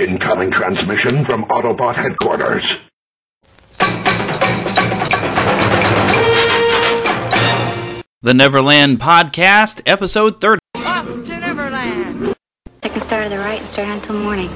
Incoming 0.00 0.50
transmission 0.50 1.26
from 1.26 1.44
Autobot 1.44 1.94
headquarters. 1.94 2.64
The 8.22 8.32
Neverland 8.32 8.98
Podcast, 8.98 9.82
episode 9.84 10.40
30. 10.40 10.58
Up 10.76 11.04
to 11.04 11.40
Neverland. 11.40 12.34
Take 12.80 12.96
a 12.96 13.00
start 13.00 13.24
to 13.24 13.28
the 13.28 13.38
right 13.40 13.60
and 13.60 13.68
straight 13.68 13.88
on 13.88 13.98
until 13.98 14.18
morning. 14.18 14.48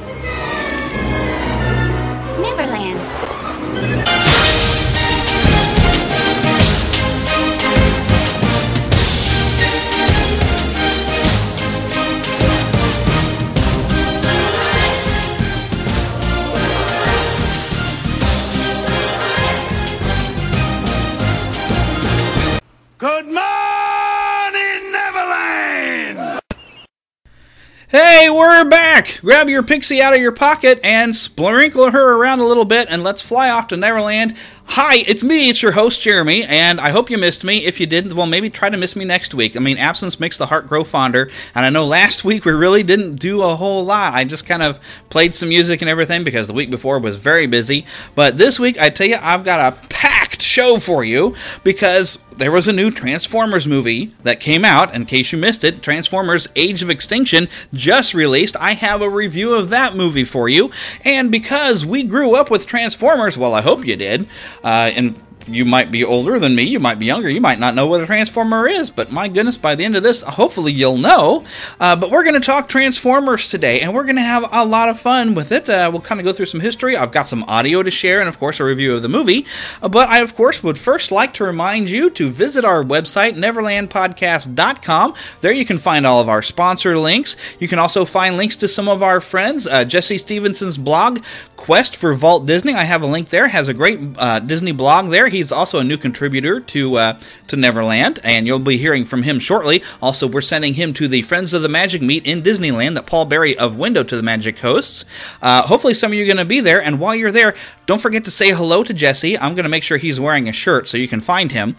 Hey, 27.95 28.29
we're 28.29 28.65
back! 28.65 29.21
Grab 29.21 29.49
your 29.49 29.63
pixie 29.63 30.03
out 30.03 30.15
of 30.15 30.21
your 30.21 30.33
pocket 30.33 30.81
and 30.83 31.15
sprinkle 31.15 31.93
her 31.93 32.17
around 32.17 32.41
a 32.41 32.45
little 32.45 32.65
bit, 32.65 32.89
and 32.91 33.05
let's 33.05 33.23
fly 33.23 33.51
off 33.51 33.69
to 33.69 33.77
Neverland. 33.77 34.35
Hi, 34.67 35.05
it's 35.07 35.23
me, 35.23 35.51
it's 35.51 35.63
your 35.63 35.73
host, 35.73 36.01
Jeremy, 36.01 36.43
and 36.43 36.81
I 36.81 36.91
hope 36.91 37.09
you 37.11 37.19
missed 37.19 37.45
me. 37.45 37.65
If 37.65 37.79
you 37.79 37.87
didn't, 37.87 38.15
well, 38.15 38.27
maybe 38.27 38.51
try 38.51 38.71
to 38.71 38.77
miss 38.77 38.97
me 38.97 39.05
next 39.05 39.33
week. 39.33 39.57
I 39.57 39.61
mean, 39.61 39.77
absence 39.77 40.19
makes 40.19 40.37
the 40.37 40.47
heart 40.47 40.67
grow 40.67 40.83
fonder, 40.83 41.31
and 41.55 41.65
I 41.65 41.71
know 41.71 41.85
last 41.85 42.25
week 42.25 42.45
we 42.45 42.53
really 42.53 42.83
didn't 42.83 43.17
do 43.17 43.43
a 43.43 43.55
whole 43.55 43.85
lot. 43.85 44.15
I 44.15 44.25
just 44.25 44.47
kind 44.47 44.63
of 44.63 44.81
played 45.11 45.35
some 45.35 45.51
music 45.51 45.81
and 45.81 45.89
everything 45.89 46.25
because 46.25 46.49
the 46.49 46.55
week 46.55 46.71
before 46.71 46.99
was 46.99 47.19
very 47.19 47.47
busy. 47.47 47.87
But 48.17 48.37
this 48.37 48.59
week, 48.59 48.77
I 48.81 48.91
tell 48.91 49.07
you, 49.07 49.19
I've 49.21 49.45
got 49.45 49.75
a 49.75 49.87
packed 49.89 50.43
show 50.43 50.81
for 50.81 51.05
you 51.05 51.37
because 51.63 52.19
there 52.37 52.51
was 52.51 52.67
a 52.67 52.73
new 52.73 52.91
Transformers 52.91 53.67
movie 53.67 54.13
that 54.25 54.41
came 54.41 54.65
out. 54.65 54.93
In 54.93 55.07
case 55.07 55.31
you 55.31 55.39
missed 55.39 55.63
it, 55.63 55.83
Transformers 55.83 56.49
Age 56.57 56.83
of 56.83 56.91
Extinction 56.91 57.49
just 57.73 58.13
released. 58.13 58.57
I 58.57 58.75
have 58.75 59.03
a 59.03 59.09
review 59.09 59.55
of 59.55 59.71
that 59.71 59.95
movie 59.95 60.25
for 60.25 60.49
you. 60.49 60.71
And 61.05 61.31
because 61.31 61.87
we 61.87 62.03
grew 62.03 62.35
up 62.35 62.51
with 62.51 62.67
Transformers, 62.67 63.39
well, 63.39 63.55
I 63.55 63.61
hope 63.61 63.87
you 63.87 63.95
did, 63.95 64.27
uh, 64.65 64.91
and 64.95 65.21
you 65.47 65.65
might 65.65 65.91
be 65.91 66.05
older 66.05 66.39
than 66.39 66.55
me, 66.55 66.63
you 66.63 66.81
might 66.81 66.99
be 66.99 67.07
younger, 67.07 67.29
you 67.29 67.41
might 67.41 67.59
not 67.59 67.75
know 67.75 67.87
what 67.87 68.01
a 68.01 68.07
Transformer 68.07 68.67
is, 68.67 68.91
but 68.91 69.13
my 69.13 69.29
goodness, 69.29 69.59
by 69.59 69.75
the 69.75 69.85
end 69.85 69.97
of 69.97 70.03
this, 70.03 70.23
hopefully 70.23 70.73
you'll 70.73 70.97
know. 70.97 71.45
Uh, 71.79 71.97
but 71.97 72.11
we're 72.11 72.23
going 72.23 72.35
to 72.35 72.41
talk 72.41 72.69
Transformers 72.69 73.49
today, 73.49 73.81
and 73.81 73.95
we're 73.95 74.05
going 74.05 74.17
to 74.17 74.23
have 74.23 74.45
a 74.51 74.65
lot 74.65 74.89
of 74.89 74.99
fun 74.99 75.35
with 75.35 75.53
it. 75.53 75.69
Uh, 75.69 75.91
we'll 75.93 76.01
kind 76.01 76.21
of 76.21 76.25
go 76.25 76.33
through 76.33 76.47
some 76.47 76.61
history. 76.61 76.97
I've 76.97 77.13
got 77.13 77.29
some 77.29 77.45
audio 77.45 77.83
to 77.83 77.91
share, 77.91 78.21
and 78.21 78.29
of 78.29 78.39
course, 78.39 78.61
a 78.61 78.65
review 78.65 78.95
of 78.95 79.03
the 79.03 79.09
movie. 79.09 79.47
Uh, 79.83 79.89
but 79.89 80.09
I, 80.09 80.21
of 80.21 80.35
course, 80.35 80.63
would 80.63 80.79
first 80.79 81.11
like 81.11 81.35
to 81.35 81.45
remind 81.45 81.91
you 81.91 82.11
to 82.11 82.31
visit 82.31 82.65
our 82.65 82.83
website, 82.83 83.35
neverlandpodcast.com. 83.35 85.15
There 85.41 85.53
you 85.53 85.67
can 85.67 85.79
find 85.79 86.07
all 86.07 86.21
of 86.21 86.29
our 86.29 86.43
sponsor 86.43 86.99
links. 86.99 87.37
You 87.59 87.69
can 87.69 87.79
also 87.79 88.05
find 88.05 88.37
links 88.37 88.57
to 88.59 88.69
some 88.69 88.89
of 88.89 89.03
our 89.03 89.21
friends. 89.21 89.67
Uh, 89.67 89.85
Jesse 89.85 90.19
Stevenson's 90.19 90.79
blog, 90.79 91.23
Quest 91.65 91.97
for 91.97 92.13
Vault 92.13 92.45
Disney. 92.45 92.75
I 92.75 92.85
have 92.85 93.01
a 93.01 93.07
link 93.07 93.31
there. 93.31 93.49
Has 93.49 93.69
a 93.69 93.73
great 93.73 93.99
uh, 94.19 94.39
Disney 94.39 94.73
blog 94.73 95.09
there. 95.09 95.29
He's 95.29 95.51
also 95.51 95.79
a 95.79 95.85
new 95.85 95.97
contributor 95.97 96.61
to 96.61 96.97
uh, 96.97 97.21
to 97.47 97.57
Neverland, 97.57 98.21
and 98.23 98.47
you'll 98.47 98.59
be 98.59 98.77
hearing 98.77 99.07
from 99.07 99.23
him 99.23 99.39
shortly. 99.39 99.83
Also, 100.03 100.27
we're 100.27 100.43
sending 100.43 100.75
him 100.75 100.93
to 100.93 101.09
the 101.09 101.23
Friends 101.23 101.55
of 101.55 101.63
the 101.63 101.71
Magic 101.71 102.03
meet 102.03 102.27
in 102.27 102.43
Disneyland 102.43 102.97
that 102.97 103.07
Paul 103.07 103.25
Berry 103.25 103.57
of 103.57 103.77
Window 103.77 104.03
to 104.03 104.15
the 104.15 104.23
Magic 104.23 104.59
hosts. 104.59 105.07
Uh, 105.41 105.63
hopefully, 105.63 105.95
some 105.95 106.13
of 106.13 106.19
you 106.19 106.25
are 106.25 106.27
going 106.27 106.37
to 106.37 106.45
be 106.45 106.61
there, 106.61 106.83
and 106.83 107.01
while 107.01 107.15
you're 107.15 107.33
there, 107.33 107.55
don't 107.87 108.03
forget 108.03 108.25
to 108.25 108.31
say 108.31 108.51
hello 108.51 108.85
to 108.85 108.93
Jesse. 108.93 109.39
I'm 109.39 109.55
going 109.55 109.63
to 109.63 109.71
make 109.71 109.85
sure 109.85 109.97
he's 109.97 110.21
wearing 110.21 110.51
a 110.51 110.53
shirt 110.53 110.87
so 110.87 110.99
you 110.99 111.09
can 111.09 111.23
find 111.23 111.51
him. 111.51 111.79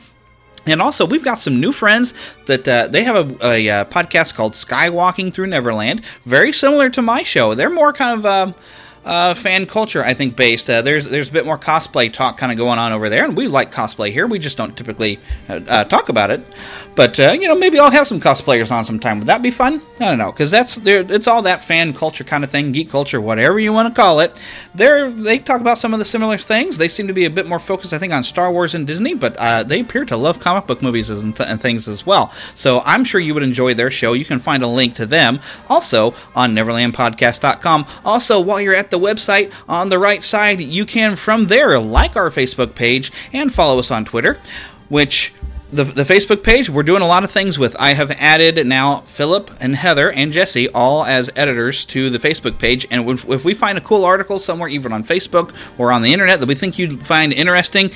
And 0.66 0.82
also, 0.82 1.06
we've 1.06 1.24
got 1.24 1.38
some 1.38 1.60
new 1.60 1.72
friends 1.72 2.16
that 2.48 2.68
uh, 2.68 2.88
they 2.88 3.04
have 3.04 3.16
a, 3.16 3.48
a, 3.48 3.70
uh 3.70 3.86
podcast 3.86 4.34
called 4.34 4.54
Skywalking 4.54 5.32
Through 5.32 5.46
Neverland, 5.46 6.02
very 6.26 6.52
similar 6.52 6.90
to 6.90 7.04
my 7.04 7.22
show. 7.22 7.54
They're 7.54 7.70
more 7.70 7.94
kind 7.94 8.18
of. 8.18 8.26
Uh, 8.26 8.54
uh, 9.06 9.34
fan 9.36 9.66
culture, 9.68 10.04
I 10.04 10.14
think, 10.14 10.36
based. 10.36 10.70
Uh, 10.70 10.82
there's 10.82 11.06
there's 11.06 11.30
a 11.30 11.32
bit 11.32 11.46
more 11.46 11.58
cosplay 11.58 12.12
talk 12.12 12.38
kind 12.38 12.52
of 12.52 12.58
going 12.58 12.80
on 12.80 12.92
over 12.92 13.08
there, 13.08 13.24
and 13.24 13.38
we 13.38 13.48
like 13.48 13.72
cosplay 13.72 14.12
here. 14.12 14.28
We 14.28 14.40
just 14.40 14.58
don't 14.58 14.76
typically 14.76 15.20
uh, 15.48 15.62
uh 15.68 15.84
talk 15.86 16.10
about 16.10 16.32
it. 16.32 16.42
But 16.96 17.20
uh, 17.20 17.32
you 17.34 17.48
know, 17.48 17.56
maybe 17.56 17.78
I'll 17.78 17.92
have 17.92 18.08
some 18.08 18.22
cosplayers 18.22 18.72
on 18.72 18.86
sometime. 18.86 19.20
Would 19.20 19.28
that 19.28 19.42
be 19.42 19.52
fun? 19.52 19.82
I 20.00 20.06
don't 20.06 20.18
know, 20.18 20.32
because 20.32 20.50
that's 20.50 20.78
it's 20.78 21.28
all 21.28 21.42
that 21.42 21.64
fan 21.64 21.94
culture 21.94 22.24
kind 22.24 22.44
of 22.44 22.50
thing, 22.50 22.72
geek 22.72 22.90
culture, 22.90 23.20
whatever 23.20 23.60
you 23.60 23.74
want 23.74 23.94
to 23.94 24.02
call 24.02 24.22
it. 24.22 24.40
They 24.74 25.10
they 25.12 25.40
talk 25.40 25.60
about 25.60 25.78
some 25.78 25.94
of 25.94 26.00
the 26.00 26.06
similar 26.06 26.38
things. 26.38 26.78
They 26.78 26.88
seem 26.88 27.08
to 27.08 27.14
be 27.14 27.26
a 27.26 27.30
bit 27.30 27.48
more 27.48 27.60
focused, 27.60 27.92
I 27.92 27.98
think, 27.98 28.14
on 28.14 28.24
Star 28.24 28.52
Wars 28.52 28.74
and 28.74 28.88
Disney, 28.88 29.14
but 29.14 29.36
uh, 29.38 29.64
they 29.64 29.82
appear 29.82 30.06
to 30.06 30.16
love 30.16 30.40
comic 30.40 30.68
book 30.68 30.82
movies 30.82 31.10
and, 31.10 31.36
th- 31.36 31.50
and 31.50 31.60
things 31.62 31.88
as 31.88 32.06
well. 32.06 32.34
So 32.56 32.82
I'm 32.86 33.04
sure 33.04 33.20
you 33.20 33.34
would 33.34 33.44
enjoy 33.44 33.74
their 33.74 33.92
show. 33.92 34.14
You 34.14 34.26
can 34.26 34.40
find 34.40 34.64
a 34.64 34.68
link 34.68 34.96
to 34.96 35.06
them 35.06 35.42
also 35.70 36.14
on 36.34 36.56
NeverlandPodcast.com. 36.56 37.86
Also, 38.06 38.40
while 38.40 38.62
you're 38.62 38.76
at 38.76 38.92
the 38.92 39.00
website 39.00 39.52
on 39.68 39.90
the 39.90 40.00
right 40.00 40.24
side, 40.24 40.62
you 40.62 40.86
can 40.86 41.18
from 41.18 41.48
there 41.48 41.78
like 41.80 42.16
our 42.16 42.30
Facebook 42.30 42.74
page 42.74 43.12
and 43.34 43.54
follow 43.54 43.80
us 43.80 43.92
on 43.92 44.06
Twitter, 44.06 44.40
which 44.88 45.34
the, 45.72 45.84
the 45.84 46.04
Facebook 46.04 46.44
page, 46.44 46.70
we're 46.70 46.84
doing 46.84 47.02
a 47.02 47.08
lot 47.08 47.24
of 47.24 47.32
things 47.32 47.58
with. 47.58 47.76
I 47.80 47.94
have 47.94 48.12
added 48.12 48.66
now 48.68 49.02
Philip 49.02 49.52
and 49.60 49.76
Heather 49.76 50.12
and 50.12 50.32
Jesse 50.32 50.70
all 50.70 51.04
as 51.06 51.32
editors 51.36 51.86
to 51.86 52.10
the 52.10 52.20
Facebook 52.20 52.60
page. 52.60 52.88
And 52.92 53.10
if, 53.10 53.28
if 53.28 53.44
we 53.44 53.54
find 53.54 53.78
a 53.78 53.82
cool 53.82 54.06
article 54.06 54.40
somewhere, 54.40 54.70
even 54.70 54.94
on 54.94 55.04
Facebook 55.04 55.54
or 55.78 55.92
on 55.92 56.02
the 56.02 56.14
internet, 56.14 56.40
that 56.40 56.46
we 56.46 56.56
think 56.56 56.78
you'd 56.78 57.06
find 57.06 57.34
interesting, 57.34 57.92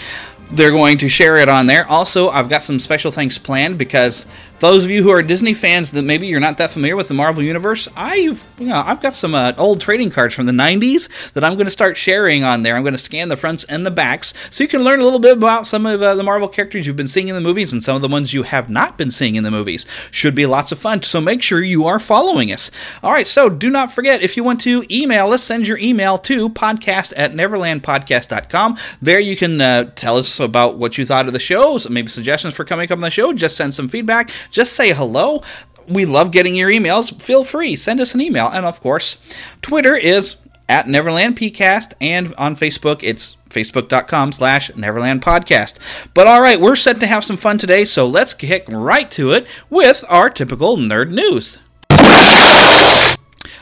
they're 0.52 0.72
going 0.72 0.97
to 0.97 1.09
share 1.09 1.38
it 1.38 1.47
on 1.47 1.68
there. 1.68 1.85
Also, 1.88 2.29
I've 2.29 2.50
got 2.50 2.63
some 2.63 2.79
special 2.79 3.12
things 3.12 3.38
planned 3.38 3.78
because 3.78 4.25
those 4.59 4.86
of 4.86 4.92
you 4.92 5.03
who 5.03 5.12
are 5.12 5.22
Disney 5.22 5.53
fans 5.53 5.92
that 5.92 6.03
maybe 6.03 6.28
you're 6.28 6.40
not 6.40 6.58
that 6.58 6.72
familiar 6.72 6.96
with 6.96 7.08
the 7.08 7.14
Marvel 7.14 7.44
Universe, 7.44 7.88
I've 7.96 8.46
you 8.58 8.68
know 8.68 8.84
I've 8.86 9.02
got 9.02 9.14
some 9.14 9.34
uh, 9.34 9.53
old 9.58 9.81
trading 9.81 10.09
cards 10.09 10.34
from 10.34 10.46
the 10.46 10.52
90s 10.52 11.09
that 11.34 11.44
I'm 11.44 11.53
going 11.53 11.66
to 11.66 11.72
start 11.72 11.97
sharing 11.97 12.44
on 12.44 12.64
there. 12.64 12.75
I'm 12.75 12.84
going 12.84 12.94
to 12.94 12.97
scan 12.97 13.30
the 13.30 13.38
fronts 13.38 13.64
and 13.66 13.86
the 13.86 13.92
backs 13.92 14.34
so 14.50 14.64
you 14.64 14.68
can 14.68 14.84
learn 14.84 15.00
a 15.00 15.03
little 15.03 15.20
bit 15.20 15.38
about 15.38 15.68
some 15.68 15.86
of 15.86 16.02
uh, 16.02 16.16
the 16.16 16.24
Marvel 16.24 16.47
characters 16.47 16.86
you've 16.86 16.96
been 16.96 17.08
seeing 17.08 17.28
in 17.28 17.36
the 17.36 17.42
movies 17.42 17.72
and 17.74 17.84
some 17.84 17.96
of 17.96 18.02
the 18.02 18.08
ones 18.08 18.34
you 18.34 18.44
have 18.44 18.70
not 18.70 18.97
been 18.97 19.12
seeing 19.12 19.36
in 19.36 19.44
the 19.44 19.52
movies. 19.52 19.86
Should 20.12 20.36
be 20.36 20.46
lots 20.46 20.72
of 20.72 20.80
fun. 20.80 21.03
So 21.03 21.22
make 21.22 21.41
sure 21.41 21.62
you 21.62 21.86
are 21.86 22.00
following 22.00 22.52
us. 22.52 22.72
All 23.02 23.12
right, 23.12 23.28
so 23.28 23.50
do 23.50 23.70
not 23.70 23.91
forget 23.91 24.22
if 24.22 24.36
you 24.36 24.44
want 24.44 24.62
to 24.62 24.86
email 24.91 25.31
us, 25.31 25.44
send 25.44 25.68
your 25.68 25.78
email 25.78 26.18
to 26.20 26.50
podcast 26.50 27.14
at 27.16 27.31
neverlandpodcast.com. 27.31 28.78
There 29.02 29.20
you 29.20 29.36
can 29.36 29.62
uh, 29.62 29.91
tell 29.96 30.18
us 30.18 30.40
about 30.40 30.78
what 30.78 30.97
you 30.97 31.06
thought 31.06 31.28
of 31.28 31.34
the 31.34 31.40
shows, 31.40 31.90
maybe 31.90 32.09
suggestions 32.09 32.53
for 32.53 32.66
coming 32.66 32.91
up 32.91 32.97
on 32.97 33.02
the 33.02 33.09
show. 33.09 33.34
Just 33.34 33.56
send 33.56 33.74
some 33.74 33.88
feedback 33.88 34.30
just 34.51 34.73
say 34.73 34.93
hello. 34.93 35.41
We 35.87 36.05
love 36.05 36.31
getting 36.31 36.55
your 36.55 36.69
emails. 36.69 37.19
Feel 37.21 37.43
free, 37.43 37.75
send 37.75 37.99
us 37.99 38.13
an 38.13 38.21
email. 38.21 38.47
And 38.47 38.65
of 38.65 38.79
course, 38.79 39.17
Twitter 39.61 39.95
is 39.95 40.37
at 40.67 40.87
Neverland 40.87 41.35
PCast, 41.35 41.93
and 41.99 42.33
on 42.35 42.55
Facebook, 42.55 42.99
it's 43.01 43.37
facebook.com 43.49 44.31
slash 44.31 44.73
Neverland 44.75 45.23
Podcast. 45.23 45.79
But 46.13 46.27
all 46.27 46.41
right, 46.41 46.61
we're 46.61 46.75
set 46.75 46.99
to 46.99 47.07
have 47.07 47.25
some 47.25 47.37
fun 47.37 47.57
today, 47.57 47.85
so 47.85 48.05
let's 48.05 48.35
get 48.35 48.69
right 48.69 49.09
to 49.11 49.31
it 49.31 49.47
with 49.69 50.05
our 50.07 50.29
typical 50.29 50.77
nerd 50.77 51.09
news. 51.09 51.57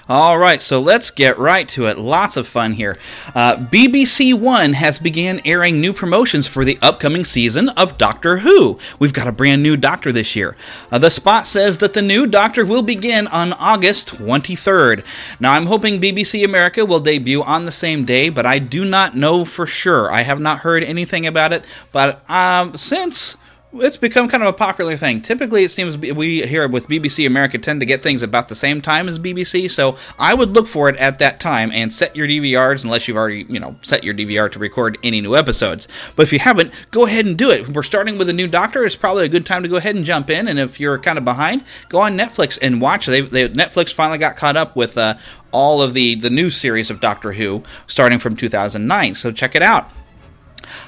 All 0.09 0.37
right, 0.37 0.61
so 0.61 0.79
let's 0.79 1.11
get 1.11 1.37
right 1.37 1.67
to 1.67 1.87
it. 1.87 1.97
Lots 1.97 2.37
of 2.37 2.47
fun 2.47 2.71
here. 2.71 2.97
Uh, 3.35 3.57
BBC 3.57 4.33
One 4.33 4.71
has 4.71 4.99
began 4.99 5.41
airing 5.43 5.81
new 5.81 5.91
promotions 5.91 6.47
for 6.47 6.63
the 6.63 6.79
upcoming 6.81 7.25
season 7.25 7.67
of 7.69 7.97
Doctor 7.97 8.37
Who. 8.37 8.79
We've 8.99 9.11
got 9.11 9.27
a 9.27 9.33
brand 9.33 9.63
new 9.63 9.75
Doctor 9.75 10.13
this 10.13 10.33
year. 10.33 10.55
Uh, 10.89 10.97
the 10.97 11.09
spot 11.09 11.45
says 11.45 11.79
that 11.79 11.93
the 11.93 12.01
new 12.01 12.25
Doctor 12.25 12.65
will 12.65 12.83
begin 12.83 13.27
on 13.27 13.51
August 13.51 14.07
23rd. 14.07 15.03
Now, 15.41 15.51
I'm 15.51 15.65
hoping 15.65 15.99
BBC 15.99 16.45
America 16.45 16.85
will 16.85 17.01
debut 17.01 17.43
on 17.43 17.65
the 17.65 17.71
same 17.73 18.05
day, 18.05 18.29
but 18.29 18.45
I 18.45 18.59
do 18.59 18.85
not 18.85 19.17
know 19.17 19.43
for 19.43 19.67
sure. 19.67 20.09
I 20.09 20.21
have 20.21 20.39
not 20.39 20.59
heard 20.59 20.85
anything 20.85 21.27
about 21.27 21.51
it, 21.51 21.65
but 21.91 22.23
um, 22.29 22.77
since 22.77 23.35
it's 23.73 23.97
become 23.97 24.29
kind 24.29 24.43
of 24.43 24.49
a 24.49 24.53
popular 24.53 24.95
thing. 24.95 25.21
Typically, 25.21 25.63
it 25.63 25.69
seems 25.69 25.97
we 25.97 26.45
here 26.47 26.67
with 26.67 26.87
BBC 26.87 27.27
America 27.27 27.57
tend 27.57 27.81
to 27.81 27.85
get 27.85 28.01
things 28.01 28.21
about 28.21 28.47
the 28.47 28.55
same 28.55 28.81
time 28.81 29.07
as 29.07 29.19
BBC, 29.19 29.69
so 29.69 29.97
I 30.17 30.33
would 30.33 30.51
look 30.51 30.67
for 30.67 30.89
it 30.89 30.95
at 30.95 31.19
that 31.19 31.39
time 31.39 31.71
and 31.73 31.91
set 31.91 32.15
your 32.15 32.27
DVRs 32.27 32.83
unless 32.83 33.07
you've 33.07 33.17
already, 33.17 33.45
you 33.49 33.59
know, 33.59 33.75
set 33.81 34.03
your 34.03 34.13
DVR 34.13 34.51
to 34.51 34.59
record 34.59 34.97
any 35.03 35.19
new 35.21 35.35
episodes. 35.35 35.87
But 36.15 36.23
if 36.23 36.33
you 36.33 36.39
haven't, 36.39 36.71
go 36.91 37.05
ahead 37.05 37.25
and 37.25 37.37
do 37.37 37.51
it. 37.51 37.67
We're 37.69 37.83
starting 37.83 38.17
with 38.17 38.29
a 38.29 38.33
new 38.33 38.47
Doctor. 38.47 38.85
It's 38.85 38.95
probably 38.95 39.25
a 39.25 39.29
good 39.29 39.45
time 39.45 39.63
to 39.63 39.69
go 39.69 39.77
ahead 39.77 39.95
and 39.95 40.05
jump 40.05 40.29
in. 40.29 40.47
And 40.47 40.57
if 40.57 40.79
you're 40.79 40.97
kind 40.97 41.17
of 41.17 41.25
behind, 41.25 41.63
go 41.89 41.99
on 41.99 42.17
Netflix 42.17 42.57
and 42.61 42.79
watch. 42.79 43.05
They, 43.05 43.21
they 43.21 43.49
Netflix 43.49 43.93
finally 43.93 44.17
got 44.17 44.37
caught 44.37 44.55
up 44.55 44.75
with 44.75 44.97
uh, 44.97 45.15
all 45.51 45.81
of 45.81 45.93
the 45.93 46.15
the 46.15 46.29
new 46.29 46.49
series 46.49 46.89
of 46.89 47.01
Doctor 47.01 47.33
Who 47.33 47.63
starting 47.85 48.19
from 48.19 48.35
2009. 48.35 49.15
So 49.15 49.31
check 49.31 49.55
it 49.55 49.61
out. 49.61 49.91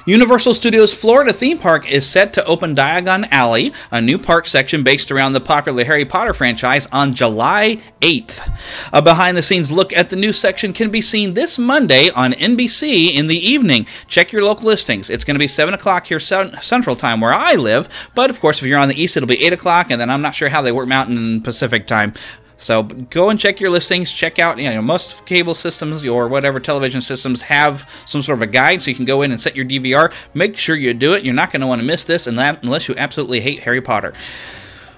Universal 0.05 0.53
Studios 0.53 0.93
Florida 0.93 1.33
theme 1.33 1.57
park 1.57 1.89
is 1.91 2.07
set 2.07 2.33
to 2.33 2.45
open 2.45 2.75
Diagon 2.75 3.27
Alley, 3.31 3.73
a 3.91 4.01
new 4.01 4.17
park 4.17 4.45
section 4.45 4.83
based 4.83 5.11
around 5.11 5.33
the 5.33 5.41
popular 5.41 5.83
Harry 5.83 6.05
Potter 6.05 6.33
franchise, 6.33 6.87
on 6.91 7.13
July 7.13 7.81
8th. 8.01 8.57
A 8.93 9.01
behind 9.01 9.37
the 9.37 9.41
scenes 9.41 9.71
look 9.71 9.93
at 9.93 10.09
the 10.09 10.15
new 10.15 10.33
section 10.33 10.73
can 10.73 10.89
be 10.89 11.01
seen 11.01 11.33
this 11.33 11.57
Monday 11.57 12.09
on 12.09 12.33
NBC 12.33 13.13
in 13.13 13.27
the 13.27 13.37
evening. 13.37 13.85
Check 14.07 14.31
your 14.31 14.43
local 14.43 14.65
listings. 14.65 15.09
It's 15.09 15.23
going 15.23 15.35
to 15.35 15.39
be 15.39 15.47
7 15.47 15.73
o'clock 15.73 16.07
here 16.07 16.19
Central 16.19 16.95
Time 16.95 17.21
where 17.21 17.33
I 17.33 17.55
live, 17.55 17.89
but 18.15 18.29
of 18.29 18.39
course, 18.39 18.61
if 18.61 18.67
you're 18.67 18.79
on 18.79 18.89
the 18.89 19.01
East, 19.01 19.17
it'll 19.17 19.27
be 19.27 19.43
8 19.43 19.53
o'clock, 19.53 19.91
and 19.91 19.99
then 19.99 20.09
I'm 20.09 20.21
not 20.21 20.35
sure 20.35 20.49
how 20.49 20.61
they 20.61 20.71
work 20.71 20.87
Mountain 20.87 21.41
Pacific 21.41 21.87
Time. 21.87 22.13
So 22.59 22.83
go 22.83 23.29
and 23.29 23.39
check 23.39 23.59
your 23.59 23.69
listings. 23.69 24.11
Check 24.11 24.37
out, 24.37 24.59
you 24.59 24.69
know, 24.69 24.81
most 24.81 25.25
cable 25.25 25.55
systems 25.55 26.05
or 26.05 26.27
whatever 26.27 26.59
television 26.59 27.01
systems 27.01 27.41
have 27.43 27.89
some 28.05 28.21
sort 28.21 28.37
of 28.37 28.41
a 28.41 28.47
guide 28.47 28.81
so 28.81 28.91
you 28.91 28.95
can 28.95 29.05
go 29.05 29.21
in 29.21 29.31
and 29.31 29.39
set 29.39 29.55
your 29.55 29.65
DVR. 29.65 30.13
Make 30.33 30.57
sure 30.57 30.75
you 30.75 30.93
do 30.93 31.13
it. 31.13 31.23
You're 31.23 31.33
not 31.33 31.51
going 31.51 31.61
to 31.61 31.67
want 31.67 31.81
to 31.81 31.87
miss 31.87 32.03
this 32.03 32.27
unless 32.27 32.87
you 32.87 32.95
absolutely 32.97 33.39
hate 33.39 33.63
Harry 33.63 33.81
Potter. 33.81 34.13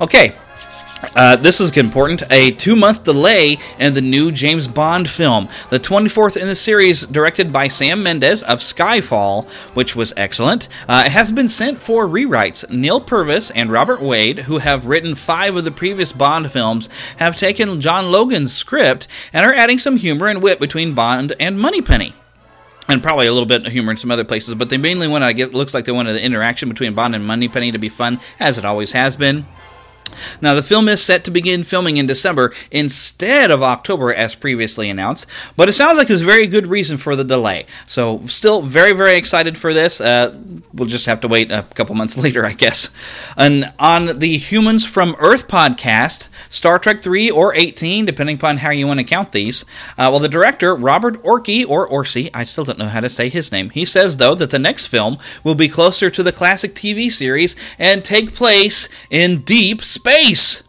Okay, 0.00 0.36
uh, 1.14 1.36
this 1.36 1.60
is 1.60 1.76
important. 1.76 2.22
A 2.30 2.50
two 2.52 2.76
month 2.76 3.04
delay 3.04 3.58
in 3.78 3.94
the 3.94 4.00
new 4.00 4.32
James 4.32 4.66
Bond 4.66 5.08
film, 5.08 5.48
the 5.70 5.80
24th 5.80 6.40
in 6.40 6.48
the 6.48 6.54
series, 6.54 7.06
directed 7.06 7.52
by 7.52 7.68
Sam 7.68 8.02
Mendes 8.02 8.42
of 8.42 8.60
Skyfall, 8.60 9.48
which 9.74 9.94
was 9.94 10.12
excellent. 10.16 10.68
Uh, 10.88 11.08
has 11.08 11.32
been 11.32 11.48
sent 11.48 11.78
for 11.78 12.06
rewrites. 12.06 12.68
Neal 12.70 13.00
Purvis 13.00 13.50
and 13.50 13.70
Robert 13.70 14.00
Wade, 14.00 14.40
who 14.40 14.58
have 14.58 14.86
written 14.86 15.14
five 15.14 15.56
of 15.56 15.64
the 15.64 15.70
previous 15.70 16.12
Bond 16.12 16.50
films, 16.50 16.88
have 17.18 17.36
taken 17.36 17.80
John 17.80 18.10
Logan's 18.10 18.52
script 18.52 19.06
and 19.32 19.46
are 19.46 19.54
adding 19.54 19.78
some 19.78 19.96
humor 19.96 20.26
and 20.26 20.42
wit 20.42 20.60
between 20.60 20.94
Bond 20.94 21.34
and 21.38 21.58
Moneypenny 21.58 22.14
and 22.88 23.02
probably 23.02 23.26
a 23.26 23.32
little 23.32 23.46
bit 23.46 23.66
of 23.66 23.72
humor 23.72 23.90
in 23.90 23.98
some 23.98 24.10
other 24.10 24.24
places, 24.24 24.54
but 24.54 24.70
they 24.70 24.78
mainly 24.78 25.06
want 25.06 25.22
to 25.22 25.34
get 25.34 25.52
looks 25.52 25.74
like 25.74 25.84
they 25.84 25.92
wanted 25.92 26.14
the 26.14 26.24
interaction 26.24 26.68
between 26.70 26.94
Bond 26.94 27.14
and 27.14 27.26
Moneypenny 27.26 27.70
to 27.72 27.78
be 27.78 27.90
fun, 27.90 28.18
as 28.40 28.56
it 28.56 28.64
always 28.64 28.92
has 28.92 29.14
been. 29.14 29.46
Now, 30.40 30.54
the 30.54 30.62
film 30.62 30.88
is 30.88 31.02
set 31.02 31.24
to 31.24 31.30
begin 31.30 31.64
filming 31.64 31.96
in 31.96 32.06
December 32.06 32.52
instead 32.70 33.50
of 33.50 33.62
October, 33.62 34.12
as 34.12 34.34
previously 34.34 34.88
announced, 34.90 35.26
but 35.56 35.68
it 35.68 35.72
sounds 35.72 35.98
like 35.98 36.08
there's 36.08 36.22
a 36.22 36.26
very 36.26 36.46
good 36.46 36.66
reason 36.66 36.96
for 36.96 37.16
the 37.16 37.24
delay. 37.24 37.66
So, 37.86 38.26
still 38.26 38.62
very, 38.62 38.92
very 38.92 39.16
excited 39.16 39.58
for 39.58 39.74
this. 39.74 40.00
Uh, 40.00 40.38
we'll 40.72 40.88
just 40.88 41.06
have 41.06 41.20
to 41.20 41.28
wait 41.28 41.50
a 41.50 41.62
couple 41.74 41.94
months 41.94 42.16
later, 42.24 42.44
I 42.44 42.52
guess. 42.52 42.90
And 43.36 43.72
on 43.78 44.18
the 44.18 44.38
Humans 44.38 44.86
from 44.86 45.16
Earth 45.18 45.48
podcast, 45.48 46.28
Star 46.50 46.78
Trek 46.78 47.02
3 47.02 47.30
or 47.30 47.54
18, 47.54 48.04
depending 48.04 48.36
upon 48.36 48.58
how 48.58 48.70
you 48.70 48.86
want 48.86 49.00
to 49.00 49.04
count 49.04 49.32
these, 49.32 49.64
uh, 49.98 50.08
well, 50.10 50.20
the 50.20 50.28
director, 50.28 50.74
Robert 50.74 51.22
Orkey, 51.22 51.68
or 51.68 51.86
Orsi, 51.86 52.30
I 52.34 52.44
still 52.44 52.64
don't 52.64 52.78
know 52.78 52.88
how 52.88 53.00
to 53.00 53.10
say 53.10 53.28
his 53.28 53.52
name, 53.52 53.70
he 53.70 53.84
says, 53.84 54.16
though, 54.16 54.34
that 54.34 54.50
the 54.50 54.58
next 54.58 54.86
film 54.86 55.18
will 55.44 55.54
be 55.54 55.68
closer 55.68 56.10
to 56.10 56.22
the 56.22 56.32
classic 56.32 56.74
TV 56.74 57.10
series 57.10 57.56
and 57.78 58.04
take 58.04 58.34
place 58.34 58.88
in 59.10 59.42
deep 59.42 59.82
space 59.82 59.97
space. 59.98 60.62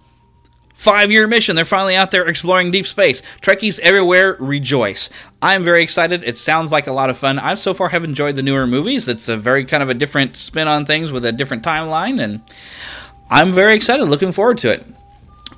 Five 0.73 1.11
year 1.11 1.27
mission. 1.27 1.55
They're 1.55 1.65
finally 1.65 1.95
out 1.95 2.11
there 2.11 2.25
exploring 2.27 2.71
deep 2.71 2.87
space. 2.87 3.21
Trekkies 3.41 3.79
everywhere 3.81 4.37
rejoice. 4.39 5.09
I'm 5.41 5.63
very 5.63 5.83
excited. 5.83 6.23
It 6.23 6.37
sounds 6.37 6.71
like 6.71 6.87
a 6.87 6.93
lot 6.93 7.09
of 7.09 7.17
fun. 7.17 7.37
I've 7.37 7.59
so 7.59 7.73
far 7.73 7.89
have 7.89 8.05
enjoyed 8.05 8.37
the 8.37 8.43
newer 8.43 8.65
movies. 8.65 9.07
It's 9.07 9.27
a 9.27 9.35
very 9.35 9.65
kind 9.65 9.83
of 9.83 9.89
a 9.89 9.93
different 9.93 10.37
spin 10.37 10.67
on 10.69 10.85
things 10.85 11.11
with 11.11 11.25
a 11.25 11.33
different 11.33 11.63
timeline, 11.63 12.21
and 12.21 12.41
I'm 13.29 13.51
very 13.53 13.75
excited. 13.75 14.05
Looking 14.05 14.31
forward 14.31 14.57
to 14.59 14.71
it. 14.71 14.85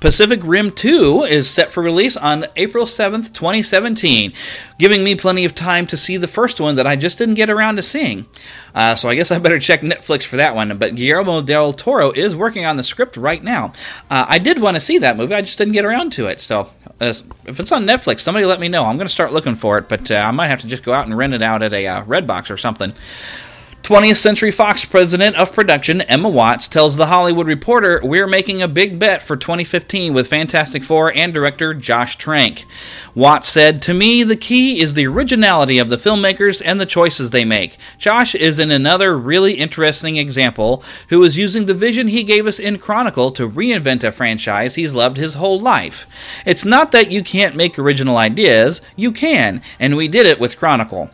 Pacific 0.02 0.40
Rim 0.42 0.72
2 0.72 1.22
is 1.22 1.48
set 1.48 1.70
for 1.70 1.80
release 1.80 2.16
on 2.16 2.46
April 2.56 2.86
7th, 2.86 3.32
2017, 3.32 4.32
giving 4.76 5.04
me 5.04 5.14
plenty 5.14 5.44
of 5.44 5.54
time 5.54 5.86
to 5.86 5.96
see 5.96 6.16
the 6.16 6.26
first 6.26 6.60
one 6.60 6.74
that 6.74 6.88
I 6.88 6.96
just 6.96 7.18
didn't 7.18 7.36
get 7.36 7.48
around 7.48 7.76
to 7.76 7.82
seeing. 7.82 8.26
Uh, 8.74 8.96
so 8.96 9.08
I 9.08 9.14
guess 9.14 9.30
I 9.30 9.38
better 9.38 9.60
check 9.60 9.82
Netflix 9.82 10.24
for 10.24 10.38
that 10.38 10.56
one. 10.56 10.76
But 10.76 10.96
Guillermo 10.96 11.40
del 11.40 11.72
Toro 11.72 12.10
is 12.10 12.34
working 12.34 12.64
on 12.66 12.76
the 12.76 12.82
script 12.82 13.16
right 13.16 13.40
now. 13.44 13.74
Uh, 14.10 14.26
I 14.28 14.40
did 14.40 14.60
want 14.60 14.74
to 14.74 14.80
see 14.80 14.98
that 14.98 15.16
movie, 15.16 15.36
I 15.36 15.40
just 15.40 15.56
didn't 15.56 15.74
get 15.74 15.84
around 15.84 16.10
to 16.14 16.26
it. 16.26 16.40
So 16.40 16.68
uh, 17.00 17.14
if 17.46 17.60
it's 17.60 17.70
on 17.70 17.84
Netflix, 17.84 18.22
somebody 18.22 18.44
let 18.44 18.58
me 18.58 18.66
know. 18.66 18.82
I'm 18.82 18.96
going 18.96 19.06
to 19.06 19.12
start 19.12 19.32
looking 19.32 19.54
for 19.54 19.78
it, 19.78 19.88
but 19.88 20.10
uh, 20.10 20.16
I 20.16 20.32
might 20.32 20.48
have 20.48 20.62
to 20.62 20.66
just 20.66 20.82
go 20.82 20.92
out 20.92 21.06
and 21.06 21.16
rent 21.16 21.32
it 21.32 21.42
out 21.42 21.62
at 21.62 21.72
a 21.72 21.86
uh, 21.86 22.04
Redbox 22.06 22.50
or 22.50 22.56
something. 22.56 22.92
20th 23.82 24.14
Century 24.14 24.52
Fox 24.52 24.84
president 24.84 25.34
of 25.34 25.52
production, 25.52 26.02
Emma 26.02 26.28
Watts, 26.28 26.68
tells 26.68 26.96
The 26.96 27.06
Hollywood 27.06 27.48
Reporter, 27.48 28.00
We're 28.04 28.28
making 28.28 28.62
a 28.62 28.68
big 28.68 29.00
bet 29.00 29.24
for 29.24 29.36
2015 29.36 30.14
with 30.14 30.28
Fantastic 30.28 30.84
Four 30.84 31.12
and 31.12 31.34
director 31.34 31.74
Josh 31.74 32.14
Trank. 32.14 32.64
Watts 33.12 33.48
said, 33.48 33.82
To 33.82 33.92
me, 33.92 34.22
the 34.22 34.36
key 34.36 34.80
is 34.80 34.94
the 34.94 35.08
originality 35.08 35.78
of 35.78 35.88
the 35.88 35.96
filmmakers 35.96 36.62
and 36.64 36.80
the 36.80 36.86
choices 36.86 37.30
they 37.30 37.44
make. 37.44 37.76
Josh 37.98 38.36
is 38.36 38.60
in 38.60 38.70
another 38.70 39.18
really 39.18 39.54
interesting 39.54 40.16
example 40.16 40.84
who 41.08 41.20
is 41.24 41.36
using 41.36 41.66
the 41.66 41.74
vision 41.74 42.06
he 42.06 42.22
gave 42.22 42.46
us 42.46 42.60
in 42.60 42.78
Chronicle 42.78 43.32
to 43.32 43.50
reinvent 43.50 44.04
a 44.04 44.12
franchise 44.12 44.76
he's 44.76 44.94
loved 44.94 45.16
his 45.16 45.34
whole 45.34 45.58
life. 45.58 46.06
It's 46.46 46.64
not 46.64 46.92
that 46.92 47.10
you 47.10 47.24
can't 47.24 47.56
make 47.56 47.80
original 47.80 48.16
ideas, 48.16 48.80
you 48.94 49.10
can, 49.10 49.60
and 49.80 49.96
we 49.96 50.06
did 50.06 50.28
it 50.28 50.38
with 50.38 50.56
Chronicle. 50.56 51.10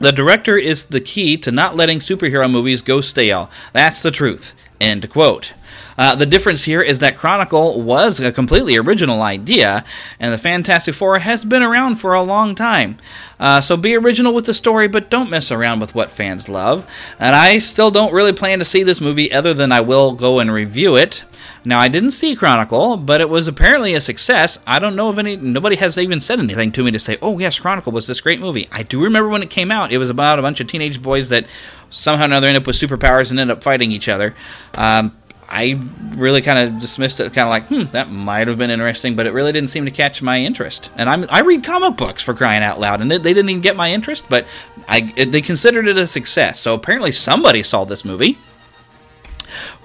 The 0.00 0.12
director 0.12 0.56
is 0.56 0.86
the 0.86 1.00
key 1.00 1.36
to 1.38 1.52
not 1.52 1.76
letting 1.76 2.00
superhero 2.00 2.50
movies 2.50 2.82
go 2.82 3.00
stale. 3.00 3.50
That's 3.72 4.02
the 4.02 4.10
truth. 4.10 4.54
End 4.80 5.08
quote. 5.08 5.52
Uh, 5.96 6.14
the 6.14 6.26
difference 6.26 6.64
here 6.64 6.82
is 6.82 6.98
that 6.98 7.16
Chronicle 7.16 7.80
was 7.80 8.20
a 8.20 8.32
completely 8.32 8.76
original 8.76 9.22
idea, 9.22 9.84
and 10.18 10.32
the 10.32 10.38
Fantastic 10.38 10.94
Four 10.94 11.20
has 11.20 11.44
been 11.44 11.62
around 11.62 11.96
for 11.96 12.14
a 12.14 12.22
long 12.22 12.54
time. 12.54 12.98
Uh, 13.38 13.60
so 13.60 13.76
be 13.76 13.96
original 13.96 14.32
with 14.32 14.46
the 14.46 14.54
story, 14.54 14.88
but 14.88 15.10
don't 15.10 15.30
mess 15.30 15.50
around 15.50 15.80
with 15.80 15.94
what 15.94 16.10
fans 16.10 16.48
love. 16.48 16.88
And 17.18 17.34
I 17.34 17.58
still 17.58 17.90
don't 17.90 18.12
really 18.12 18.32
plan 18.32 18.58
to 18.60 18.64
see 18.64 18.82
this 18.82 19.00
movie 19.00 19.32
other 19.32 19.54
than 19.54 19.72
I 19.72 19.80
will 19.80 20.12
go 20.12 20.38
and 20.38 20.52
review 20.52 20.96
it. 20.96 21.24
Now 21.64 21.78
I 21.80 21.88
didn't 21.88 22.10
see 22.10 22.36
Chronicle, 22.36 22.96
but 22.96 23.20
it 23.20 23.28
was 23.28 23.48
apparently 23.48 23.94
a 23.94 24.00
success. 24.00 24.58
I 24.66 24.78
don't 24.78 24.96
know 24.96 25.10
if 25.10 25.18
any 25.18 25.36
nobody 25.36 25.76
has 25.76 25.96
even 25.98 26.20
said 26.20 26.38
anything 26.38 26.72
to 26.72 26.84
me 26.84 26.90
to 26.90 26.98
say, 26.98 27.16
"Oh 27.22 27.38
yes, 27.38 27.58
Chronicle 27.58 27.92
was 27.92 28.06
this 28.06 28.20
great 28.20 28.38
movie." 28.38 28.68
I 28.70 28.82
do 28.82 29.02
remember 29.02 29.28
when 29.28 29.42
it 29.42 29.50
came 29.50 29.70
out. 29.70 29.92
It 29.92 29.98
was 29.98 30.10
about 30.10 30.38
a 30.38 30.42
bunch 30.42 30.60
of 30.60 30.66
teenage 30.66 31.00
boys 31.02 31.30
that 31.30 31.46
somehow 31.90 32.24
or 32.24 32.26
another 32.26 32.48
end 32.48 32.56
up 32.56 32.66
with 32.66 32.76
superpowers 32.76 33.30
and 33.30 33.40
end 33.40 33.50
up 33.50 33.62
fighting 33.62 33.92
each 33.92 34.08
other. 34.08 34.34
Um, 34.74 35.16
I 35.48 35.80
really 36.16 36.42
kind 36.42 36.58
of 36.58 36.80
dismissed 36.80 37.20
it, 37.20 37.32
kind 37.32 37.46
of 37.46 37.50
like, 37.50 37.66
hmm, 37.66 37.90
that 37.92 38.10
might 38.10 38.48
have 38.48 38.58
been 38.58 38.70
interesting, 38.70 39.14
but 39.16 39.26
it 39.26 39.32
really 39.32 39.52
didn't 39.52 39.70
seem 39.70 39.84
to 39.84 39.90
catch 39.90 40.22
my 40.22 40.40
interest. 40.40 40.90
And 40.96 41.08
I'm, 41.08 41.26
I 41.30 41.40
read 41.40 41.64
comic 41.64 41.96
books 41.96 42.22
for 42.22 42.34
crying 42.34 42.62
out 42.62 42.80
loud, 42.80 43.00
and 43.00 43.10
they, 43.10 43.18
they 43.18 43.34
didn't 43.34 43.50
even 43.50 43.62
get 43.62 43.76
my 43.76 43.92
interest, 43.92 44.26
but 44.28 44.46
I, 44.88 45.12
it, 45.16 45.32
they 45.32 45.42
considered 45.42 45.88
it 45.88 45.98
a 45.98 46.06
success. 46.06 46.60
So 46.60 46.74
apparently 46.74 47.12
somebody 47.12 47.62
saw 47.62 47.84
this 47.84 48.04
movie. 48.04 48.38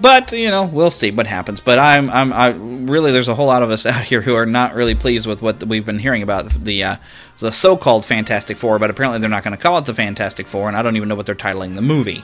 But 0.01 0.32
you 0.32 0.50
know, 0.50 0.66
we'll 0.66 0.92
see 0.92 1.12
what 1.12 1.28
happens. 1.28 1.60
But 1.60 1.80
I'm, 1.80 2.10
I'm, 2.10 2.34
I 2.34 2.48
really, 2.50 3.12
there's 3.12 3.28
a 3.28 3.36
whole 3.36 3.48
lot 3.48 3.63
of 3.63 3.70
us 3.70 3.86
out 3.86 4.04
here 4.04 4.22
who 4.22 4.36
are 4.36 4.46
not 4.46 4.74
really 4.74 4.96
pleased 4.96 5.28
with 5.28 5.42
what 5.42 5.63
we've 5.63 5.86
been 5.86 6.00
hearing 6.00 6.24
about 6.24 6.50
the 6.50 6.84
uh, 6.84 6.96
the 7.39 7.51
so-called 7.51 8.06
Fantastic 8.06 8.58
Four. 8.58 8.80
But 8.80 8.89
apparently, 8.89 9.20
they're 9.20 9.30
not 9.30 9.44
going 9.44 9.56
to 9.56 9.62
call 9.62 9.78
it 9.78 9.86
the 9.86 9.94
Fantastic 9.94 10.48
Four, 10.48 10.68
and 10.68 10.78
I 10.78 10.82
don't 10.82 10.96
even 10.96 11.10
know 11.10 11.16
what 11.16 11.25
they're 11.25 11.36
titling 11.36 11.75
the 11.75 11.82
movie. 11.82 12.24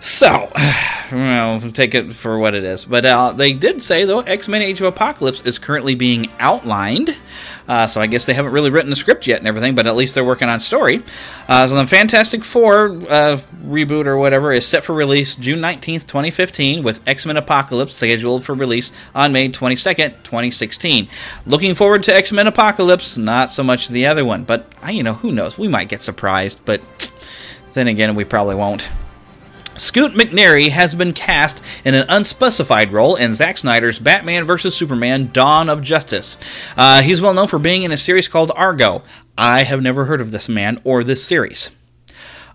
So, 0.00 0.50
well, 1.12 1.60
take 1.70 1.94
it 1.94 2.14
for 2.14 2.38
what 2.38 2.54
it 2.54 2.64
is. 2.64 2.86
But 2.86 3.04
uh, 3.04 3.32
they 3.32 3.52
did 3.52 3.82
say, 3.82 4.04
though, 4.04 4.20
X 4.20 4.48
Men 4.48 4.62
Age 4.62 4.80
of 4.80 4.86
Apocalypse 4.86 5.42
is 5.42 5.58
currently 5.58 5.94
being 5.94 6.28
outlined. 6.38 7.16
Uh, 7.68 7.86
so 7.86 8.00
I 8.00 8.08
guess 8.08 8.26
they 8.26 8.34
haven't 8.34 8.52
really 8.52 8.70
written 8.70 8.90
the 8.90 8.96
script 8.96 9.26
yet 9.26 9.38
and 9.38 9.46
everything, 9.46 9.76
but 9.76 9.86
at 9.86 9.94
least 9.94 10.14
they're 10.14 10.24
working 10.24 10.48
on 10.48 10.58
story. 10.58 11.02
Uh, 11.46 11.68
so 11.68 11.76
the 11.76 11.86
Fantastic 11.86 12.42
Four 12.42 12.86
uh, 13.08 13.40
reboot 13.62 14.06
or 14.06 14.16
whatever 14.16 14.52
is 14.52 14.66
set 14.66 14.82
for 14.82 14.94
release 14.94 15.36
June 15.36 15.60
19th, 15.60 16.06
2015, 16.06 16.82
with 16.82 17.06
X 17.06 17.26
Men 17.26 17.36
Apocalypse 17.36 17.94
scheduled 17.94 18.44
for 18.44 18.54
release 18.54 18.90
on 19.14 19.32
May 19.32 19.50
22nd, 19.50 20.22
2016. 20.24 21.08
Looking 21.46 21.74
forward 21.74 22.02
to 22.04 22.14
X 22.14 22.32
Men 22.32 22.46
Apocalypse, 22.46 23.16
not 23.16 23.50
so 23.50 23.62
much 23.62 23.88
the 23.88 24.06
other 24.06 24.24
one, 24.24 24.44
but, 24.44 24.66
you 24.90 25.02
know, 25.02 25.14
who 25.14 25.30
knows? 25.30 25.58
We 25.58 25.68
might 25.68 25.88
get 25.88 26.02
surprised, 26.02 26.64
but 26.64 26.80
Then 27.72 27.86
again, 27.86 28.14
we 28.16 28.24
probably 28.24 28.56
won't. 28.56 28.88
Scoot 29.80 30.12
McNairy 30.12 30.68
has 30.68 30.94
been 30.94 31.14
cast 31.14 31.64
in 31.86 31.94
an 31.94 32.04
unspecified 32.10 32.92
role 32.92 33.16
in 33.16 33.32
Zack 33.32 33.56
Snyder's 33.56 33.98
Batman 33.98 34.44
vs. 34.44 34.74
Superman 34.74 35.30
Dawn 35.32 35.70
of 35.70 35.80
Justice. 35.80 36.36
Uh, 36.76 37.00
he's 37.00 37.22
well 37.22 37.32
known 37.32 37.48
for 37.48 37.58
being 37.58 37.82
in 37.82 37.90
a 37.90 37.96
series 37.96 38.28
called 38.28 38.52
Argo. 38.54 39.02
I 39.38 39.62
have 39.62 39.80
never 39.80 40.04
heard 40.04 40.20
of 40.20 40.32
this 40.32 40.50
man 40.50 40.82
or 40.84 41.02
this 41.02 41.24
series. 41.24 41.70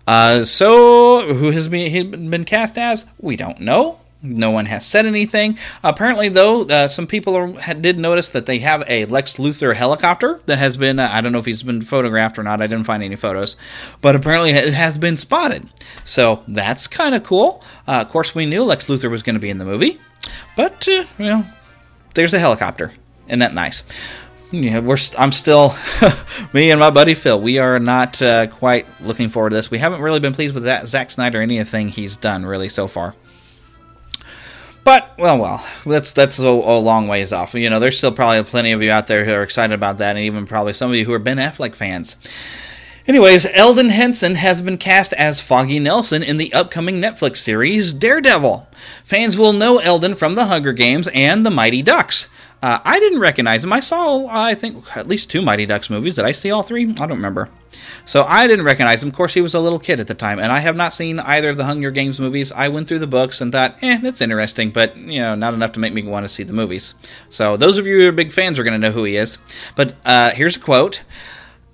Uh, 0.06 0.44
so, 0.44 1.34
who 1.34 1.50
has 1.50 1.66
been, 1.66 2.30
been 2.30 2.44
cast 2.44 2.78
as? 2.78 3.06
We 3.18 3.34
don't 3.34 3.58
know. 3.58 3.98
No 4.22 4.50
one 4.50 4.66
has 4.66 4.84
said 4.86 5.06
anything. 5.06 5.58
Apparently, 5.84 6.28
though, 6.28 6.62
uh, 6.62 6.88
some 6.88 7.06
people 7.06 7.36
are, 7.36 7.74
did 7.74 7.98
notice 7.98 8.30
that 8.30 8.46
they 8.46 8.58
have 8.60 8.82
a 8.88 9.04
Lex 9.04 9.36
Luthor 9.36 9.76
helicopter 9.76 10.40
that 10.46 10.58
has 10.58 10.76
been, 10.76 10.98
uh, 10.98 11.10
I 11.12 11.20
don't 11.20 11.32
know 11.32 11.38
if 11.38 11.44
he's 11.44 11.62
been 11.62 11.82
photographed 11.82 12.38
or 12.38 12.42
not, 12.42 12.62
I 12.62 12.66
didn't 12.66 12.86
find 12.86 13.02
any 13.02 13.16
photos, 13.16 13.56
but 14.00 14.16
apparently 14.16 14.50
it 14.50 14.72
has 14.72 14.98
been 14.98 15.16
spotted. 15.16 15.68
So 16.04 16.42
that's 16.48 16.86
kind 16.86 17.14
of 17.14 17.24
cool. 17.24 17.62
Uh, 17.86 18.00
of 18.00 18.08
course, 18.08 18.34
we 18.34 18.46
knew 18.46 18.64
Lex 18.64 18.88
Luthor 18.88 19.10
was 19.10 19.22
going 19.22 19.34
to 19.34 19.40
be 19.40 19.50
in 19.50 19.58
the 19.58 19.64
movie, 19.64 20.00
but, 20.56 20.88
uh, 20.88 21.04
you 21.18 21.26
know, 21.26 21.46
there's 22.14 22.34
a 22.34 22.38
helicopter. 22.38 22.92
Isn't 23.28 23.40
that 23.40 23.54
nice? 23.54 23.84
Yeah, 24.52 24.78
we're. 24.78 24.96
St- 24.96 25.20
I'm 25.20 25.32
still 25.32 25.74
me 26.52 26.70
and 26.70 26.78
my 26.78 26.90
buddy 26.90 27.14
Phil. 27.14 27.40
We 27.40 27.58
are 27.58 27.80
not 27.80 28.22
uh, 28.22 28.46
quite 28.46 28.86
looking 29.00 29.28
forward 29.28 29.50
to 29.50 29.56
this. 29.56 29.72
We 29.72 29.78
haven't 29.78 30.00
really 30.00 30.20
been 30.20 30.32
pleased 30.32 30.54
with 30.54 30.64
that 30.64 30.86
Zack 30.86 31.10
Snyder 31.10 31.40
anything 31.40 31.88
he's 31.88 32.16
done 32.16 32.46
really 32.46 32.68
so 32.68 32.86
far. 32.86 33.16
But 34.86 35.14
well, 35.18 35.36
well, 35.38 35.66
that's 35.84 36.12
that's 36.12 36.38
a, 36.38 36.46
a, 36.46 36.78
long 36.78 37.08
ways 37.08 37.32
off. 37.32 37.54
You 37.54 37.68
know, 37.68 37.80
there's 37.80 37.98
still 37.98 38.12
probably 38.12 38.44
plenty 38.44 38.70
of 38.70 38.84
you 38.84 38.92
out 38.92 39.08
there 39.08 39.24
who 39.24 39.32
are 39.32 39.42
excited 39.42 39.74
about 39.74 39.98
that, 39.98 40.14
and 40.14 40.24
even 40.24 40.46
probably 40.46 40.74
some 40.74 40.90
of 40.90 40.96
you 40.96 41.04
who 41.04 41.12
are 41.12 41.18
Ben 41.18 41.38
Affleck 41.38 41.74
fans. 41.74 42.14
Anyways, 43.04 43.50
Elden 43.52 43.88
Henson 43.88 44.36
has 44.36 44.62
been 44.62 44.78
cast 44.78 45.12
as 45.14 45.40
Foggy 45.40 45.80
Nelson 45.80 46.22
in 46.22 46.36
the 46.36 46.54
upcoming 46.54 47.00
Netflix 47.00 47.38
series 47.38 47.92
Daredevil. 47.92 48.68
Fans 49.04 49.36
will 49.36 49.52
know 49.52 49.78
Elden 49.78 50.14
from 50.14 50.36
The 50.36 50.46
Hunger 50.46 50.72
Games 50.72 51.08
and 51.12 51.44
The 51.44 51.50
Mighty 51.50 51.82
Ducks. 51.82 52.28
Uh, 52.66 52.80
I 52.84 52.98
didn't 52.98 53.20
recognize 53.20 53.62
him. 53.62 53.72
I 53.72 53.78
saw, 53.78 54.26
I 54.26 54.56
think, 54.56 54.96
at 54.96 55.06
least 55.06 55.30
two 55.30 55.40
Mighty 55.40 55.66
Ducks 55.66 55.88
movies. 55.88 56.16
Did 56.16 56.24
I 56.24 56.32
see 56.32 56.50
all 56.50 56.64
three? 56.64 56.82
I 56.90 56.94
don't 56.94 57.10
remember. 57.10 57.48
So 58.06 58.24
I 58.24 58.48
didn't 58.48 58.64
recognize 58.64 59.04
him. 59.04 59.10
Of 59.10 59.14
course, 59.14 59.34
he 59.34 59.40
was 59.40 59.54
a 59.54 59.60
little 59.60 59.78
kid 59.78 60.00
at 60.00 60.08
the 60.08 60.14
time, 60.14 60.40
and 60.40 60.50
I 60.50 60.58
have 60.58 60.74
not 60.74 60.92
seen 60.92 61.20
either 61.20 61.50
of 61.50 61.58
the 61.58 61.64
Hunger 61.64 61.92
Games 61.92 62.18
movies. 62.18 62.50
I 62.50 62.66
went 62.66 62.88
through 62.88 62.98
the 62.98 63.06
books 63.06 63.40
and 63.40 63.52
thought, 63.52 63.76
eh, 63.82 64.00
that's 64.02 64.20
interesting, 64.20 64.70
but 64.70 64.96
you 64.96 65.20
know, 65.20 65.36
not 65.36 65.54
enough 65.54 65.70
to 65.72 65.78
make 65.78 65.92
me 65.92 66.02
want 66.02 66.24
to 66.24 66.28
see 66.28 66.42
the 66.42 66.52
movies. 66.52 66.96
So 67.30 67.56
those 67.56 67.78
of 67.78 67.86
you 67.86 67.98
who 67.98 68.08
are 68.08 68.12
big 68.12 68.32
fans 68.32 68.58
are 68.58 68.64
going 68.64 68.74
to 68.74 68.84
know 68.84 68.90
who 68.90 69.04
he 69.04 69.16
is. 69.16 69.38
But 69.76 69.94
uh, 70.04 70.30
here's 70.30 70.56
a 70.56 70.60
quote. 70.60 71.04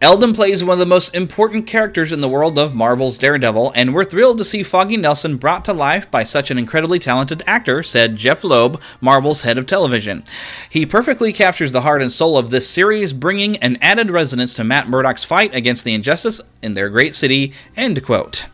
Elden 0.02 0.35
plays 0.35 0.64
one 0.64 0.73
of 0.73 0.78
the 0.80 0.85
most 0.87 1.14
important 1.14 1.64
characters 1.68 2.11
in 2.11 2.21
the 2.21 2.28
world 2.28 2.59
of 2.59 2.75
Marvel's 2.75 3.18
Daredevil, 3.18 3.71
and 3.76 3.94
we're 3.94 4.02
thrilled 4.02 4.38
to 4.38 4.44
see 4.44 4.64
Foggy 4.64 4.97
Nelson 4.97 5.37
brought 5.37 5.64
to 5.66 5.73
life 5.73 6.11
by 6.11 6.25
such 6.25 6.50
an 6.50 6.59
incredibly 6.59 6.99
talented 6.99 7.40
actor, 7.47 7.85
said 7.85 8.16
Jeph 8.16 8.42
Loeb, 8.42 8.82
Marvel's 9.00 9.42
head 9.42 9.59
of 9.59 9.66
television. 9.66 10.25
He 10.68 10.85
perfectly 10.85 11.32
captures 11.32 11.71
the 11.71 11.82
heart 11.82 12.02
and 12.02 12.11
soul 12.11 12.37
of 12.37 12.50
this 12.50 12.68
series, 12.68 13.12
bringing 13.12 13.56
an 13.59 13.78
added 13.80 14.11
resonance 14.11 14.54
to 14.54 14.64
Matt 14.64 14.88
Murdock's 14.88 15.25
fight 15.25 15.54
against 15.54 15.85
the 15.85 15.94
injustice 15.94 16.40
in 16.62 16.75
their 16.75 16.90
great 16.90 17.14
city. 17.14 17.52
End 17.76 18.04
quote. 18.04 18.47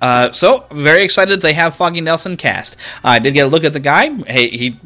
Uh, 0.00 0.32
so, 0.32 0.64
very 0.72 1.04
excited 1.04 1.42
they 1.42 1.52
have 1.52 1.76
Foggy 1.76 2.00
Nelson 2.00 2.38
cast. 2.38 2.78
I 3.04 3.18
did 3.18 3.34
get 3.34 3.46
a 3.46 3.50
look 3.50 3.64
at 3.64 3.74
the 3.74 3.80
guy. 3.80 4.08
Hey, 4.24 4.48
he, 4.48 4.80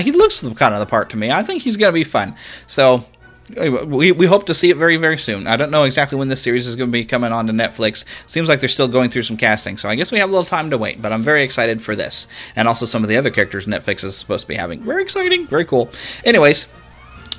he 0.00 0.10
looks 0.10 0.40
kind 0.40 0.74
of 0.74 0.80
the 0.80 0.86
part 0.86 1.10
to 1.10 1.16
me. 1.16 1.30
I 1.30 1.44
think 1.44 1.62
he's 1.62 1.76
going 1.76 1.92
to 1.92 1.94
be 1.94 2.02
fun. 2.02 2.34
So, 2.66 3.04
we, 3.50 4.12
we 4.12 4.26
hope 4.26 4.46
to 4.46 4.54
see 4.54 4.70
it 4.70 4.76
very 4.76 4.96
very 4.96 5.18
soon. 5.18 5.46
I 5.46 5.56
don't 5.56 5.70
know 5.70 5.84
exactly 5.84 6.18
when 6.18 6.28
this 6.28 6.42
series 6.42 6.66
is 6.66 6.76
going 6.76 6.88
to 6.88 6.92
be 6.92 7.04
coming 7.04 7.32
on 7.32 7.46
to 7.46 7.52
Netflix. 7.52 8.04
Seems 8.26 8.48
like 8.48 8.60
they're 8.60 8.68
still 8.68 8.88
going 8.88 9.10
through 9.10 9.22
some 9.22 9.36
casting, 9.36 9.76
so 9.76 9.88
I 9.88 9.94
guess 9.94 10.12
we 10.12 10.18
have 10.18 10.28
a 10.28 10.32
little 10.32 10.44
time 10.44 10.70
to 10.70 10.78
wait. 10.78 11.00
But 11.00 11.12
I'm 11.12 11.22
very 11.22 11.42
excited 11.42 11.82
for 11.82 11.96
this, 11.96 12.28
and 12.56 12.68
also 12.68 12.86
some 12.86 13.02
of 13.02 13.08
the 13.08 13.16
other 13.16 13.30
characters 13.30 13.66
Netflix 13.66 14.04
is 14.04 14.16
supposed 14.16 14.42
to 14.42 14.48
be 14.48 14.54
having. 14.54 14.82
Very 14.82 15.02
exciting, 15.02 15.46
very 15.46 15.64
cool. 15.64 15.90
Anyways, 16.24 16.68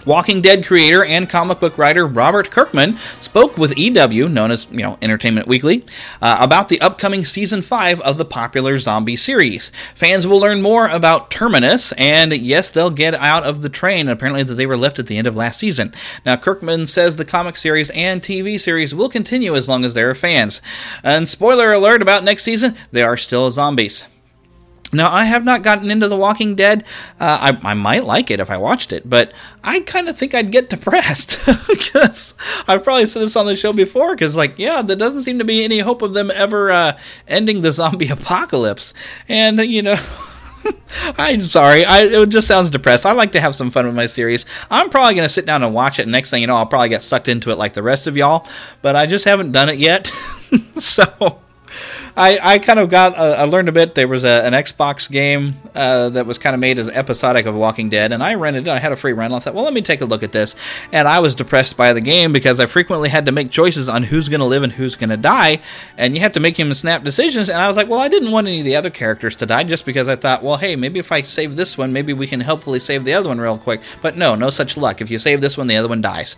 Walking 0.06 0.42
Dead 0.42 0.66
creator 0.66 1.04
and 1.04 1.30
comic 1.30 1.60
book 1.60 1.78
writer 1.78 2.08
Robert 2.08 2.52
Kirkman 2.52 2.98
spoke 3.20 3.58
with 3.58 3.78
EW, 3.78 4.30
known 4.30 4.52
as 4.52 4.68
you 4.72 4.80
know 4.80 4.98
Entertainment 5.02 5.48
Weekly, 5.48 5.86
uh, 6.22 6.38
about 6.40 6.70
the 6.70 6.80
upcoming 6.82 7.26
season 7.26 7.62
five 7.62 8.00
of 8.02 8.18
the 8.18 8.26
popular 8.26 8.78
zombie 8.78 9.16
series. 9.16 9.72
Fans 9.96 10.26
will 10.26 10.40
learn 10.40 10.62
more 10.62 10.88
about 10.88 11.30
Terminus, 11.30 11.92
and 11.94 12.32
yes, 12.34 12.72
they'll 12.72 12.90
get 12.90 13.14
out 13.16 13.44
of 13.44 13.62
the 13.62 13.70
train. 13.70 14.08
Apparently, 14.08 14.44
that 14.44 14.56
they 14.56 14.66
were 14.66 14.78
left 14.78 15.00
at 15.00 15.08
the 15.08 15.18
end 15.18 15.28
of 15.28 15.36
last 15.36 15.60
season. 15.60 15.94
Now, 16.26 16.38
Kirkman 16.38 16.86
says 16.86 17.16
the 17.16 17.26
comic 17.26 17.58
series 17.58 17.90
and 17.92 18.22
TV 18.22 18.60
series 18.60 18.96
will 18.96 19.10
continue 19.10 19.56
as 19.56 19.68
long 19.68 19.84
as 19.84 19.94
there 19.94 20.10
are 20.10 20.16
fans. 20.16 20.62
And 21.04 21.28
spoiler 21.28 21.74
alert 21.74 22.02
about 22.02 22.24
next 22.24 22.44
season: 22.44 22.76
they 22.92 23.04
are 23.04 23.18
still 23.18 23.52
zombies. 23.52 24.06
Now, 24.92 25.12
I 25.12 25.26
have 25.26 25.46
not 25.46 25.62
gotten 25.62 25.92
into 25.92 26.08
The 26.08 26.18
Walking 26.18 26.56
Dead. 26.56 26.84
Uh, 27.20 27.54
I, 27.64 27.72
I, 27.72 27.74
might 27.76 28.06
like 28.06 28.32
it 28.32 28.40
if 28.40 28.50
I 28.50 28.58
watched 28.58 28.92
it, 28.92 29.08
but 29.08 29.34
I 29.64 29.82
kind 29.82 30.10
of 30.10 30.18
think 30.18 30.34
I'd 30.34 30.52
get 30.52 30.70
depressed 30.70 31.40
because 31.68 32.34
I've 32.68 32.84
probably 32.84 33.06
said 33.06 33.22
this 33.22 33.36
on 33.36 33.46
the 33.46 33.56
show 33.56 33.72
before. 33.72 34.16
Because, 34.16 34.36
like, 34.36 34.58
yeah, 34.58 34.82
there 34.82 34.96
doesn't 34.96 35.22
seem 35.22 35.38
to 35.40 35.46
be 35.46 35.64
any 35.64 35.80
hope 35.80 36.02
of 36.02 36.14
them 36.14 36.32
ever 36.34 36.72
uh, 36.72 36.98
ending 37.28 37.62
the 37.62 37.72
zombie 37.72 38.08
apocalypse. 38.10 38.94
And, 39.28 39.60
you 39.60 39.84
know. 39.84 40.00
I'm 41.18 41.40
sorry. 41.42 41.86
I, 41.86 42.04
it 42.04 42.30
just 42.30 42.48
sounds 42.48 42.70
depressed. 42.70 43.06
I 43.06 43.14
like 43.14 43.32
to 43.34 43.40
have 43.40 43.56
some 43.56 43.72
fun 43.72 43.86
with 43.86 43.96
my 43.96 44.08
series. 44.08 44.46
I'm 44.70 44.90
probably 44.90 45.14
going 45.14 45.26
to 45.26 45.34
sit 45.34 45.46
down 45.46 45.64
and 45.64 45.74
watch 45.74 46.00
it. 46.00 46.08
Next 46.08 46.32
thing 46.32 46.42
you 46.42 46.48
know, 46.48 46.56
I'll 46.56 46.66
probably 46.66 46.90
get 46.90 47.04
sucked 47.04 47.28
into 47.28 47.52
it 47.52 47.58
like 47.58 47.74
the 47.74 47.84
rest 47.84 48.08
of 48.08 48.18
y'all, 48.18 48.46
but 48.82 48.96
I 48.96 49.06
just 49.06 49.26
haven't 49.26 49.52
done 49.52 49.70
it 49.70 49.80
yet. 49.80 50.08
so 50.76 51.40
I, 52.20 52.56
I 52.56 52.60
kind 52.60 52.80
of 52.80 52.90
got 52.90 53.18
uh, 53.18 53.36
I 53.38 53.46
learned 53.46 53.70
a 53.70 53.72
bit. 53.72 53.96
There 53.96 54.08
was 54.08 54.26
a, 54.26 54.46
an 54.46 54.52
Xbox 54.52 55.10
game 55.10 55.56
uh, 55.74 56.10
that 56.10 56.26
was 56.26 56.38
kind 56.38 56.54
of 56.54 56.60
made 56.60 56.78
as 56.78 56.90
episodic 56.90 57.46
of 57.46 57.56
Walking 57.56 57.88
Dead, 57.90 58.12
and 58.12 58.22
I 58.22 58.34
rented 58.34 58.68
it. 58.68 58.70
I 58.70 58.78
had 58.78 58.92
a 58.92 58.98
free 58.98 59.14
rental. 59.14 59.38
I 59.38 59.40
thought, 59.40 59.54
well, 59.54 59.64
let 59.64 59.74
me 59.74 59.82
take 59.82 60.02
a 60.02 60.06
look 60.06 60.22
at 60.22 60.34
this, 60.34 60.58
and 60.92 61.08
I 61.08 61.20
was 61.20 61.34
depressed 61.34 61.78
by 61.78 61.94
the 61.94 62.02
game 62.02 62.34
because 62.34 62.60
I 62.60 62.66
frequently 62.66 63.08
had 63.08 63.28
to 63.28 63.32
make 63.32 63.52
choices 63.52 63.88
on 63.88 64.04
who's 64.04 64.28
going 64.28 64.42
to 64.42 64.46
live 64.46 64.64
and 64.64 64.74
who's 64.74 64.98
going 64.98 65.12
to 65.12 65.18
die, 65.18 65.62
and 65.98 66.14
you 66.14 66.20
have 66.20 66.34
to 66.34 66.42
make 66.42 66.60
him 66.60 66.74
snap 66.74 67.06
decisions. 67.06 67.48
And 67.48 67.58
I 67.58 67.68
was 67.68 67.78
like, 67.78 67.88
well, 67.88 68.02
I 68.02 68.10
didn't 68.10 68.32
want 68.32 68.48
any 68.48 68.60
of 68.60 68.66
the 68.66 68.76
other 68.76 68.90
characters 68.90 69.38
to 69.38 69.46
die, 69.46 69.64
just 69.64 69.86
because 69.86 70.10
I 70.10 70.18
thought, 70.18 70.44
well, 70.44 70.58
hey, 70.58 70.76
maybe 70.76 71.00
if 71.00 71.14
I 71.14 71.22
save 71.22 71.56
this 71.56 71.78
one, 71.78 71.94
maybe 71.94 72.12
we 72.12 72.28
can 72.28 72.42
hopefully 72.42 72.80
save 72.80 73.06
the 73.06 73.14
other 73.14 73.30
one 73.30 73.40
real 73.40 73.58
quick. 73.58 73.80
But 74.02 74.18
no, 74.18 74.36
no 74.36 74.50
such 74.50 74.76
luck. 74.76 75.00
If 75.00 75.10
you 75.10 75.20
save 75.20 75.40
this 75.40 75.58
one, 75.58 75.68
the 75.68 75.78
other 75.78 75.88
one 75.88 76.02
dies. 76.02 76.36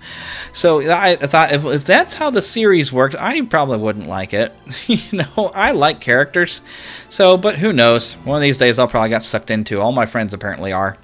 So 0.54 0.82
I, 0.82 1.14
I 1.14 1.16
thought 1.16 1.52
if, 1.52 1.66
if 1.66 1.86
that's 1.86 2.14
how 2.14 2.30
the 2.30 2.44
series 2.44 2.94
worked, 2.94 3.16
I 3.16 3.42
probably 3.42 3.80
wouldn't 3.80 4.08
like 4.08 4.34
it. 4.36 4.54
you 4.86 5.18
know, 5.18 5.52
I 5.56 5.71
like 5.76 6.02
characters. 6.02 6.62
So, 7.10 7.38
but 7.38 7.58
who 7.58 7.74
knows? 7.74 8.14
One 8.14 8.36
of 8.38 8.42
these 8.42 8.58
days 8.58 8.80
I'll 8.80 8.88
probably 8.88 9.10
get 9.10 9.24
sucked 9.24 9.52
into. 9.52 9.80
All 9.80 9.92
my 9.92 10.06
friends 10.06 10.34
apparently 10.34 10.72
are. 10.72 10.98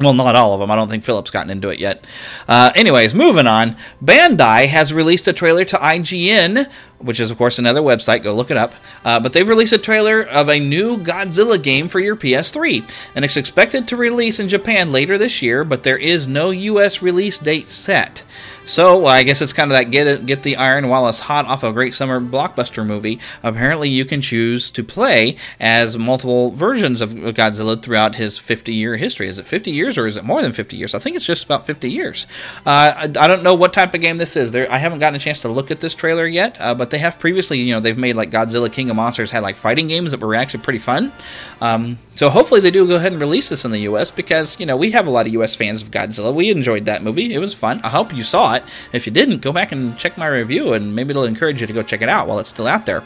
Well, 0.00 0.14
not 0.14 0.36
all 0.36 0.54
of 0.54 0.60
them. 0.60 0.70
I 0.70 0.76
don't 0.76 0.88
think 0.88 1.02
Philip's 1.02 1.30
gotten 1.30 1.50
into 1.50 1.70
it 1.70 1.80
yet. 1.80 2.06
Uh, 2.46 2.70
anyways, 2.74 3.14
moving 3.14 3.48
on. 3.48 3.76
Bandai 4.02 4.68
has 4.68 4.94
released 4.94 5.26
a 5.26 5.32
trailer 5.32 5.64
to 5.64 5.76
IGN, 5.76 6.70
which 6.98 7.20
is, 7.20 7.30
of 7.30 7.38
course, 7.38 7.58
another 7.58 7.80
website. 7.80 8.22
Go 8.22 8.34
look 8.34 8.50
it 8.50 8.56
up. 8.56 8.74
Uh, 9.04 9.20
but 9.20 9.32
they've 9.32 9.48
released 9.48 9.72
a 9.72 9.78
trailer 9.78 10.22
of 10.22 10.48
a 10.48 10.58
new 10.58 10.98
Godzilla 10.98 11.62
game 11.62 11.88
for 11.88 12.00
your 12.00 12.16
PS3. 12.16 12.88
And 13.14 13.24
it's 13.24 13.36
expected 13.36 13.88
to 13.88 13.96
release 13.96 14.40
in 14.40 14.48
Japan 14.48 14.92
later 14.92 15.18
this 15.18 15.42
year, 15.42 15.64
but 15.64 15.82
there 15.82 15.98
is 15.98 16.26
no 16.26 16.50
U.S. 16.50 17.02
release 17.02 17.38
date 17.38 17.68
set. 17.68 18.24
So 18.68 18.98
well, 18.98 19.06
I 19.06 19.22
guess 19.22 19.40
it's 19.40 19.54
kind 19.54 19.72
of 19.72 19.78
that 19.78 19.90
get 19.90 20.06
it, 20.06 20.26
get 20.26 20.42
the 20.42 20.56
iron 20.56 20.90
while 20.90 21.08
it's 21.08 21.20
hot 21.20 21.46
off 21.46 21.62
a 21.62 21.72
great 21.72 21.94
summer 21.94 22.20
blockbuster 22.20 22.86
movie. 22.86 23.18
Apparently, 23.42 23.88
you 23.88 24.04
can 24.04 24.20
choose 24.20 24.70
to 24.72 24.84
play 24.84 25.36
as 25.58 25.96
multiple 25.96 26.50
versions 26.50 27.00
of 27.00 27.14
Godzilla 27.14 27.80
throughout 27.82 28.16
his 28.16 28.36
50 28.36 28.74
year 28.74 28.98
history. 28.98 29.26
Is 29.26 29.38
it 29.38 29.46
50 29.46 29.70
years 29.70 29.96
or 29.96 30.06
is 30.06 30.18
it 30.18 30.24
more 30.24 30.42
than 30.42 30.52
50 30.52 30.76
years? 30.76 30.94
I 30.94 30.98
think 30.98 31.16
it's 31.16 31.24
just 31.24 31.44
about 31.44 31.64
50 31.64 31.90
years. 31.90 32.26
Uh, 32.66 32.92
I, 32.94 33.02
I, 33.04 33.26
don't 33.26 33.42
know 33.42 33.54
what 33.54 33.72
type 33.72 33.94
of 33.94 34.02
game 34.02 34.18
this 34.18 34.36
is. 34.36 34.52
There, 34.52 34.70
I 34.70 34.76
haven't 34.76 34.98
gotten 34.98 35.16
a 35.16 35.18
chance 35.18 35.40
to 35.42 35.48
look 35.48 35.70
at 35.70 35.80
this 35.80 35.94
trailer 35.94 36.26
yet, 36.26 36.60
uh, 36.60 36.74
but 36.74 36.87
they 36.90 36.98
have 36.98 37.18
previously, 37.18 37.58
you 37.58 37.74
know, 37.74 37.80
they've 37.80 37.98
made 37.98 38.16
like 38.16 38.30
Godzilla 38.30 38.72
King 38.72 38.90
of 38.90 38.96
Monsters 38.96 39.30
had 39.30 39.42
like 39.42 39.56
fighting 39.56 39.88
games 39.88 40.10
that 40.10 40.20
were 40.20 40.34
actually 40.34 40.62
pretty 40.62 40.78
fun. 40.78 41.12
Um, 41.60 41.98
so 42.14 42.28
hopefully 42.28 42.60
they 42.60 42.70
do 42.70 42.86
go 42.86 42.96
ahead 42.96 43.12
and 43.12 43.20
release 43.20 43.48
this 43.48 43.64
in 43.64 43.70
the 43.70 43.80
U.S. 43.80 44.10
because 44.10 44.58
you 44.58 44.66
know 44.66 44.76
we 44.76 44.90
have 44.92 45.06
a 45.06 45.10
lot 45.10 45.26
of 45.26 45.32
U.S. 45.34 45.56
fans 45.56 45.82
of 45.82 45.90
Godzilla. 45.90 46.34
We 46.34 46.50
enjoyed 46.50 46.84
that 46.86 47.02
movie; 47.02 47.34
it 47.34 47.38
was 47.38 47.54
fun. 47.54 47.80
I 47.82 47.88
hope 47.88 48.14
you 48.14 48.22
saw 48.22 48.54
it. 48.54 48.62
If 48.92 49.06
you 49.06 49.12
didn't, 49.12 49.38
go 49.38 49.52
back 49.52 49.72
and 49.72 49.96
check 49.98 50.16
my 50.18 50.26
review, 50.26 50.72
and 50.72 50.94
maybe 50.94 51.10
it'll 51.10 51.24
encourage 51.24 51.60
you 51.60 51.66
to 51.66 51.72
go 51.72 51.82
check 51.82 52.02
it 52.02 52.08
out 52.08 52.26
while 52.26 52.38
it's 52.38 52.50
still 52.50 52.66
out 52.66 52.86
there. 52.86 53.02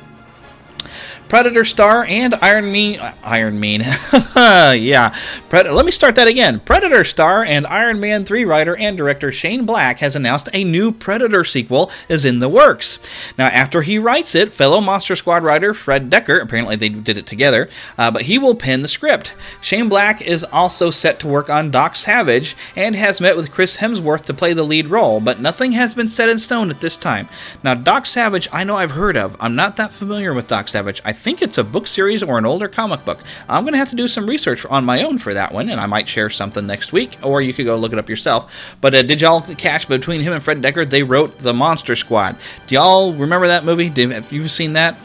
Predator 1.32 1.64
star 1.64 2.04
and 2.04 2.34
Iron 2.42 2.70
Mean. 2.70 3.00
Iron 3.24 3.58
Mean. 3.58 3.80
yeah. 4.36 5.16
Pred- 5.48 5.74
Let 5.74 5.86
me 5.86 5.90
start 5.90 6.14
that 6.16 6.28
again. 6.28 6.60
Predator 6.60 7.04
star 7.04 7.42
and 7.42 7.66
Iron 7.68 8.00
Man 8.00 8.26
3 8.26 8.44
writer 8.44 8.76
and 8.76 8.98
director 8.98 9.32
Shane 9.32 9.64
Black 9.64 10.00
has 10.00 10.14
announced 10.14 10.50
a 10.52 10.62
new 10.62 10.92
Predator 10.92 11.42
sequel 11.42 11.90
is 12.06 12.26
in 12.26 12.40
the 12.40 12.50
works. 12.50 12.98
Now, 13.38 13.46
after 13.46 13.80
he 13.80 13.98
writes 13.98 14.34
it, 14.34 14.52
fellow 14.52 14.82
Monster 14.82 15.16
Squad 15.16 15.42
writer 15.42 15.72
Fred 15.72 16.10
Decker, 16.10 16.38
apparently 16.38 16.76
they 16.76 16.90
did 16.90 17.16
it 17.16 17.26
together, 17.26 17.70
uh, 17.96 18.10
but 18.10 18.24
he 18.24 18.36
will 18.36 18.54
pen 18.54 18.82
the 18.82 18.86
script. 18.86 19.34
Shane 19.62 19.88
Black 19.88 20.20
is 20.20 20.44
also 20.44 20.90
set 20.90 21.18
to 21.20 21.28
work 21.28 21.48
on 21.48 21.70
Doc 21.70 21.96
Savage 21.96 22.54
and 22.76 22.94
has 22.94 23.22
met 23.22 23.38
with 23.38 23.50
Chris 23.50 23.78
Hemsworth 23.78 24.26
to 24.26 24.34
play 24.34 24.52
the 24.52 24.64
lead 24.64 24.88
role, 24.88 25.18
but 25.18 25.40
nothing 25.40 25.72
has 25.72 25.94
been 25.94 26.08
set 26.08 26.28
in 26.28 26.38
stone 26.38 26.68
at 26.68 26.82
this 26.82 26.98
time. 26.98 27.30
Now, 27.62 27.72
Doc 27.72 28.04
Savage, 28.04 28.48
I 28.52 28.64
know 28.64 28.76
I've 28.76 28.90
heard 28.90 29.16
of. 29.16 29.34
I'm 29.40 29.54
not 29.54 29.76
that 29.76 29.92
familiar 29.92 30.34
with 30.34 30.46
Doc 30.46 30.68
Savage. 30.68 31.00
I 31.06 31.14
think 31.22 31.40
it's 31.40 31.56
a 31.56 31.62
book 31.62 31.86
series 31.86 32.20
or 32.20 32.36
an 32.36 32.44
older 32.44 32.66
comic 32.66 33.04
book. 33.04 33.20
I'm 33.48 33.62
going 33.62 33.74
to 33.74 33.78
have 33.78 33.90
to 33.90 33.96
do 33.96 34.08
some 34.08 34.26
research 34.26 34.66
on 34.66 34.84
my 34.84 35.04
own 35.04 35.18
for 35.18 35.32
that 35.32 35.52
one, 35.52 35.68
and 35.68 35.80
I 35.80 35.86
might 35.86 36.08
share 36.08 36.28
something 36.28 36.66
next 36.66 36.92
week, 36.92 37.16
or 37.22 37.40
you 37.40 37.54
could 37.54 37.64
go 37.64 37.76
look 37.76 37.92
it 37.92 37.98
up 37.98 38.08
yourself. 38.08 38.76
But 38.80 38.92
uh, 38.92 39.02
did 39.02 39.20
y'all 39.20 39.40
catch 39.40 39.88
between 39.88 40.20
him 40.20 40.32
and 40.32 40.42
Fred 40.42 40.60
Decker, 40.60 40.84
they 40.84 41.04
wrote 41.04 41.38
The 41.38 41.54
Monster 41.54 41.94
Squad. 41.94 42.36
Do 42.66 42.74
y'all 42.74 43.12
remember 43.12 43.46
that 43.46 43.64
movie? 43.64 43.88
Have 43.88 44.32
you 44.32 44.48
seen 44.48 44.72
that? 44.72 44.96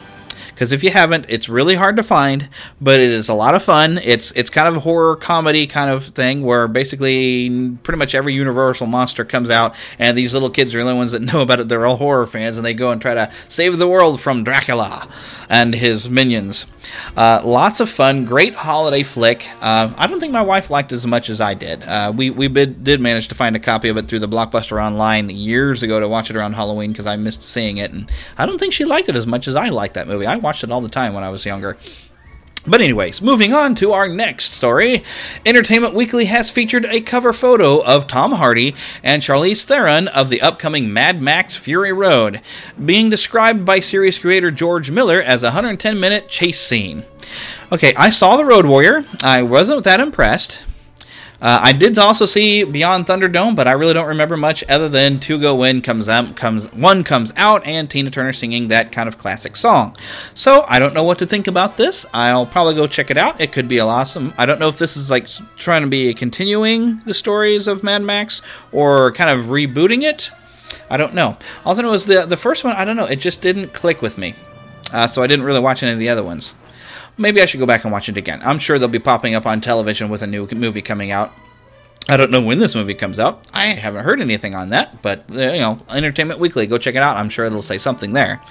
Because 0.57 0.71
if 0.71 0.83
you 0.83 0.89
haven't, 0.89 1.27
it's 1.29 1.47
really 1.47 1.75
hard 1.75 1.97
to 1.97 2.03
find, 2.03 2.49
but 2.81 2.99
it 2.99 3.11
is 3.11 3.29
a 3.29 3.35
lot 3.35 3.53
of 3.53 3.61
fun. 3.61 3.99
It's 4.03 4.31
it's 4.31 4.49
kind 4.49 4.67
of 4.67 4.77
a 4.77 4.79
horror 4.79 5.15
comedy 5.15 5.67
kind 5.67 5.91
of 5.91 6.05
thing 6.05 6.41
where 6.41 6.67
basically 6.67 7.77
pretty 7.83 7.99
much 7.99 8.15
every 8.15 8.33
Universal 8.33 8.87
monster 8.87 9.23
comes 9.23 9.51
out, 9.51 9.75
and 9.99 10.17
these 10.17 10.33
little 10.33 10.49
kids 10.49 10.73
are 10.73 10.79
the 10.79 10.83
only 10.83 10.97
ones 10.97 11.11
that 11.11 11.21
know 11.31 11.41
about 11.41 11.59
it. 11.59 11.67
They're 11.67 11.85
all 11.85 11.97
horror 11.97 12.25
fans, 12.25 12.57
and 12.57 12.65
they 12.65 12.73
go 12.73 12.89
and 12.89 12.99
try 12.99 13.13
to 13.13 13.31
save 13.47 13.77
the 13.77 13.87
world 13.87 14.19
from 14.19 14.43
Dracula 14.43 15.07
and 15.47 15.73
his 15.75 16.09
minions. 16.09 16.65
Uh, 17.15 17.41
lots 17.43 17.79
of 17.79 17.89
fun, 17.89 18.25
great 18.25 18.53
holiday 18.53 19.03
flick. 19.03 19.47
Uh, 19.61 19.93
I 19.97 20.07
don't 20.07 20.19
think 20.19 20.33
my 20.33 20.41
wife 20.41 20.69
liked 20.69 20.91
it 20.91 20.95
as 20.95 21.05
much 21.05 21.29
as 21.29 21.41
I 21.41 21.53
did. 21.53 21.83
Uh, 21.83 22.11
we 22.15 22.29
we 22.29 22.47
bid, 22.47 22.83
did 22.83 23.01
manage 23.01 23.27
to 23.27 23.35
find 23.35 23.55
a 23.55 23.59
copy 23.59 23.89
of 23.89 23.97
it 23.97 24.07
through 24.07 24.19
the 24.19 24.27
Blockbuster 24.27 24.81
online 24.81 25.29
years 25.29 25.83
ago 25.83 25.99
to 25.99 26.07
watch 26.07 26.29
it 26.29 26.35
around 26.35 26.53
Halloween 26.53 26.91
because 26.91 27.07
I 27.07 27.15
missed 27.15 27.43
seeing 27.43 27.77
it, 27.77 27.91
and 27.91 28.09
I 28.37 28.45
don't 28.45 28.57
think 28.59 28.73
she 28.73 28.85
liked 28.85 29.09
it 29.09 29.15
as 29.15 29.27
much 29.27 29.47
as 29.47 29.55
I 29.55 29.69
liked 29.69 29.95
that 29.95 30.07
movie. 30.07 30.25
I 30.25 30.37
watched 30.47 30.63
it 30.63 30.71
all 30.71 30.79
the 30.79 30.87
time 30.87 31.13
when 31.13 31.25
I 31.25 31.29
was 31.29 31.45
younger. 31.45 31.75
But, 32.65 32.79
anyways, 32.79 33.21
moving 33.21 33.53
on 33.53 33.75
to 33.75 33.91
our 33.91 34.07
next 34.07 34.51
story. 34.51 35.03
Entertainment 35.45 35.93
Weekly 35.93 36.23
has 36.25 36.49
featured 36.49 36.85
a 36.85 37.01
cover 37.01 37.33
photo 37.33 37.83
of 37.83 38.07
Tom 38.07 38.31
Hardy 38.31 38.73
and 39.03 39.21
Charlize 39.21 39.65
Theron 39.65 40.07
of 40.07 40.29
the 40.29 40.41
upcoming 40.41 40.93
Mad 40.93 41.21
Max 41.21 41.57
Fury 41.57 41.91
Road, 41.91 42.39
being 42.83 43.09
described 43.09 43.65
by 43.65 43.81
series 43.81 44.19
creator 44.19 44.49
George 44.49 44.89
Miller 44.89 45.21
as 45.21 45.43
a 45.43 45.47
110 45.47 45.99
minute 45.99 46.29
chase 46.29 46.61
scene. 46.61 47.03
Okay, 47.69 47.93
I 47.95 48.09
saw 48.09 48.37
The 48.37 48.45
Road 48.45 48.65
Warrior. 48.65 49.03
I 49.21 49.43
wasn't 49.43 49.83
that 49.83 49.99
impressed. 49.99 50.61
Uh, 51.39 51.59
I 51.61 51.71
did 51.71 51.97
also 51.99 52.25
see 52.25 52.63
Beyond 52.63 53.05
Thunderdome, 53.05 53.55
but 53.55 53.67
I 53.67 53.73
really 53.73 53.93
don't 53.93 54.07
remember 54.07 54.35
much 54.37 54.63
other 54.67 54.89
than 54.89 55.19
"To 55.19 55.39
Go 55.39 55.55
Win" 55.55 55.83
comes 55.83 56.09
out, 56.09 56.35
comes 56.35 56.71
one 56.73 57.03
comes 57.03 57.31
out, 57.37 57.63
and 57.65 57.87
Tina 57.89 58.09
Turner 58.09 58.33
singing 58.33 58.69
that 58.69 58.91
kind 58.91 59.07
of 59.07 59.19
classic 59.19 59.55
song. 59.55 59.95
So 60.33 60.65
I 60.67 60.79
don't 60.79 60.95
know 60.95 61.03
what 61.03 61.19
to 61.19 61.27
think 61.27 61.45
about 61.45 61.77
this. 61.77 62.07
I'll 62.11 62.47
probably 62.47 62.73
go 62.73 62.87
check 62.87 63.11
it 63.11 63.17
out. 63.17 63.39
It 63.39 63.51
could 63.51 63.67
be 63.67 63.79
awesome. 63.79 64.33
I 64.37 64.47
don't 64.47 64.59
know 64.59 64.67
if 64.67 64.79
this 64.79 64.97
is 64.97 65.11
like 65.11 65.27
trying 65.57 65.83
to 65.83 65.87
be 65.87 66.13
continuing 66.15 67.01
the 67.05 67.13
stories 67.13 67.67
of 67.67 67.83
Mad 67.83 68.01
Max 68.01 68.41
or 68.71 69.11
kind 69.11 69.29
of 69.29 69.47
rebooting 69.47 70.01
it. 70.01 70.31
I 70.89 70.97
don't 70.97 71.13
know. 71.13 71.37
All 71.65 71.79
I 71.79 71.93
is 71.93 72.07
the 72.07 72.25
the 72.25 72.37
first 72.37 72.63
one. 72.63 72.75
I 72.75 72.83
don't 72.83 72.95
know. 72.95 73.05
It 73.05 73.17
just 73.17 73.43
didn't 73.43 73.73
click 73.73 74.01
with 74.01 74.17
me, 74.17 74.33
uh, 74.91 75.05
so 75.05 75.21
I 75.21 75.27
didn't 75.27 75.45
really 75.45 75.59
watch 75.59 75.83
any 75.83 75.91
of 75.91 75.99
the 75.99 76.09
other 76.09 76.23
ones. 76.23 76.55
Maybe 77.17 77.41
I 77.41 77.45
should 77.45 77.59
go 77.59 77.65
back 77.65 77.83
and 77.83 77.91
watch 77.91 78.09
it 78.09 78.17
again. 78.17 78.41
I'm 78.43 78.59
sure 78.59 78.77
they'll 78.77 78.87
be 78.87 78.99
popping 78.99 79.33
up 79.33 79.45
on 79.45 79.59
television 79.61 80.09
with 80.09 80.21
a 80.21 80.27
new 80.27 80.47
movie 80.53 80.81
coming 80.81 81.11
out. 81.11 81.33
I 82.09 82.15
don't 82.15 82.31
know 82.31 82.41
when 82.41 82.59
this 82.59 82.75
movie 82.75 82.93
comes 82.93 83.19
out. 83.19 83.43
I 83.53 83.65
haven't 83.67 84.05
heard 84.05 84.21
anything 84.21 84.55
on 84.55 84.69
that, 84.69 85.01
but 85.01 85.25
uh, 85.31 85.35
you 85.35 85.59
know, 85.59 85.79
Entertainment 85.89 86.39
Weekly, 86.39 86.67
go 86.67 86.77
check 86.77 86.95
it 86.95 87.01
out. 87.01 87.17
I'm 87.17 87.29
sure 87.29 87.45
it'll 87.45 87.61
say 87.61 87.77
something 87.77 88.13
there. 88.13 88.41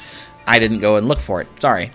I 0.46 0.58
didn't 0.58 0.80
go 0.80 0.96
and 0.96 1.08
look 1.08 1.20
for 1.20 1.40
it. 1.40 1.48
Sorry. 1.58 1.92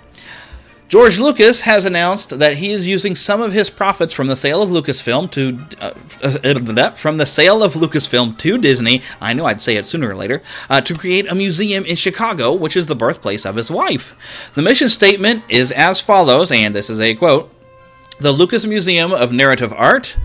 George 0.92 1.20
Lucas 1.20 1.62
has 1.62 1.86
announced 1.86 2.38
that 2.40 2.58
he 2.58 2.72
is 2.72 2.86
using 2.86 3.16
some 3.16 3.42
of 3.42 3.54
his 3.54 3.70
profits 3.70 4.14
from 4.14 4.28
the 4.28 4.36
sale 4.36 4.62
of 4.62 4.72
Lucasfilm 4.72 5.32
to 5.32 5.58
uh, 5.80 5.94
uh, 6.22 6.92
from 6.96 7.16
the 7.16 7.26
sale 7.26 7.64
of 7.64 7.76
Lucasfilm 7.76 8.38
to 8.40 8.58
Disney. 8.58 9.02
I 9.22 9.32
knew 9.32 9.46
I'd 9.46 9.62
say 9.62 9.78
it 9.78 9.86
sooner 9.86 10.10
or 10.10 10.18
later 10.18 10.42
uh, 10.70 10.82
to 10.82 10.94
create 10.94 11.32
a 11.32 11.34
museum 11.34 11.86
in 11.86 11.96
Chicago, 11.96 12.52
which 12.52 12.76
is 12.76 12.88
the 12.88 12.96
birthplace 12.98 13.46
of 13.46 13.56
his 13.56 13.72
wife. 13.72 14.18
The 14.54 14.62
mission 14.62 14.90
statement 14.90 15.46
is 15.48 15.72
as 15.72 16.02
follows, 16.02 16.52
and 16.52 16.76
this 16.76 16.90
is 16.90 17.00
a 17.00 17.16
quote: 17.16 17.50
"The 18.20 18.34
Lucas 18.34 18.66
Museum 18.66 19.14
of 19.14 19.32
Narrative 19.32 19.72
Art." 19.72 20.18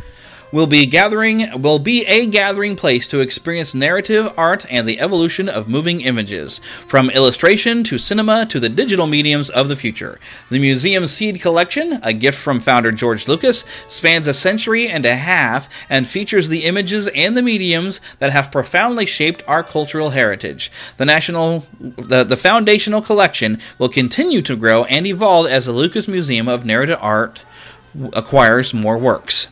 Will 0.52 0.66
be 0.66 0.86
gathering 0.86 1.60
will 1.60 1.78
be 1.78 2.04
a 2.06 2.26
gathering 2.26 2.76
place 2.76 3.08
to 3.08 3.20
experience 3.20 3.74
narrative 3.74 4.32
art 4.36 4.64
and 4.70 4.86
the 4.86 5.00
evolution 5.00 5.48
of 5.48 5.68
moving 5.68 6.00
images 6.00 6.60
from 6.86 7.10
illustration 7.10 7.82
to 7.84 7.98
cinema 7.98 8.46
to 8.46 8.60
the 8.60 8.68
digital 8.68 9.06
mediums 9.06 9.50
of 9.50 9.68
the 9.68 9.76
future. 9.76 10.18
The 10.50 10.58
museum 10.58 11.06
seed 11.06 11.40
collection 11.40 11.98
a 12.02 12.12
gift 12.12 12.38
from 12.38 12.60
founder 12.60 12.92
george 12.92 13.28
lucas 13.28 13.64
spans 13.88 14.26
a 14.26 14.34
century 14.34 14.88
and 14.88 15.04
a 15.04 15.16
half 15.16 15.68
and 15.90 16.06
features 16.06 16.48
the 16.48 16.64
images 16.64 17.08
and 17.08 17.36
the 17.36 17.42
mediums 17.42 18.00
that 18.18 18.32
have 18.32 18.52
profoundly 18.52 19.06
shaped 19.06 19.42
our 19.46 19.62
cultural 19.62 20.10
heritage. 20.10 20.70
The 20.96 21.06
national 21.06 21.66
the, 21.80 22.24
the 22.24 22.36
foundational 22.36 23.02
collection 23.02 23.58
will 23.78 23.88
continue 23.88 24.42
to 24.42 24.56
grow 24.56 24.84
and 24.84 25.06
evolve 25.06 25.46
as 25.46 25.66
the 25.66 25.72
lucas 25.72 26.08
museum 26.08 26.48
of 26.48 26.64
narrative 26.64 26.98
art 27.00 27.42
acquires 28.12 28.74
more 28.74 28.98
works. 28.98 29.48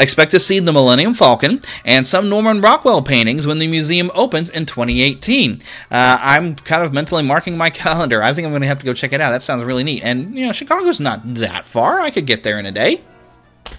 Expect 0.00 0.30
to 0.30 0.40
see 0.40 0.58
the 0.60 0.72
Millennium 0.72 1.14
Falcon 1.14 1.60
and 1.84 2.06
some 2.06 2.28
Norman 2.28 2.60
Rockwell 2.60 3.02
paintings 3.02 3.46
when 3.46 3.58
the 3.58 3.66
museum 3.66 4.10
opens 4.14 4.50
in 4.50 4.66
2018. 4.66 5.60
Uh, 5.90 6.18
I'm 6.20 6.54
kind 6.54 6.84
of 6.84 6.92
mentally 6.92 7.22
marking 7.22 7.56
my 7.56 7.70
calendar. 7.84 8.22
I 8.22 8.32
think 8.32 8.44
I'm 8.46 8.52
going 8.52 8.62
to 8.62 8.68
have 8.68 8.80
to 8.80 8.86
go 8.86 8.94
check 8.94 9.12
it 9.12 9.20
out. 9.20 9.30
That 9.30 9.42
sounds 9.42 9.64
really 9.64 9.84
neat. 9.84 10.02
And, 10.02 10.34
you 10.34 10.46
know, 10.46 10.52
Chicago's 10.52 11.00
not 11.00 11.34
that 11.34 11.64
far. 11.64 12.00
I 12.00 12.10
could 12.10 12.26
get 12.26 12.42
there 12.42 12.58
in 12.58 12.66
a 12.66 12.72
day. 12.72 13.02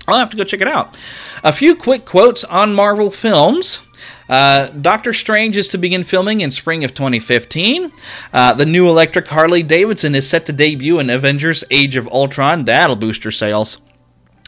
I'll 0.07 0.19
have 0.19 0.29
to 0.31 0.37
go 0.37 0.43
check 0.43 0.61
it 0.61 0.67
out. 0.67 0.97
A 1.43 1.51
few 1.51 1.75
quick 1.75 2.05
quotes 2.05 2.43
on 2.43 2.73
Marvel 2.73 3.11
films. 3.11 3.79
Uh, 4.27 4.67
Doctor 4.67 5.11
Strange 5.13 5.57
is 5.57 5.67
to 5.69 5.77
begin 5.77 6.03
filming 6.03 6.41
in 6.41 6.51
spring 6.51 6.83
of 6.83 6.93
2015. 6.93 7.91
Uh, 8.31 8.53
the 8.53 8.65
new 8.65 8.87
electric 8.87 9.27
Harley 9.27 9.63
Davidson 9.63 10.13
is 10.13 10.29
set 10.29 10.45
to 10.45 10.53
debut 10.53 10.99
in 10.99 11.09
Avengers 11.09 11.63
Age 11.71 11.95
of 11.95 12.07
Ultron. 12.09 12.65
That'll 12.65 12.95
boost 12.95 13.23
your 13.23 13.31
sales. 13.31 13.79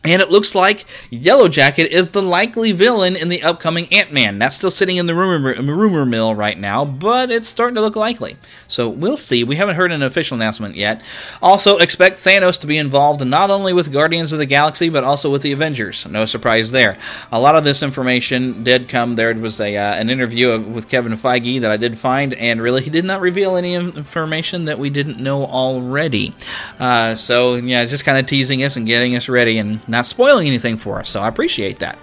And 0.04 0.20
it 0.20 0.32
looks 0.32 0.56
like 0.56 0.86
Yellow 1.12 1.48
Jacket 1.48 1.92
is 1.92 2.10
the 2.10 2.24
likely 2.24 2.72
villain 2.72 3.16
in 3.16 3.30
the 3.30 3.44
upcoming 3.44 3.88
Ant 3.94 4.12
Man. 4.12 4.40
That's 4.40 4.56
still 4.56 4.72
sitting 4.72 4.98
in 4.98 5.06
the 5.06 5.14
rumor, 5.14 5.54
rumor 5.62 6.08
mill 6.08 6.34
right 6.34 6.58
now, 6.58 6.86
but 6.86 7.30
it's 7.30 7.48
starting 7.48 7.76
to 7.76 7.82
look 7.82 7.96
likely. 7.96 8.38
So 8.68 8.90
we'll 8.90 9.16
see. 9.16 9.44
We 9.44 9.58
haven't 9.58 9.76
heard 9.76 9.92
an 9.92 10.02
official 10.02 10.36
announcement 10.36 10.76
yet. 10.76 11.04
Also, 11.40 11.78
expect 11.78 12.18
Thanos 12.18 12.60
to 12.62 12.68
be 12.68 12.80
involved 12.80 13.24
not 13.24 13.52
only 13.52 13.74
with 13.74 13.94
Guardians 13.94 14.34
of 14.34 14.40
the 14.40 14.48
Galaxy, 14.48 14.90
but 14.90 15.04
also 15.04 15.32
with 15.32 15.44
the 15.44 15.52
Avengers. 15.52 16.08
No 16.08 16.26
surprise 16.26 16.72
there. 16.72 16.98
A 17.32 17.40
lot 17.40 17.56
of 17.56 17.64
this 17.64 17.84
information 17.84 18.64
did 18.64 18.90
come. 18.90 19.16
There 19.16 19.36
was 19.36 19.62
a, 19.62 19.78
uh, 19.78 19.94
an 19.94 20.10
interview 20.10 20.50
of, 20.50 20.68
with 20.68 20.90
Kevin 20.90 21.16
Feige 21.16 21.62
that 21.62 21.70
I 21.70 21.78
did 21.78 22.00
find, 22.00 22.34
and 22.34 22.60
really, 22.60 22.82
he 22.82 22.90
did 22.90 23.06
not 23.06 23.22
reveal 23.22 23.56
any 23.56 23.76
information 23.76 24.66
that 24.66 24.80
we 24.80 24.90
didn't 24.90 25.20
know 25.20 25.46
already. 25.46 26.34
Uh, 26.80 27.14
so, 27.14 27.54
yeah, 27.54 27.86
just 27.86 28.04
kind 28.04 28.18
of 28.18 28.26
teasing 28.26 28.64
us 28.64 28.76
and 28.76 28.88
getting 28.88 29.16
us 29.16 29.30
ready. 29.30 29.60
And 29.60 29.88
not 29.92 30.08
spoiling 30.08 30.48
anything 30.48 30.78
for 30.78 31.00
us, 31.00 31.10
so 31.10 31.22
I 31.22 31.28
appreciate 31.28 31.80
that. 31.80 32.00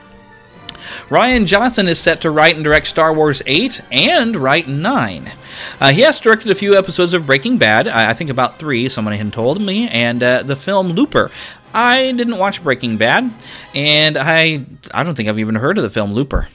Rian 1.09 1.47
Johnson 1.47 1.89
is 1.89 1.99
set 1.99 2.21
to 2.21 2.31
write 2.31 2.55
and 2.55 2.65
direct 2.65 2.87
Star 2.87 3.13
Wars 3.13 3.43
8 3.47 3.81
and 3.91 4.37
write 4.37 4.69
9. 4.69 5.33
Uh, 5.81 5.93
he 5.93 6.03
has 6.03 6.21
directed 6.21 6.51
a 6.51 6.55
few 6.55 6.77
episodes 6.77 7.15
of 7.15 7.27
Breaking 7.27 7.59
Bad, 7.59 7.89
I 7.89 8.15
think 8.15 8.31
about 8.31 8.59
three, 8.59 8.89
someone 8.89 9.15
had 9.15 9.33
told 9.33 9.61
me, 9.61 9.89
and 9.89 10.23
uh, 10.23 10.43
the 10.45 10.57
film 10.57 10.89
Looper. 10.89 11.31
I 11.75 12.13
didn't 12.13 12.39
watch 12.39 12.63
Breaking 12.63 12.97
Bad, 12.97 13.31
and 13.75 14.17
I 14.17 14.65
I 14.93 15.05
don't 15.05 15.15
think 15.15 15.29
I've 15.29 15.39
even 15.39 15.55
heard 15.55 15.77
of 15.77 15.85
the 15.85 15.91
film 15.91 16.13
Looper. 16.13 16.49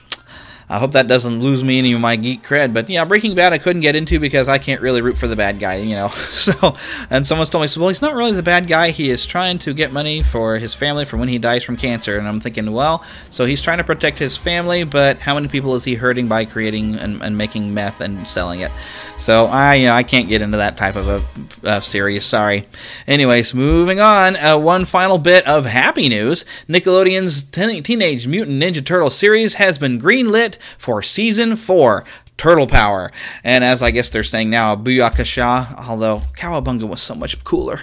I 0.69 0.79
hope 0.79 0.91
that 0.91 1.07
doesn't 1.07 1.39
lose 1.39 1.63
me 1.63 1.79
any 1.79 1.93
of 1.93 2.01
my 2.01 2.15
geek 2.15 2.43
cred. 2.43 2.73
But 2.73 2.89
yeah, 2.89 3.05
Breaking 3.05 3.35
Bad 3.35 3.53
I 3.53 3.57
couldn't 3.57 3.81
get 3.81 3.95
into 3.95 4.19
because 4.19 4.47
I 4.47 4.57
can't 4.57 4.81
really 4.81 5.01
root 5.01 5.17
for 5.17 5.27
the 5.27 5.35
bad 5.35 5.59
guy, 5.59 5.75
you 5.75 5.95
know. 5.95 6.11
So, 6.43 6.75
and 7.09 7.25
someone's 7.25 7.49
told 7.49 7.63
me, 7.63 7.69
well, 7.79 7.89
he's 7.89 8.01
not 8.01 8.15
really 8.15 8.33
the 8.33 8.43
bad 8.43 8.67
guy. 8.67 8.89
He 8.89 9.09
is 9.09 9.25
trying 9.25 9.59
to 9.59 9.73
get 9.73 9.93
money 9.93 10.23
for 10.23 10.57
his 10.57 10.73
family 10.73 11.05
for 11.05 11.15
when 11.15 11.29
he 11.29 11.37
dies 11.37 11.63
from 11.63 11.77
cancer. 11.77 12.17
And 12.17 12.27
I'm 12.27 12.41
thinking, 12.41 12.69
well, 12.73 13.05
so 13.29 13.45
he's 13.45 13.61
trying 13.61 13.77
to 13.77 13.85
protect 13.85 14.19
his 14.19 14.35
family, 14.35 14.83
but 14.83 15.19
how 15.19 15.35
many 15.35 15.47
people 15.47 15.75
is 15.75 15.85
he 15.85 15.95
hurting 15.95 16.27
by 16.27 16.43
creating 16.43 16.95
and, 16.95 17.21
and 17.21 17.37
making 17.37 17.73
meth 17.73 18.01
and 18.01 18.27
selling 18.27 18.59
it? 18.59 18.71
So 19.17 19.45
I, 19.45 19.75
you 19.75 19.87
know, 19.87 19.93
I 19.93 20.03
can't 20.03 20.27
get 20.27 20.41
into 20.41 20.57
that 20.57 20.75
type 20.75 20.95
of 20.95 21.07
a, 21.07 21.69
a 21.69 21.81
series. 21.81 22.25
Sorry. 22.25 22.67
Anyways, 23.07 23.53
moving 23.53 23.99
on. 23.99 24.35
Uh, 24.35 24.57
one 24.57 24.85
final 24.85 25.17
bit 25.17 25.47
of 25.47 25.65
happy 25.65 26.09
news: 26.09 26.45
Nickelodeon's 26.67 27.43
Teenage 27.43 28.27
Mutant 28.27 28.61
Ninja 28.61 28.85
Turtle 28.85 29.09
series 29.09 29.53
has 29.55 29.77
been 29.77 29.99
greenlit 29.99 30.52
for 30.77 31.01
season 31.01 31.55
four. 31.55 32.05
Turtle 32.35 32.65
Power, 32.67 33.11
and 33.43 33.63
as 33.63 33.83
I 33.83 33.91
guess 33.91 34.09
they're 34.09 34.23
saying 34.23 34.49
now, 34.49 34.75
Booyakasha, 34.75 35.87
although 35.87 36.17
Cowabunga 36.35 36.87
was 36.87 36.99
so 36.99 37.13
much 37.13 37.41
cooler. 37.43 37.81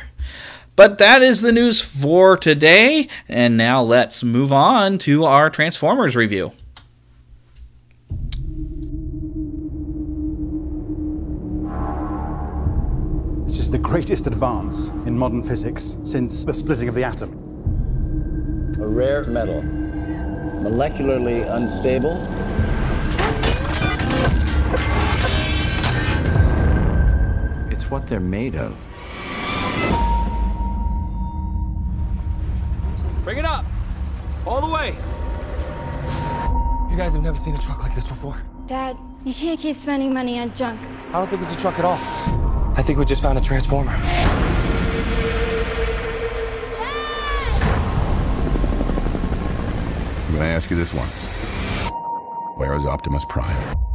But 0.80 0.96
that 0.98 1.20
is 1.22 1.42
the 1.42 1.52
news 1.52 1.82
for 1.82 2.36
today. 2.38 3.08
And 3.28 3.56
now 3.56 3.82
let's 3.82 4.24
move 4.24 4.52
on 4.52 4.96
to 4.98 5.24
our 5.26 5.50
Transformers 5.50 6.16
review. 6.16 6.52
This 13.44 13.58
is 13.58 13.70
the 13.70 13.78
greatest 13.78 14.26
advance 14.26 14.88
in 15.06 15.18
modern 15.18 15.42
physics 15.42 15.98
since 16.02 16.44
the 16.44 16.54
splitting 16.54 16.88
of 16.88 16.94
the 16.94 17.04
atom. 17.04 17.32
A 18.80 18.86
rare 18.86 19.24
metal, 19.26 19.60
molecularly 20.62 21.46
unstable. 21.54 22.16
It's 27.70 27.90
what 27.90 28.06
they're 28.06 28.20
made 28.20 28.56
of. 28.56 28.76
Bring 33.24 33.38
it 33.38 33.44
up. 33.44 33.64
All 34.46 34.60
the 34.60 34.72
way. 34.72 34.96
You 36.90 36.96
guys 36.96 37.12
have 37.14 37.22
never 37.22 37.38
seen 37.38 37.54
a 37.54 37.58
truck 37.58 37.82
like 37.82 37.94
this 37.94 38.06
before. 38.06 38.36
Dad, 38.66 38.96
you 39.24 39.34
can't 39.34 39.58
keep 39.58 39.76
spending 39.76 40.12
money 40.12 40.38
on 40.40 40.54
junk. 40.54 40.80
I 41.08 41.12
don't 41.12 41.28
think 41.28 41.42
it's 41.42 41.54
a 41.54 41.58
truck 41.58 41.78
at 41.78 41.84
all. 41.84 41.98
I 42.76 42.82
think 42.82 42.98
we 42.98 43.04
just 43.04 43.22
found 43.22 43.36
a 43.38 43.40
transformer. 43.40 43.90
I'm 50.30 50.34
gonna 50.34 50.44
ask 50.44 50.70
you 50.70 50.76
this 50.76 50.94
once. 50.94 51.22
Where 52.56 52.74
is 52.74 52.84
Optimus 52.84 53.24
Prime? 53.28 53.89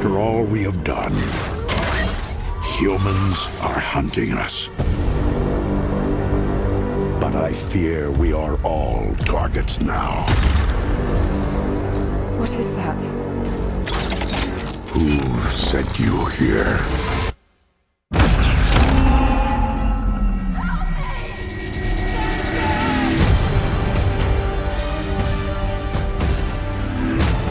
After 0.00 0.18
all 0.18 0.44
we 0.44 0.62
have 0.62 0.82
done, 0.82 1.12
humans 2.78 3.36
are 3.60 3.78
hunting 3.78 4.32
us. 4.32 4.70
But 7.20 7.34
I 7.34 7.52
fear 7.52 8.10
we 8.10 8.32
are 8.32 8.58
all 8.62 9.14
targets 9.26 9.78
now. 9.82 10.22
What 12.38 12.56
is 12.56 12.72
that? 12.76 12.98
Who 14.94 15.20
sent 15.50 15.98
you 15.98 16.24
here? 16.28 16.78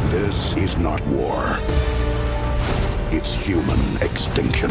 This 0.09 0.57
is 0.57 0.77
not 0.77 0.99
war. 1.05 1.59
It's 3.11 3.33
human 3.33 3.97
extinction. 4.03 4.69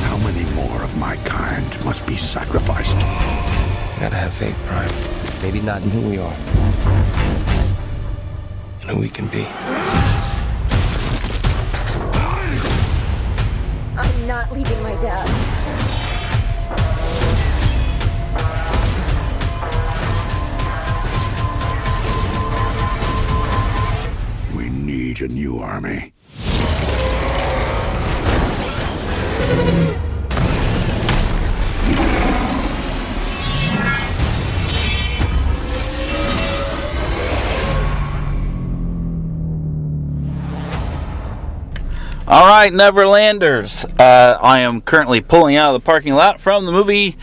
How 0.00 0.16
many 0.18 0.44
more 0.52 0.82
of 0.82 0.96
my 0.96 1.16
kind 1.24 1.84
must 1.84 2.06
be 2.06 2.16
sacrificed? 2.16 2.98
Gotta 4.00 4.16
have 4.16 4.32
faith, 4.32 4.56
Prime. 4.66 4.90
Maybe 5.42 5.60
not 5.60 5.82
in 5.82 5.90
who 5.90 6.08
we 6.08 6.18
are, 6.18 6.34
and 8.80 8.90
who 8.90 8.96
we 8.96 9.10
can 9.10 9.28
be. 9.28 9.46
Not 14.28 14.52
leaving 14.52 14.82
my 14.82 14.94
dad. 14.96 15.26
We 24.54 24.68
need 24.68 25.22
a 25.22 25.28
new 25.28 25.60
army. 25.60 26.12
All 42.30 42.46
right, 42.46 42.70
Neverlanders. 42.70 43.86
Uh, 43.98 44.38
I 44.42 44.60
am 44.60 44.82
currently 44.82 45.22
pulling 45.22 45.56
out 45.56 45.74
of 45.74 45.80
the 45.80 45.86
parking 45.86 46.12
lot 46.12 46.42
from 46.42 46.66
the 46.66 46.70
movie, 46.72 47.16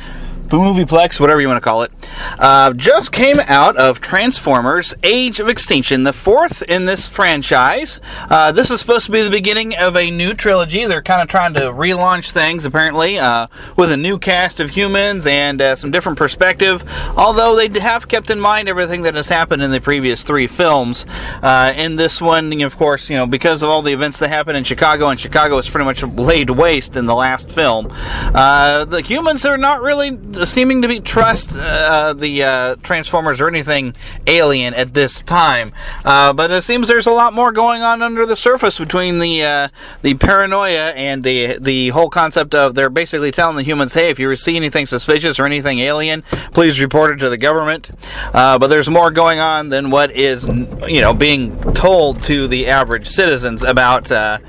movieplex, 0.58 1.20
whatever 1.20 1.41
you 1.41 1.48
want 1.48 1.58
to 1.58 1.62
call 1.62 1.84
it. 1.84 1.91
Uh, 2.39 2.74
just 2.74 3.12
came 3.12 3.39
out 3.41 3.76
of 3.78 4.02
Transformers: 4.02 4.96
Age 5.04 5.39
of 5.39 5.48
Extinction, 5.48 6.04
the 6.04 6.13
fourth 6.13 6.62
in 6.63 6.86
this 6.86 7.08
franchise. 7.08 8.00
Uh, 8.30 8.52
this 8.52 8.72
is 8.72 8.80
supposed 8.80 9.06
to 9.06 9.12
be 9.12 9.22
the 9.22 9.30
beginning 9.30 9.76
of 9.76 9.96
a 9.96 10.12
new 10.12 10.34
trilogy. 10.34 10.86
They're 10.86 11.02
kind 11.02 11.22
of 11.22 11.28
trying 11.28 11.54
to 11.56 11.62
relaunch 11.62 12.32
things, 12.32 12.65
apparently, 12.65 13.20
uh, 13.20 13.48
with 13.76 13.91
a 13.91 13.98
new 13.98 14.18
cast 14.18 14.60
of 14.60 14.72
humans 14.72 15.26
and 15.26 15.62
uh, 15.62 15.76
some 15.76 15.91
different 15.91 16.18
perspective. 16.18 16.84
Although 17.18 17.56
they 17.56 17.80
have 17.80 18.08
kept 18.08 18.30
in 18.30 18.39
mind 18.39 18.70
everything 18.70 19.04
that 19.04 19.15
has 19.15 19.30
happened 19.30 19.62
in 19.62 19.72
the 19.72 19.82
previous 19.82 20.24
three 20.24 20.48
films. 20.48 21.06
Uh, 21.41 21.74
in 21.76 21.96
this 21.96 22.22
one, 22.22 22.62
of 22.62 22.78
course, 22.78 23.10
you 23.10 23.15
know, 23.15 23.26
because 23.26 23.62
of 23.63 23.70
all 23.70 23.82
the 23.82 23.91
events 23.91 24.20
that 24.20 24.30
happened 24.30 24.58
in 24.58 24.63
Chicago, 24.63 25.10
and 25.10 25.20
Chicago 25.20 25.56
was 25.56 25.70
pretty 25.70 25.86
much 25.86 26.04
laid 26.04 26.50
waste 26.50 26.96
in 26.96 27.06
the 27.06 27.15
last 27.15 27.52
film. 27.52 27.88
Uh, 27.91 28.86
the 28.86 29.02
humans 29.02 29.46
are 29.46 29.58
not 29.58 29.82
really 29.82 30.18
seeming 30.46 30.82
to 30.82 30.88
be 30.88 31.00
trust 31.00 31.58
uh, 31.58 32.14
the 32.14 32.44
uh, 32.44 32.76
Transformers 32.84 33.42
or 33.42 33.48
anything 33.48 33.96
alien 34.28 34.74
at 34.74 34.94
this 34.94 35.22
time. 35.22 35.74
Uh, 36.04 36.34
but 36.34 36.52
it 36.52 36.64
seems 36.64 36.88
there's 36.88 37.08
a 37.08 37.12
lot 37.12 37.34
more 37.34 37.52
going 37.52 37.82
on 37.82 38.02
under 38.02 38.26
the 38.26 38.36
surface 38.36 38.80
between 38.80 39.20
the 39.20 39.44
uh, 39.44 39.68
the 40.02 40.14
paranoia 40.16 40.92
and 40.92 41.24
the 41.24 41.58
the 41.60 41.90
whole 41.90 42.10
concept 42.10 42.54
of 42.56 42.76
they're 42.76 42.90
basically 42.90 43.32
telling 43.32 43.56
the 43.56 43.64
humans, 43.64 43.94
hey, 43.94 44.10
if 44.10 44.20
you 44.20 44.36
see 44.36 44.56
anything 44.56 44.86
suspicious 44.86 45.40
or 45.40 45.46
anything 45.46 45.80
alien, 45.80 46.22
please 46.52 46.80
report 46.80 47.12
it 47.12 47.18
to 47.18 47.30
the 47.30 47.38
government. 47.38 47.92
Uh, 48.34 48.58
but 48.58 48.68
there's 48.68 48.90
more 48.90 49.12
going 49.12 49.40
on 49.40 49.70
than 49.70 49.90
what 49.90 50.12
is 50.12 50.48
you 50.88 51.02
know 51.02 51.14
being 51.14 51.60
told 51.74 52.24
to 52.24 52.48
the 52.48 52.68
average 52.68 53.08
citizens 53.08 53.64
about 53.64 54.12
uh, 54.12 54.40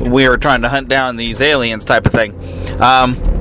we 0.00 0.26
are 0.26 0.36
trying 0.36 0.62
to 0.62 0.68
hunt 0.68 0.88
down 0.88 1.16
these 1.16 1.40
aliens 1.40 1.84
type 1.84 2.06
of 2.06 2.12
thing. 2.12 2.32
Um, 2.80 3.33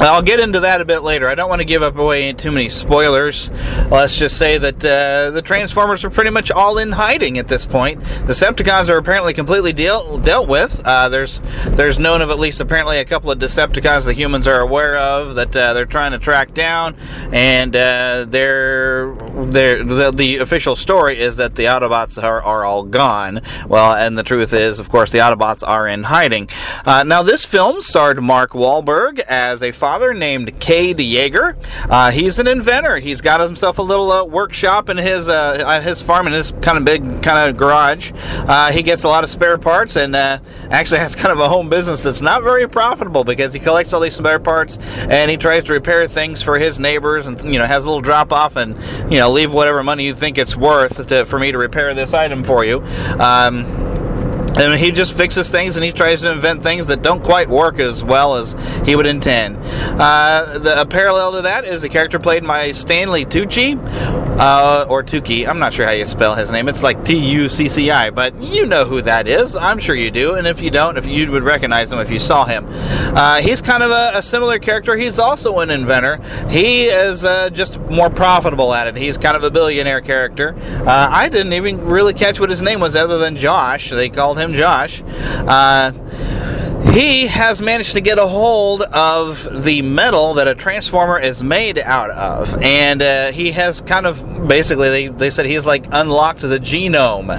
I'll 0.00 0.22
get 0.22 0.40
into 0.40 0.60
that 0.60 0.80
a 0.80 0.84
bit 0.84 1.02
later. 1.02 1.28
I 1.28 1.34
don't 1.34 1.48
want 1.48 1.60
to 1.60 1.64
give 1.64 1.82
up 1.82 1.96
away 1.96 2.32
too 2.32 2.52
many 2.52 2.68
spoilers. 2.68 3.50
Let's 3.90 4.16
just 4.16 4.36
say 4.38 4.58
that 4.58 4.84
uh, 4.84 5.30
the 5.30 5.42
Transformers 5.42 6.04
are 6.04 6.10
pretty 6.10 6.30
much 6.30 6.50
all 6.50 6.78
in 6.78 6.92
hiding 6.92 7.38
at 7.38 7.48
this 7.48 7.66
point. 7.66 8.00
The 8.00 8.32
Decepticons 8.32 8.88
are 8.88 8.96
apparently 8.96 9.34
completely 9.34 9.72
deal- 9.72 10.18
dealt 10.18 10.48
with. 10.48 10.80
Uh, 10.84 11.08
there's 11.08 11.40
there's 11.66 11.98
known 11.98 12.22
of 12.22 12.30
at 12.30 12.38
least 12.38 12.60
apparently 12.60 12.98
a 12.98 13.04
couple 13.04 13.30
of 13.30 13.38
Decepticons 13.38 14.04
the 14.04 14.12
humans 14.12 14.46
are 14.46 14.60
aware 14.60 14.96
of 14.96 15.34
that 15.34 15.56
uh, 15.56 15.72
they're 15.72 15.86
trying 15.86 16.12
to 16.12 16.18
track 16.18 16.54
down, 16.54 16.94
and 17.32 17.74
uh, 17.74 18.24
they're, 18.28 19.14
they're 19.14 19.82
the, 19.84 20.12
the 20.14 20.36
official 20.38 20.76
story 20.76 21.18
is 21.18 21.36
that 21.36 21.56
the 21.56 21.64
Autobots 21.64 22.22
are, 22.22 22.42
are 22.42 22.64
all 22.64 22.84
gone. 22.84 23.40
Well, 23.66 23.94
and 23.94 24.16
the 24.16 24.22
truth 24.22 24.52
is, 24.52 24.78
of 24.78 24.88
course, 24.88 25.10
the 25.12 25.18
Autobots 25.18 25.66
are 25.66 25.88
in 25.88 26.04
hiding. 26.04 26.48
Uh, 26.84 27.02
now, 27.02 27.22
this 27.22 27.44
film 27.44 27.80
starred 27.80 28.22
Mark 28.22 28.52
Wahlberg 28.52 29.18
as 29.20 29.62
a 29.62 29.72
father 29.88 30.12
named 30.12 30.60
Cade 30.60 30.98
Yeager. 30.98 31.56
Uh, 31.88 32.10
he's 32.10 32.38
an 32.38 32.46
inventor. 32.46 32.98
He's 32.98 33.22
got 33.22 33.40
himself 33.40 33.78
a 33.78 33.82
little 33.82 34.12
uh, 34.12 34.22
workshop 34.22 34.90
in 34.90 34.98
his 34.98 35.30
uh, 35.30 35.80
his 35.80 36.02
farm 36.02 36.26
in 36.26 36.34
his 36.34 36.50
kind 36.60 36.76
of 36.76 36.84
big 36.84 37.22
kind 37.22 37.48
of 37.48 37.56
garage. 37.56 38.12
Uh, 38.14 38.70
he 38.70 38.82
gets 38.82 39.04
a 39.04 39.08
lot 39.08 39.24
of 39.24 39.30
spare 39.30 39.56
parts 39.56 39.96
and 39.96 40.14
uh, 40.14 40.40
actually 40.70 40.98
has 41.06 41.16
kind 41.16 41.32
of 41.32 41.40
a 41.40 41.48
home 41.48 41.70
business 41.70 42.02
that's 42.02 42.20
not 42.20 42.42
very 42.42 42.68
profitable 42.68 43.24
because 43.24 43.54
he 43.54 43.60
collects 43.60 43.94
all 43.94 44.00
these 44.00 44.14
spare 44.14 44.38
parts 44.38 44.76
and 45.08 45.30
he 45.30 45.38
tries 45.38 45.64
to 45.64 45.72
repair 45.72 46.06
things 46.06 46.42
for 46.42 46.58
his 46.58 46.78
neighbors 46.78 47.26
and 47.26 47.42
you 47.50 47.58
know 47.58 47.64
has 47.64 47.86
a 47.86 47.88
little 47.88 48.02
drop 48.02 48.30
off 48.30 48.56
and 48.56 48.76
you 49.10 49.18
know 49.18 49.30
leave 49.30 49.54
whatever 49.54 49.82
money 49.82 50.04
you 50.04 50.14
think 50.14 50.36
it's 50.36 50.54
worth 50.54 51.06
to, 51.06 51.24
for 51.24 51.38
me 51.38 51.50
to 51.50 51.56
repair 51.56 51.94
this 51.94 52.12
item 52.12 52.44
for 52.44 52.62
you. 52.62 52.82
Um, 53.18 53.64
and 54.58 54.74
he 54.80 54.90
just 54.90 55.16
fixes 55.16 55.50
things 55.50 55.76
and 55.76 55.84
he 55.84 55.92
tries 55.92 56.22
to 56.22 56.30
invent 56.30 56.62
things 56.62 56.88
that 56.88 57.02
don't 57.02 57.22
quite 57.22 57.48
work 57.48 57.78
as 57.78 58.02
well 58.04 58.36
as 58.36 58.54
he 58.84 58.96
would 58.96 59.06
intend. 59.06 59.56
Uh, 60.00 60.58
the, 60.58 60.80
a 60.80 60.86
parallel 60.86 61.32
to 61.32 61.42
that 61.42 61.64
is 61.64 61.84
a 61.84 61.88
character 61.88 62.18
played 62.18 62.46
by 62.46 62.72
Stanley 62.72 63.24
Tucci, 63.24 63.76
uh, 64.38 64.86
or 64.88 65.02
Tucci. 65.02 65.48
I'm 65.48 65.58
not 65.58 65.72
sure 65.72 65.86
how 65.86 65.92
you 65.92 66.06
spell 66.06 66.34
his 66.34 66.50
name. 66.50 66.68
It's 66.68 66.82
like 66.82 67.04
T 67.04 67.16
U 67.16 67.48
C 67.48 67.68
C 67.68 67.90
I, 67.90 68.10
but 68.10 68.40
you 68.40 68.66
know 68.66 68.84
who 68.84 69.02
that 69.02 69.26
is. 69.26 69.56
I'm 69.56 69.78
sure 69.78 69.94
you 69.94 70.10
do. 70.10 70.34
And 70.34 70.46
if 70.46 70.60
you 70.60 70.70
don't, 70.70 70.96
if 70.96 71.06
you 71.06 71.30
would 71.30 71.42
recognize 71.42 71.92
him 71.92 71.98
if 71.98 72.10
you 72.10 72.18
saw 72.18 72.44
him. 72.44 72.66
Uh, 72.68 73.40
he's 73.40 73.60
kind 73.60 73.82
of 73.82 73.90
a, 73.90 74.18
a, 74.18 74.22
similar 74.22 74.58
character. 74.58 74.96
He's 74.96 75.18
also 75.18 75.58
an 75.60 75.70
inventor. 75.70 76.20
He 76.48 76.84
is 76.84 77.24
uh, 77.24 77.50
just 77.50 77.80
more 77.80 78.10
profitable 78.10 78.72
at 78.74 78.86
it. 78.86 78.94
He's 78.94 79.18
kind 79.18 79.36
of 79.36 79.42
a 79.42 79.50
billionaire 79.50 80.00
character. 80.00 80.54
Uh, 80.86 81.08
I 81.10 81.28
didn't 81.28 81.52
even 81.54 81.84
really 81.84 82.14
catch 82.14 82.38
what 82.38 82.50
his 82.50 82.62
name 82.62 82.80
was 82.80 82.94
other 82.94 83.18
than 83.18 83.36
Josh. 83.36 83.90
They 83.90 84.08
called 84.08 84.38
him 84.38 84.47
him 84.48 84.54
Josh. 84.54 85.02
Uh, 85.46 85.92
he 86.92 87.26
has 87.26 87.60
managed 87.60 87.92
to 87.92 88.00
get 88.00 88.18
a 88.18 88.26
hold 88.26 88.82
of 88.82 89.64
the 89.64 89.82
metal 89.82 90.34
that 90.34 90.48
a 90.48 90.54
transformer 90.54 91.18
is 91.18 91.42
made 91.42 91.78
out 91.78 92.10
of 92.10 92.54
and 92.62 93.02
uh, 93.02 93.30
he 93.30 93.52
has 93.52 93.80
kind 93.82 94.06
of 94.06 94.48
basically 94.48 94.88
they, 94.88 95.08
they 95.08 95.30
said 95.30 95.46
he's 95.46 95.66
like 95.66 95.86
unlocked 95.92 96.40
the 96.40 96.58
genome 96.58 97.30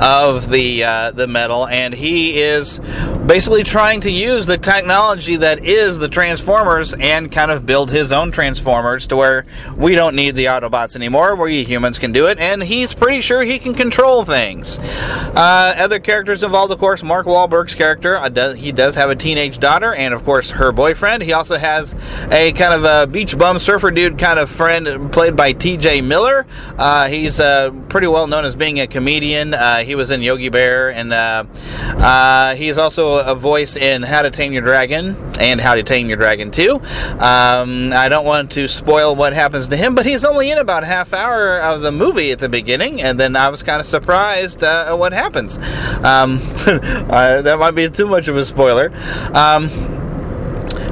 of 0.00 0.50
the 0.50 0.82
uh, 0.82 1.10
the 1.10 1.26
metal 1.26 1.66
and 1.66 1.94
he 1.94 2.40
is 2.40 2.80
basically 3.26 3.62
trying 3.62 4.00
to 4.00 4.10
use 4.10 4.46
the 4.46 4.56
technology 4.56 5.36
that 5.36 5.64
is 5.64 5.98
the 5.98 6.08
transformers 6.08 6.94
and 6.94 7.30
kind 7.30 7.50
of 7.50 7.66
build 7.66 7.90
his 7.90 8.12
own 8.12 8.32
transformers 8.32 9.06
to 9.06 9.16
where 9.16 9.44
we 9.76 9.94
don't 9.94 10.16
need 10.16 10.34
the 10.34 10.46
autobots 10.46 10.96
anymore. 10.96 11.36
We 11.36 11.62
humans 11.62 11.98
can 11.98 12.12
do 12.12 12.26
it 12.26 12.38
and 12.38 12.62
he's 12.62 12.94
pretty 12.94 13.20
sure 13.20 13.42
he 13.42 13.58
can 13.58 13.74
control 13.74 14.24
things. 14.24 14.78
Uh, 14.78 15.74
other 15.76 16.00
characters 16.00 16.42
involved 16.42 16.72
of 16.72 16.78
course 16.78 17.02
mark 17.02 17.26
Wahlberg's 17.26 17.74
character. 17.74 18.16
Uh, 18.16 18.54
he 18.54 18.72
does 18.72 18.94
have 18.94 19.10
a 19.10 19.16
teenage 19.16 19.58
daughter 19.58 19.94
and 19.94 20.14
of 20.14 20.24
course 20.24 20.50
her 20.52 20.72
boyfriend. 20.72 21.22
He 21.22 21.32
also 21.32 21.56
has 21.56 21.94
a 22.30 22.52
kind 22.52 22.72
of 22.72 22.84
a 22.84 23.06
beach 23.06 23.36
bum 23.36 23.58
surfer 23.58 23.90
dude 23.90 24.18
kind 24.18 24.38
of 24.38 24.50
friend 24.50 25.12
played 25.12 25.36
by 25.36 25.52
tj 25.52 26.04
miller. 26.04 26.46
Uh, 26.78 27.06
he's 27.08 27.38
uh, 27.38 27.70
pretty 27.88 28.06
well 28.06 28.26
known 28.26 28.44
as 28.44 28.56
being 28.56 28.80
a 28.80 28.86
comedian. 28.86 29.54
Uh, 29.54 29.84
he 29.84 29.94
was 29.94 30.10
in 30.10 30.22
yogi 30.22 30.48
bear 30.48 30.90
and 30.90 31.12
uh, 31.12 32.54
he's 32.54 32.78
also 32.78 33.09
a 33.18 33.34
voice 33.34 33.76
in 33.76 34.02
how 34.02 34.22
to 34.22 34.30
tame 34.30 34.52
your 34.52 34.62
dragon 34.62 35.16
and 35.40 35.60
how 35.60 35.74
to 35.74 35.82
tame 35.82 36.08
your 36.08 36.16
dragon 36.16 36.50
2 36.50 36.74
um, 37.18 37.92
i 37.92 38.08
don't 38.08 38.24
want 38.24 38.50
to 38.52 38.66
spoil 38.66 39.14
what 39.14 39.32
happens 39.32 39.68
to 39.68 39.76
him 39.76 39.94
but 39.94 40.06
he's 40.06 40.24
only 40.24 40.50
in 40.50 40.58
about 40.58 40.84
half 40.84 41.12
hour 41.12 41.60
of 41.60 41.82
the 41.82 41.92
movie 41.92 42.30
at 42.30 42.38
the 42.38 42.48
beginning 42.48 43.02
and 43.02 43.18
then 43.18 43.36
i 43.36 43.48
was 43.48 43.62
kind 43.62 43.80
of 43.80 43.86
surprised 43.86 44.62
at 44.62 44.98
what 44.98 45.12
happens. 45.12 45.58
Um, 46.04 46.38
that 46.68 47.56
might 47.58 47.72
be 47.72 47.88
too 47.90 48.06
much 48.06 48.28
of 48.28 48.36
a 48.36 48.44
spoiler. 48.44 48.92
Um, 49.34 49.99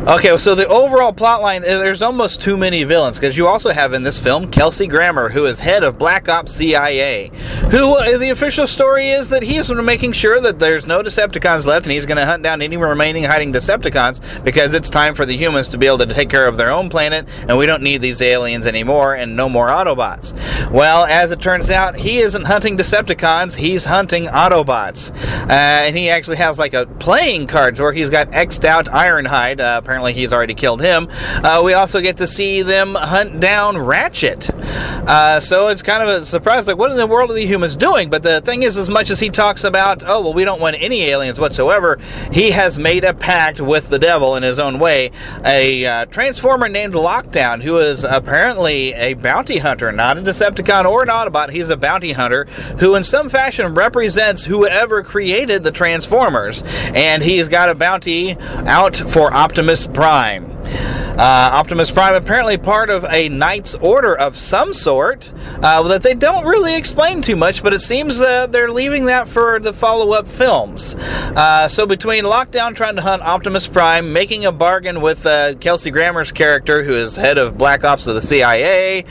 Okay, 0.06 0.34
so 0.38 0.54
the 0.54 0.66
overall 0.68 1.12
plot 1.12 1.42
line, 1.42 1.62
uh, 1.62 1.66
there's 1.66 2.00
almost 2.00 2.40
too 2.40 2.56
many 2.56 2.82
villains 2.84 3.18
because 3.18 3.36
you 3.36 3.46
also 3.46 3.70
have 3.70 3.92
in 3.92 4.04
this 4.04 4.18
film 4.18 4.50
Kelsey 4.50 4.86
Grammer, 4.86 5.28
who 5.28 5.44
is 5.44 5.60
head 5.60 5.82
of 5.82 5.98
Black 5.98 6.30
Ops 6.30 6.52
CIA. 6.52 7.30
Who 7.70 7.94
uh, 7.94 8.16
the 8.16 8.30
official 8.30 8.66
story 8.66 9.10
is 9.10 9.28
that 9.28 9.42
he's 9.42 9.70
making 9.70 10.12
sure 10.12 10.40
that 10.40 10.58
there's 10.58 10.86
no 10.86 11.02
Decepticons 11.02 11.66
left, 11.66 11.84
and 11.84 11.92
he's 11.92 12.06
going 12.06 12.16
to 12.16 12.24
hunt 12.24 12.42
down 12.42 12.62
any 12.62 12.78
remaining 12.78 13.24
hiding 13.24 13.52
Decepticons 13.52 14.42
because 14.42 14.72
it's 14.72 14.88
time 14.88 15.14
for 15.14 15.26
the 15.26 15.36
humans 15.36 15.68
to 15.68 15.78
be 15.78 15.86
able 15.86 15.98
to 15.98 16.06
take 16.06 16.30
care 16.30 16.46
of 16.46 16.56
their 16.56 16.70
own 16.70 16.88
planet, 16.88 17.28
and 17.46 17.58
we 17.58 17.66
don't 17.66 17.82
need 17.82 18.00
these 18.00 18.22
aliens 18.22 18.66
anymore, 18.66 19.14
and 19.14 19.36
no 19.36 19.46
more 19.48 19.68
Autobots. 19.68 20.32
Well, 20.70 21.04
as 21.04 21.32
it 21.32 21.40
turns 21.42 21.70
out, 21.70 21.96
he 21.96 22.20
isn't 22.20 22.44
hunting 22.44 22.78
Decepticons; 22.78 23.56
he's 23.56 23.84
hunting 23.84 24.24
Autobots, 24.24 25.10
uh, 25.48 25.52
and 25.52 25.94
he 25.94 26.08
actually 26.08 26.38
has 26.38 26.58
like 26.58 26.72
a 26.72 26.86
playing 26.86 27.46
cards 27.46 27.78
where 27.78 27.92
he's 27.92 28.08
got 28.08 28.32
X'd 28.32 28.64
out 28.64 28.86
Ironhide. 28.86 29.60
Uh, 29.60 29.82
apparently 29.88 30.12
he's 30.12 30.34
already 30.34 30.52
killed 30.52 30.82
him. 30.82 31.08
Uh, 31.42 31.62
we 31.64 31.72
also 31.72 31.98
get 32.02 32.18
to 32.18 32.26
see 32.26 32.60
them 32.60 32.94
hunt 32.94 33.40
down 33.40 33.78
Ratchet. 33.78 34.50
Uh, 34.50 35.40
so 35.40 35.68
it's 35.68 35.80
kind 35.80 36.02
of 36.02 36.10
a 36.10 36.26
surprise, 36.26 36.68
like, 36.68 36.76
what 36.76 36.90
in 36.90 36.98
the 36.98 37.06
world 37.06 37.30
are 37.30 37.34
the 37.34 37.46
humans 37.46 37.74
doing? 37.74 38.10
But 38.10 38.22
the 38.22 38.42
thing 38.42 38.64
is, 38.64 38.76
as 38.76 38.90
much 38.90 39.08
as 39.08 39.18
he 39.18 39.30
talks 39.30 39.64
about, 39.64 40.02
oh, 40.06 40.20
well, 40.20 40.34
we 40.34 40.44
don't 40.44 40.60
want 40.60 40.76
any 40.78 41.04
aliens 41.04 41.40
whatsoever, 41.40 41.98
he 42.30 42.50
has 42.50 42.78
made 42.78 43.02
a 43.02 43.14
pact 43.14 43.62
with 43.62 43.88
the 43.88 43.98
devil 43.98 44.36
in 44.36 44.42
his 44.42 44.58
own 44.58 44.78
way. 44.78 45.10
A 45.46 45.86
uh, 45.86 46.04
Transformer 46.04 46.68
named 46.68 46.92
Lockdown, 46.92 47.62
who 47.62 47.78
is 47.78 48.04
apparently 48.04 48.92
a 48.92 49.14
bounty 49.14 49.56
hunter, 49.56 49.90
not 49.90 50.18
a 50.18 50.20
Decepticon 50.20 50.84
or 50.84 51.02
an 51.02 51.08
Autobot, 51.08 51.48
he's 51.48 51.70
a 51.70 51.78
bounty 51.78 52.12
hunter 52.12 52.44
who, 52.80 52.94
in 52.94 53.02
some 53.02 53.30
fashion, 53.30 53.72
represents 53.72 54.44
whoever 54.44 55.02
created 55.02 55.62
the 55.62 55.72
Transformers. 55.72 56.62
And 56.92 57.22
he's 57.22 57.48
got 57.48 57.70
a 57.70 57.74
bounty 57.74 58.36
out 58.66 58.94
for 58.94 59.32
Optimus 59.32 59.77
Prime. 59.86 60.58
Uh, 61.18 61.50
Optimus 61.52 61.90
Prime 61.90 62.14
apparently 62.14 62.56
part 62.56 62.90
of 62.90 63.04
a 63.06 63.28
Knight's 63.28 63.74
Order 63.74 64.16
of 64.16 64.36
some 64.36 64.72
sort 64.72 65.32
uh, 65.64 65.82
that 65.88 66.04
they 66.04 66.14
don't 66.14 66.44
really 66.44 66.76
explain 66.76 67.22
too 67.22 67.34
much, 67.34 67.60
but 67.60 67.74
it 67.74 67.80
seems 67.80 68.20
uh, 68.20 68.46
they're 68.46 68.70
leaving 68.70 69.06
that 69.06 69.26
for 69.26 69.58
the 69.58 69.72
follow-up 69.72 70.28
films. 70.28 70.94
Uh, 70.94 71.66
so 71.66 71.86
between 71.86 72.22
Lockdown 72.22 72.72
trying 72.72 72.94
to 72.94 73.02
hunt 73.02 73.22
Optimus 73.22 73.66
Prime, 73.66 74.12
making 74.12 74.44
a 74.44 74.52
bargain 74.52 75.00
with 75.00 75.26
uh, 75.26 75.56
Kelsey 75.56 75.90
Grammer's 75.90 76.30
character, 76.30 76.84
who 76.84 76.94
is 76.94 77.16
head 77.16 77.36
of 77.36 77.58
Black 77.58 77.82
Ops 77.82 78.06
of 78.06 78.14
the 78.14 78.20
CIA, 78.20 79.04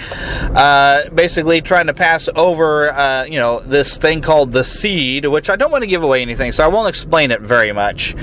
uh, 0.56 1.10
basically 1.10 1.60
trying 1.60 1.88
to 1.88 1.94
pass 1.94 2.30
over, 2.38 3.26
you 3.30 3.38
know, 3.38 3.60
this 3.60 3.98
thing 3.98 4.22
called 4.22 4.54
the 4.54 4.64
Seed, 4.64 5.26
which 5.26 5.50
I 5.50 5.58
don't 5.58 5.72
want 5.72 5.82
to 5.82 5.88
give 5.88 6.04
away 6.04 6.22
anything, 6.22 6.54
so 6.54 6.64
I 6.64 6.68
won't 6.68 6.88
explain 6.88 7.32
it 7.32 7.42
very 7.42 7.74
much. 7.74 8.16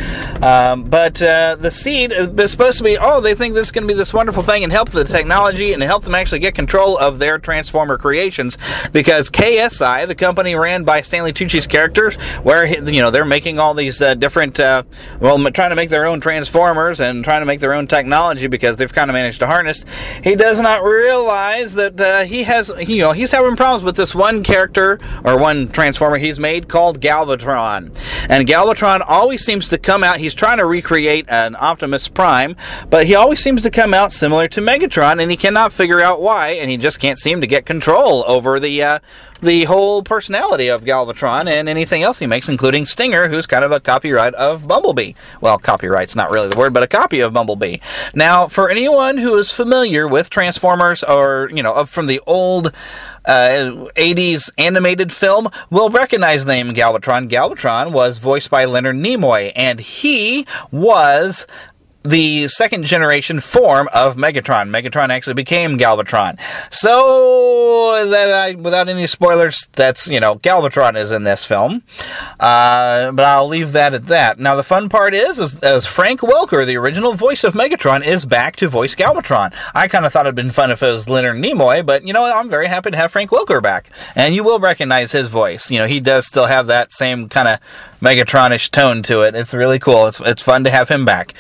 Um, 0.43 0.85
but 0.85 1.17
the 1.17 1.71
Seed 1.71 2.34
is 2.39 2.51
supposed 2.51 2.79
to 2.79 2.85
be, 2.85 2.99
oh, 2.99 3.21
they 3.21 3.35
think 3.35 3.55
this 3.55 3.69
is 3.69 3.73
going 3.73 3.87
to 3.87 3.93
be 3.93 3.97
this 3.97 4.13
wonderful 4.13 4.43
thing 4.43 4.65
and 4.65 4.73
help 4.73 4.91
the 4.91 5.05
technology 5.05 5.73
and 5.73 5.83
help 5.83 6.05
them 6.05 6.15
actually 6.15 6.39
get 6.41 6.55
control 6.55 6.99
of 6.99 7.19
their 7.19 7.39
Transformer 7.39 7.99
creations 7.99 8.59
because 8.93 9.31
KSI, 9.31 10.07
the 10.07 10.15
company 10.15 10.55
ran 10.55 10.85
by 10.85 11.01
Stanley 11.01 11.33
Tucci's 11.33 11.67
characters, 11.67 12.17
where 12.43 12.65
you 12.67 13.01
know 13.01 13.11
they're 13.11 13.25
making 13.25 13.59
all 13.59 13.75
these 13.75 14.01
uh, 14.01 14.15
different, 14.15 14.59
uh, 14.59 14.83
well, 15.21 15.39
trying 15.51 15.71
to 15.71 15.77
make 15.77 15.91
their 15.91 16.07
own 16.07 16.21
Transformers 16.21 17.01
and 17.01 17.25
trying 17.25 17.43
to 17.43 17.47
make 17.47 17.61
their 17.61 17.75
own 17.75 17.87
technology 17.87 18.47
because 18.47 18.77
they've 18.77 18.93
kind 18.93 19.11
of 19.11 19.15
managed 19.15 19.41
to 19.41 19.47
harness. 19.47 19.85
He 20.23 20.35
does 20.35 20.61
not 20.61 20.83
realize 20.83 21.75
that 21.75 22.01
uh, 22.01 22.25
he 22.25 22.45
has, 22.45 22.73
you 22.79 22.99
know, 22.99 23.13
he's 23.13 23.33
having 23.33 23.57
problems 23.57 23.85
with 23.85 23.97
this 23.97 24.15
one 24.15 24.43
character 24.43 24.99
or 25.25 25.39
one 25.39 25.69
Transformer 25.69 26.17
he's 26.17 26.41
made 26.41 26.69
called 26.69 27.01
Galvatron, 27.01 27.97
and 28.29 28.49
Galvatron 28.49 29.03
always 29.07 29.45
seems 29.45 29.69
to 29.69 29.79
come 29.79 30.03
out. 30.03 30.19
He's 30.19 30.35
trying 30.35 30.59
to 30.59 30.67
recreate 30.67 31.27
an 31.29 31.57
Optimus 31.57 32.09
Prime, 32.09 32.24
but 32.91 33.07
he 33.07 33.15
always 33.15 33.41
seems 33.41 33.63
to 33.63 33.71
come 33.71 33.95
out 33.95 34.13
similar 34.13 34.49
to 34.49 34.61
Megatron, 34.61 35.21
and 35.21 35.31
he 35.31 35.37
cannot 35.37 35.73
figure 35.73 36.01
out 36.01 36.21
why, 36.21 36.51
and 36.51 36.71
he 36.71 36.77
just 36.77 37.01
can't 37.01 37.19
seem 37.19 37.41
to 37.41 37.47
get 37.47 37.67
control 37.67 38.25
over 38.27 38.59
the 38.59 38.83
uh, 38.83 38.99
the 39.41 39.65
whole 39.65 40.03
personality 40.03 40.69
of 40.69 40.85
Galvatron 40.85 41.49
and 41.49 41.69
anything 41.69 42.03
else 42.03 42.19
he 42.19 42.27
makes, 42.27 42.49
including 42.49 42.87
Stinger, 42.87 43.29
who's 43.29 43.47
kind 43.47 43.65
of 43.65 43.73
a 43.73 43.81
copyright 43.81 44.35
of 44.35 44.67
Bumblebee. 44.67 45.13
Well, 45.41 45.59
copyright's 45.59 46.17
not 46.17 46.31
really 46.31 46.49
the 46.49 46.57
word, 46.57 46.73
but 46.73 46.83
a 46.83 46.87
copy 46.87 47.21
of 47.21 47.33
Bumblebee. 47.33 47.79
Now, 48.15 48.49
for 48.49 48.71
anyone 48.71 49.19
who 49.19 49.37
is 49.37 49.53
familiar 49.53 50.09
with 50.09 50.31
Transformers 50.31 51.05
or 51.05 51.51
you 51.53 51.63
know 51.63 51.85
from 51.85 52.07
the 52.07 52.21
old 52.27 52.73
uh, 53.25 53.89
80s 53.97 54.51
animated 54.59 55.13
film 55.13 55.49
will 55.71 55.91
recognize 55.91 56.45
the 56.45 56.53
name 56.53 56.75
Galvatron. 56.75 57.29
Galvatron 57.29 57.93
was 57.93 58.19
voiced 58.19 58.51
by 58.51 58.65
Leonard 58.65 58.97
Nimoy, 58.97 59.53
and 59.55 59.81
he 59.81 60.47
was 60.71 61.47
the 62.05 62.47
second 62.49 62.85
generation 62.85 63.41
form 63.41 63.89
of 63.95 64.17
Megatron. 64.17 64.69
Megatron 64.69 65.09
actually 65.09 65.35
became 65.35 65.79
Galvatron. 65.79 66.39
So 66.71 68.07
that 68.11 68.33
I, 68.33 68.55
without 68.55 68.89
any 68.89 69.07
spoilers, 69.07 69.67
that's 69.73 70.07
you 70.09 70.21
know 70.21 70.37
Galvatron 70.37 70.97
is 70.97 71.13
in 71.13 71.23
this 71.23 71.45
film. 71.47 71.83
Uh, 72.39 73.11
but 73.11 73.25
I'll 73.25 73.49
leave 73.49 73.73
that 73.73 73.95
at 73.95 74.07
that. 74.07 74.39
Now 74.39 74.55
the 74.55 74.63
fun 74.63 74.91
part 74.91 75.15
is, 75.15 75.39
is 75.39 75.63
as 75.63 75.87
Frank 75.87 76.21
Welker, 76.21 76.67
the 76.67 76.77
original 76.77 77.15
voice 77.15 77.43
of 77.43 77.55
Megatron, 77.55 78.05
is 78.05 78.27
back 78.27 78.57
to 78.57 78.69
voice 78.69 78.95
Galvatron. 78.95 79.55
I 79.75 79.89
kind 79.89 80.05
of 80.05 80.13
thought 80.13 80.27
it'd 80.27 80.35
been 80.35 80.51
fun 80.51 80.71
if 80.71 80.83
it 80.83 80.91
was 80.91 81.09
Leonard 81.09 81.37
Nimoy, 81.37 81.85
but 81.85 82.07
you 82.07 82.13
know 82.13 82.25
I'm 82.25 82.51
very 82.51 82.69
happy 82.69 82.91
to 82.91 82.97
have 82.99 83.13
Frank 83.13 83.31
Welker 83.31 83.63
back, 83.63 83.91
and 84.15 84.35
you 84.35 84.45
will 84.45 84.61
recognize 84.61 85.13
his 85.13 85.29
voice. 85.29 85.71
You 85.71 85.79
know 85.79 85.87
he 85.87 86.01
does 86.01 86.27
still 86.27 86.47
have 86.47 86.67
that 86.67 86.93
same 86.93 87.31
kind 87.31 87.49
of 87.49 87.61
Megatronish 88.05 88.71
tone 88.71 89.03
to 89.05 89.23
it. 89.23 89.35
It's 89.35 89.55
really 89.55 89.79
cool. 89.79 90.07
It's 90.07 90.21
it's 90.21 90.43
fun 90.43 90.65
to 90.65 90.71
have 90.71 90.91
him 90.91 91.07
back. 91.07 91.33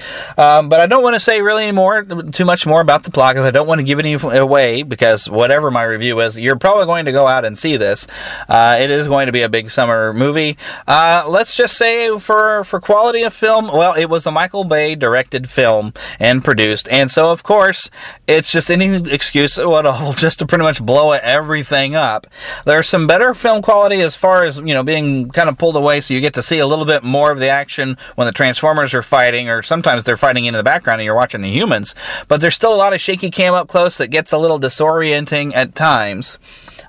Um, 0.54 0.68
but 0.68 0.80
I 0.80 0.86
don't 0.86 1.02
want 1.02 1.14
to 1.14 1.20
say 1.20 1.40
really 1.40 1.72
more, 1.72 2.02
too 2.04 2.44
much 2.44 2.66
more 2.66 2.80
about 2.80 3.02
the 3.02 3.10
plot 3.10 3.34
because 3.34 3.46
I 3.46 3.50
don't 3.50 3.66
want 3.66 3.80
to 3.80 3.82
give 3.82 3.98
any 3.98 4.14
away 4.14 4.82
because 4.82 5.28
whatever 5.28 5.70
my 5.70 5.82
review 5.82 6.20
is, 6.20 6.38
you're 6.38 6.56
probably 6.56 6.86
going 6.86 7.06
to 7.06 7.12
go 7.12 7.26
out 7.26 7.44
and 7.44 7.58
see 7.58 7.76
this. 7.76 8.06
Uh, 8.48 8.78
it 8.80 8.90
is 8.90 9.08
going 9.08 9.26
to 9.26 9.32
be 9.32 9.42
a 9.42 9.48
big 9.48 9.70
summer 9.70 10.12
movie. 10.12 10.56
Uh, 10.86 11.24
let's 11.28 11.56
just 11.56 11.76
say 11.76 12.16
for 12.18 12.64
for 12.64 12.80
quality 12.80 13.22
of 13.22 13.32
film, 13.32 13.66
well, 13.66 13.94
it 13.94 14.06
was 14.06 14.26
a 14.26 14.30
Michael 14.30 14.64
Bay 14.64 14.94
directed 14.94 15.48
film 15.50 15.92
and 16.18 16.44
produced, 16.44 16.88
and 16.88 17.10
so 17.10 17.32
of 17.32 17.42
course 17.42 17.90
it's 18.26 18.52
just 18.52 18.70
any 18.70 18.96
excuse 19.10 19.58
what 19.58 19.84
just 20.16 20.38
to 20.38 20.46
pretty 20.46 20.64
much 20.64 20.84
blow 20.84 21.12
everything 21.12 21.94
up. 21.94 22.26
There's 22.64 22.88
some 22.88 23.06
better 23.06 23.34
film 23.34 23.62
quality 23.62 24.00
as 24.02 24.14
far 24.14 24.44
as 24.44 24.58
you 24.58 24.74
know 24.74 24.82
being 24.82 25.30
kind 25.30 25.48
of 25.48 25.58
pulled 25.58 25.76
away, 25.76 26.00
so 26.00 26.14
you 26.14 26.20
get 26.20 26.34
to 26.34 26.42
see 26.42 26.58
a 26.58 26.66
little 26.66 26.84
bit 26.84 27.02
more 27.02 27.32
of 27.32 27.38
the 27.38 27.48
action 27.48 27.96
when 28.14 28.26
the 28.26 28.32
Transformers 28.32 28.94
are 28.94 29.02
fighting, 29.02 29.48
or 29.48 29.62
sometimes 29.62 30.04
they're 30.04 30.16
fighting 30.16 30.43
in 30.46 30.54
the 30.54 30.62
background 30.62 31.00
and 31.00 31.06
you're 31.06 31.14
watching 31.14 31.42
the 31.42 31.50
humans. 31.50 31.94
But 32.28 32.40
there's 32.40 32.54
still 32.54 32.74
a 32.74 32.76
lot 32.76 32.92
of 32.92 33.00
shaky 33.00 33.30
cam 33.30 33.54
up 33.54 33.68
close 33.68 33.98
that 33.98 34.08
gets 34.08 34.32
a 34.32 34.38
little 34.38 34.60
disorienting 34.60 35.54
at 35.54 35.74
times. 35.74 36.38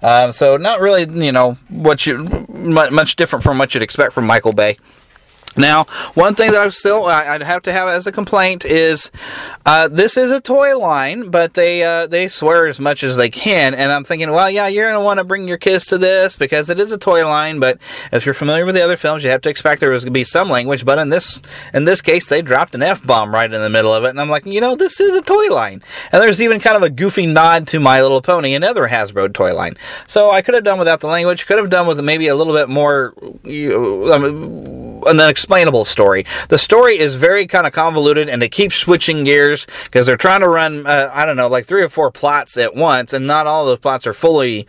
Uh, 0.01 0.31
so 0.31 0.57
not 0.57 0.81
really, 0.81 1.03
you 1.25 1.31
know, 1.31 1.57
what 1.69 2.05
you 2.05 2.25
much 2.49 3.15
different 3.15 3.43
from 3.43 3.57
what 3.57 3.73
you'd 3.73 3.83
expect 3.83 4.13
from 4.13 4.27
Michael 4.27 4.53
Bay. 4.53 4.77
Now, 5.57 5.83
one 6.13 6.35
thing 6.35 6.51
that 6.51 6.61
I'm 6.61 6.71
still 6.71 7.05
I- 7.05 7.27
I'd 7.35 7.43
have 7.43 7.63
to 7.63 7.71
have 7.71 7.87
as 7.87 8.07
a 8.07 8.11
complaint 8.11 8.65
is 8.65 9.11
uh, 9.65 9.87
this 9.87 10.17
is 10.17 10.31
a 10.31 10.39
toy 10.41 10.77
line, 10.77 11.29
but 11.29 11.53
they 11.53 11.83
uh, 11.83 12.07
they 12.07 12.27
swear 12.27 12.67
as 12.67 12.79
much 12.79 13.03
as 13.03 13.15
they 13.15 13.29
can, 13.29 13.73
and 13.73 13.91
I'm 13.91 14.03
thinking, 14.03 14.31
well, 14.31 14.49
yeah, 14.49 14.67
you're 14.67 14.91
gonna 14.91 15.03
want 15.03 15.19
to 15.19 15.23
bring 15.23 15.47
your 15.47 15.57
kids 15.57 15.85
to 15.87 15.97
this 15.97 16.35
because 16.35 16.69
it 16.69 16.79
is 16.79 16.91
a 16.91 16.97
toy 16.97 17.25
line. 17.25 17.59
But 17.59 17.79
if 18.11 18.25
you're 18.25 18.33
familiar 18.33 18.65
with 18.65 18.75
the 18.75 18.83
other 18.83 18.97
films, 18.97 19.23
you 19.23 19.29
have 19.29 19.41
to 19.41 19.49
expect 19.49 19.81
there 19.81 19.91
was 19.91 20.03
gonna 20.03 20.11
be 20.11 20.23
some 20.23 20.49
language. 20.49 20.85
But 20.85 20.99
in 20.99 21.09
this 21.09 21.39
in 21.73 21.85
this 21.85 22.01
case, 22.01 22.27
they 22.27 22.41
dropped 22.41 22.75
an 22.75 22.83
f 22.83 23.01
bomb 23.05 23.33
right 23.33 23.51
in 23.51 23.61
the 23.61 23.69
middle 23.69 23.93
of 23.93 24.03
it, 24.03 24.09
and 24.09 24.19
I'm 24.21 24.29
like, 24.29 24.45
you 24.45 24.61
know, 24.61 24.75
this 24.75 24.99
is 24.99 25.15
a 25.15 25.21
toy 25.21 25.47
line, 25.47 25.81
and 26.11 26.21
there's 26.21 26.41
even 26.41 26.59
kind 26.59 26.77
of 26.77 26.83
a 26.83 26.89
goofy 26.89 27.25
nod 27.25 27.67
to 27.67 27.79
My 27.79 28.01
Little 28.01 28.21
Pony, 28.21 28.53
another 28.53 28.87
Hasbro 28.89 29.33
toy 29.33 29.53
line. 29.55 29.75
So 30.05 30.31
I 30.31 30.41
could 30.41 30.53
have 30.53 30.63
done 30.63 30.79
without 30.79 30.99
the 30.99 31.07
language, 31.07 31.45
could 31.45 31.57
have 31.57 31.69
done 31.69 31.87
with 31.87 31.99
maybe 32.03 32.27
a 32.27 32.35
little 32.35 32.53
bit 32.53 32.69
more. 32.69 33.13
You, 33.43 34.13
um, 34.13 34.94
an 35.05 35.19
unexplainable 35.19 35.85
story. 35.85 36.25
The 36.49 36.57
story 36.57 36.97
is 36.97 37.15
very 37.15 37.47
kind 37.47 37.67
of 37.67 37.73
convoluted 37.73 38.29
and 38.29 38.41
they 38.41 38.49
keep 38.49 38.73
switching 38.73 39.23
gears 39.23 39.67
because 39.85 40.05
they're 40.05 40.17
trying 40.17 40.41
to 40.41 40.49
run, 40.49 40.85
uh, 40.85 41.11
I 41.13 41.25
don't 41.25 41.37
know, 41.37 41.47
like 41.47 41.65
three 41.65 41.81
or 41.81 41.89
four 41.89 42.11
plots 42.11 42.57
at 42.57 42.75
once, 42.75 43.13
and 43.13 43.27
not 43.27 43.47
all 43.47 43.65
the 43.65 43.77
plots 43.77 44.07
are 44.07 44.13
fully 44.13 44.67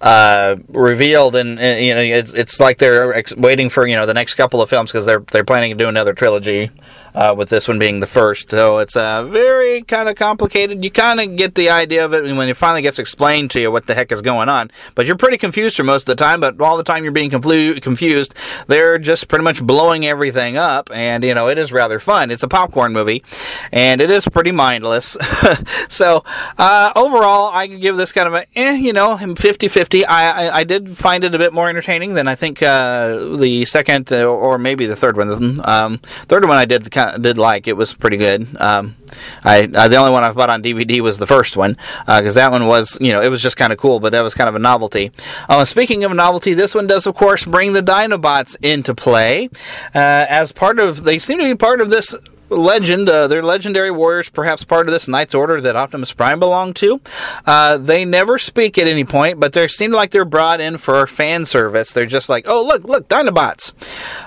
uh, 0.00 0.56
revealed. 0.68 1.36
And, 1.36 1.58
uh, 1.58 1.62
you 1.62 1.94
know, 1.94 2.00
it's, 2.00 2.32
it's 2.34 2.60
like 2.60 2.78
they're 2.78 3.14
ex- 3.14 3.36
waiting 3.36 3.70
for 3.70 3.86
you 3.86 3.96
know 3.96 4.06
the 4.06 4.14
next 4.14 4.34
couple 4.34 4.60
of 4.62 4.68
films 4.68 4.90
because 4.90 5.06
they're 5.06 5.20
they're 5.20 5.44
planning 5.44 5.72
to 5.72 5.84
do 5.84 5.88
another 5.88 6.14
trilogy. 6.14 6.70
Uh, 7.14 7.32
with 7.32 7.48
this 7.48 7.68
one 7.68 7.78
being 7.78 8.00
the 8.00 8.08
first, 8.08 8.50
so 8.50 8.78
it's 8.78 8.96
uh, 8.96 9.22
very 9.22 9.82
kind 9.82 10.08
of 10.08 10.16
complicated. 10.16 10.82
You 10.82 10.90
kind 10.90 11.20
of 11.20 11.36
get 11.36 11.54
the 11.54 11.70
idea 11.70 12.04
of 12.04 12.12
it 12.12 12.24
when 12.24 12.48
it 12.48 12.56
finally 12.56 12.82
gets 12.82 12.98
explained 12.98 13.52
to 13.52 13.60
you 13.60 13.70
what 13.70 13.86
the 13.86 13.94
heck 13.94 14.10
is 14.10 14.20
going 14.20 14.48
on, 14.48 14.68
but 14.96 15.06
you're 15.06 15.14
pretty 15.14 15.38
confused 15.38 15.76
for 15.76 15.84
most 15.84 16.08
of 16.08 16.16
the 16.16 16.24
time. 16.24 16.40
But 16.40 16.60
all 16.60 16.76
the 16.76 16.82
time 16.82 17.04
you're 17.04 17.12
being 17.12 17.30
conflu- 17.30 17.80
confused, 17.80 18.34
they're 18.66 18.98
just 18.98 19.28
pretty 19.28 19.44
much 19.44 19.62
blowing 19.62 20.04
everything 20.04 20.56
up, 20.56 20.90
and 20.92 21.22
you 21.22 21.34
know 21.34 21.48
it 21.48 21.56
is 21.56 21.70
rather 21.70 22.00
fun. 22.00 22.32
It's 22.32 22.42
a 22.42 22.48
popcorn 22.48 22.92
movie, 22.92 23.22
and 23.70 24.00
it 24.00 24.10
is 24.10 24.26
pretty 24.26 24.50
mindless. 24.50 25.16
so 25.88 26.24
uh, 26.58 26.92
overall, 26.96 27.46
I 27.52 27.68
give 27.68 27.96
this 27.96 28.10
kind 28.10 28.26
of 28.26 28.34
a 28.34 28.58
eh, 28.58 28.72
you 28.72 28.92
know 28.92 29.16
50-50. 29.16 30.04
I, 30.08 30.48
I 30.48 30.58
I 30.58 30.64
did 30.64 30.96
find 30.96 31.22
it 31.22 31.32
a 31.32 31.38
bit 31.38 31.52
more 31.52 31.68
entertaining 31.68 32.14
than 32.14 32.26
I 32.26 32.34
think 32.34 32.60
uh, 32.60 33.36
the 33.36 33.64
second 33.66 34.12
uh, 34.12 34.24
or 34.24 34.58
maybe 34.58 34.86
the 34.86 34.96
third 34.96 35.16
one. 35.16 35.60
Um, 35.64 35.98
third 35.98 36.44
one 36.44 36.58
I 36.58 36.64
did 36.64 36.90
kind 36.90 37.03
did 37.18 37.38
like. 37.38 37.68
It 37.68 37.76
was 37.76 37.94
pretty 37.94 38.16
good. 38.16 38.46
Um, 38.60 38.96
I 39.44 39.68
uh, 39.74 39.88
the 39.88 39.96
only 39.96 40.12
one 40.12 40.24
I 40.24 40.32
bought 40.32 40.50
on 40.50 40.62
DVD 40.62 41.00
was 41.00 41.18
the 41.18 41.26
first 41.26 41.56
one 41.56 41.76
because 42.06 42.34
that 42.34 42.50
one 42.50 42.66
was 42.66 42.98
you 43.00 43.12
know 43.12 43.20
it 43.20 43.28
was 43.28 43.42
just 43.42 43.56
kind 43.56 43.72
of 43.72 43.78
cool, 43.78 44.00
but 44.00 44.12
that 44.12 44.22
was 44.22 44.34
kind 44.34 44.48
of 44.48 44.54
a 44.54 44.58
novelty. 44.58 45.12
Uh, 45.48 45.64
speaking 45.64 46.04
of 46.04 46.12
novelty, 46.14 46.54
this 46.54 46.74
one 46.74 46.86
does 46.86 47.06
of 47.06 47.14
course 47.14 47.44
bring 47.44 47.72
the 47.72 47.82
Dinobots 47.82 48.56
into 48.62 48.94
play 48.94 49.48
uh, 49.94 50.26
as 50.28 50.52
part 50.52 50.78
of. 50.78 51.04
They 51.04 51.18
seem 51.18 51.38
to 51.38 51.44
be 51.44 51.54
part 51.54 51.80
of 51.80 51.90
this 51.90 52.14
legend. 52.54 53.08
Uh, 53.08 53.28
they're 53.28 53.42
legendary 53.42 53.90
warriors, 53.90 54.28
perhaps 54.28 54.64
part 54.64 54.86
of 54.86 54.92
this 54.92 55.08
Knight's 55.08 55.34
Order 55.34 55.60
that 55.60 55.76
Optimus 55.76 56.12
Prime 56.12 56.40
belonged 56.40 56.76
to. 56.76 57.00
Uh, 57.46 57.78
they 57.78 58.04
never 58.04 58.38
speak 58.38 58.78
at 58.78 58.86
any 58.86 59.04
point, 59.04 59.40
but 59.40 59.52
they 59.52 59.68
seem 59.68 59.92
like 59.92 60.10
they're 60.10 60.24
brought 60.24 60.60
in 60.60 60.78
for 60.78 61.06
fan 61.06 61.44
service. 61.44 61.92
They're 61.92 62.06
just 62.06 62.28
like, 62.28 62.44
oh 62.46 62.64
look, 62.64 62.84
look, 62.84 63.08
Dinobots. 63.08 63.72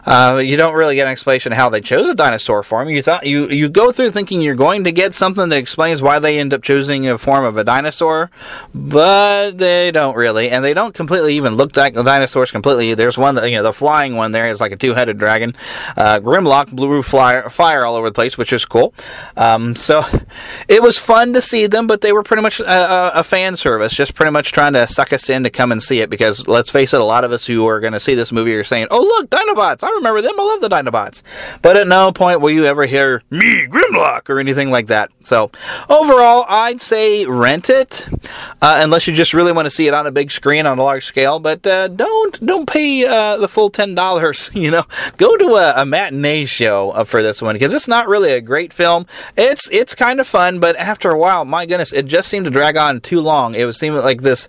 Uh, 0.06 0.38
you 0.38 0.58
don't 0.58 0.76
really 0.76 0.96
get 0.96 1.08
an 1.08 1.12
explanation 1.12 1.52
how 1.52 1.70
they 1.70 1.82
chose 1.82 2.08
a 2.08 2.16
dinosaur 2.16 2.64
form. 2.64 2.90
You 2.90 3.02
thought 3.02 3.26
you 3.26 3.50
you 3.50 3.70
go 3.70 3.92
through 3.92 4.12
thinking 4.12 4.42
you're 4.42 4.56
going 4.56 4.84
to 4.86 4.92
get 4.92 5.14
something 5.14 5.50
that 5.50 5.58
explains 5.58 6.02
why 6.02 6.20
they 6.20 6.40
end 6.40 6.54
up 6.54 6.64
choosing 6.64 7.08
a 7.08 7.18
form 7.18 7.46
of 7.46 7.58
a 7.58 7.64
dinosaur, 7.64 8.32
but 8.74 9.58
they 9.58 9.92
don't 9.92 10.16
really, 10.16 10.50
and 10.50 10.64
they 10.64 10.74
don't 10.74 10.94
completely 10.94 11.36
even 11.36 11.56
look 11.56 11.76
like 11.76 11.94
the 11.94 12.04
dinosaurs 12.04 12.52
completely. 12.52 12.94
There's 12.94 13.18
one 13.18 13.36
that 13.36 13.50
you 13.50 13.58
know 13.58 13.64
the 13.64 13.74
flying 13.74 14.16
one 14.16 14.32
there 14.32 14.48
is 14.48 14.62
like 14.62 14.72
a 14.72 14.76
two-headed 14.78 15.18
dragon. 15.18 15.56
Uh, 15.96 16.20
Grimlock 16.20 16.72
blew 16.72 17.02
fire, 17.04 17.50
fire 17.50 17.86
all 17.86 17.96
over 17.96 18.10
place, 18.18 18.36
which 18.36 18.52
is 18.52 18.66
cool. 18.66 18.96
Um, 19.38 19.76
so 19.76 20.04
it 20.68 20.82
was 20.82 20.98
fun 20.98 21.34
to 21.34 21.40
see 21.40 21.68
them, 21.68 21.86
but 21.86 22.02
they 22.02 22.12
were 22.12 22.24
pretty 22.24 22.42
much 22.42 22.60
a, 22.60 23.20
a, 23.20 23.24
fan 23.24 23.56
service, 23.56 23.94
just 23.94 24.16
pretty 24.16 24.32
much 24.32 24.52
trying 24.52 24.74
to 24.74 24.88
suck 24.88 25.14
us 25.14 25.30
in 25.30 25.44
to 25.44 25.52
come 25.52 25.72
and 25.72 25.84
see 25.84 26.00
it. 26.00 26.10
Because 26.10 26.48
let's 26.48 26.72
face 26.72 26.96
it, 26.96 27.00
a 27.00 27.04
lot 27.04 27.24
of 27.24 27.32
us 27.32 27.46
who 27.46 27.68
are 27.68 27.80
going 27.80 27.94
to 27.94 28.00
see 28.00 28.16
this 28.16 28.32
movie 28.32 28.56
are 28.56 28.64
saying, 28.64 28.88
"Oh, 28.90 29.02
look, 29.02 29.30
Dinobots! 29.30 29.84
I 29.84 29.92
remember 29.92 30.24
them. 30.24 30.34
I 30.40 30.44
love 30.44 30.62
the 30.62 30.70
Dinobots." 30.70 31.22
But 31.62 31.78
at 31.78 31.88
no 31.88 32.12
point 32.12 32.42
will 32.42 32.50
you 32.50 32.66
ever 32.66 32.88
hear 32.88 33.22
me 33.30 33.68
Grimlock 33.68 34.30
or 34.30 34.40
anything 34.40 34.72
like 34.72 34.88
that. 34.88 35.12
So 35.24 35.52
overall, 35.90 36.46
I'd 36.50 36.82
say 36.82 37.28
rent 37.28 37.70
it, 37.70 38.08
uh, 38.64 38.80
unless 38.82 39.06
you 39.06 39.14
just 39.14 39.36
really 39.36 39.52
want 39.52 39.68
to 39.68 39.70
see 39.70 39.88
it 39.88 39.94
on 39.94 40.08
a 40.08 40.12
big 40.12 40.32
screen 40.32 40.66
on 40.66 40.80
a 40.80 40.84
large 40.84 41.06
scale. 41.06 41.40
But 41.40 41.68
uh, 41.68 41.88
don't 41.90 42.44
don't 42.44 42.68
pay 42.68 43.06
uh, 43.06 43.38
the 43.38 43.48
full 43.48 43.70
ten 43.70 43.94
dollars. 43.94 44.50
You 44.68 44.72
know, 44.72 44.86
go 45.18 45.38
to 45.38 45.56
a, 45.56 45.82
a 45.82 45.86
matinee 45.86 46.46
show 46.46 46.92
uh, 46.92 47.04
for 47.04 47.22
this 47.22 47.42
one 47.42 47.56
because 47.56 47.74
it's 47.74 47.88
not 47.88 47.97
really 48.06 48.32
a 48.32 48.42
great 48.42 48.74
film. 48.74 49.08
It's 49.36 49.70
it's 49.72 49.96
kind 49.96 50.20
of 50.20 50.28
fun, 50.28 50.60
but 50.60 50.76
after 50.76 51.10
a 51.10 51.18
while, 51.18 51.46
my 51.46 51.66
goodness, 51.66 51.94
it 51.94 52.06
just 52.06 52.28
seemed 52.30 52.46
to 52.46 52.52
drag 52.52 52.78
on 52.78 53.00
too 53.00 53.22
long. 53.22 53.56
It 53.56 53.66
was 53.66 53.80
seeming 53.80 54.00
like 54.02 54.22
this, 54.22 54.48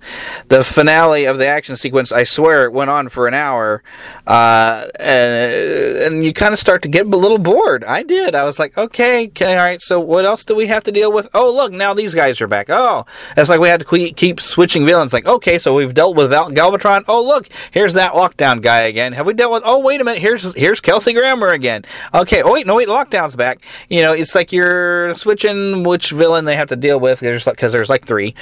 the 0.49 0.65
finale 0.65 1.25
of 1.25 1.39
the 1.39 1.47
action 1.47 1.77
sequence. 1.77 2.13
I 2.13 2.25
swear 2.25 2.65
it 2.65 2.73
went 2.73 2.91
on 2.91 3.09
for 3.09 3.29
an 3.29 3.35
hour, 3.35 3.83
uh, 4.27 4.87
and, 4.99 6.05
and 6.15 6.25
you 6.25 6.33
kind 6.33 6.53
of 6.53 6.59
start 6.59 6.83
to 6.83 6.89
get 6.89 7.07
a 7.07 7.09
little 7.09 7.39
bored. 7.39 7.85
I 7.85 8.03
did. 8.03 8.35
I 8.35 8.45
was 8.45 8.59
like, 8.59 8.77
okay, 8.77 9.29
okay, 9.29 9.57
all 9.57 9.65
right. 9.65 9.81
So 9.81 10.01
what 10.01 10.25
else 10.25 10.45
do 10.45 10.55
we 10.55 10.67
have 10.67 10.85
to 10.85 10.93
deal 10.93 11.13
with? 11.13 11.29
Oh, 11.33 11.53
look, 11.53 11.73
now 11.73 11.95
these 11.95 12.15
guys 12.15 12.41
are 12.41 12.49
back. 12.49 12.69
Oh, 12.69 13.07
it's 13.37 13.49
like 13.49 13.61
we 13.61 13.69
had 13.69 13.81
to 13.87 14.13
keep 14.13 14.41
switching 14.41 14.85
villains. 14.85 15.13
Like, 15.13 15.27
okay, 15.27 15.59
so 15.59 15.75
we've 15.75 15.95
dealt 15.95 16.17
with 16.17 16.31
Val- 16.31 16.51
Galvatron. 16.51 17.05
Oh, 17.07 17.25
look, 17.25 17.49
here's 17.71 17.95
that 17.95 18.13
lockdown 18.13 18.61
guy 18.61 18.81
again. 18.83 19.13
Have 19.13 19.27
we 19.27 19.35
dealt 19.35 19.53
with? 19.53 19.63
Oh, 19.65 19.79
wait 19.81 20.01
a 20.01 20.05
minute. 20.05 20.21
Here's 20.21 20.55
here's 20.55 20.81
Kelsey 20.81 21.13
Grammer 21.13 21.49
again. 21.49 21.85
Okay. 22.13 22.43
Oh 22.43 22.53
wait, 22.53 22.67
no 22.67 22.77
wait, 22.77 22.89
lockdown's 22.89 23.37
back. 23.39 23.63
You 23.89 24.03
know, 24.03 24.13
it's 24.13 24.35
like 24.35 24.53
you're 24.53 25.17
switching 25.17 25.85
which 25.85 26.11
villain 26.11 26.45
they 26.45 26.57
have 26.57 26.69
to 26.69 26.77
deal 26.77 27.01
with. 27.01 27.21
There's 27.21 27.47
because 27.47 27.73
there's 27.73 27.89
like 27.89 28.07
three. 28.07 28.35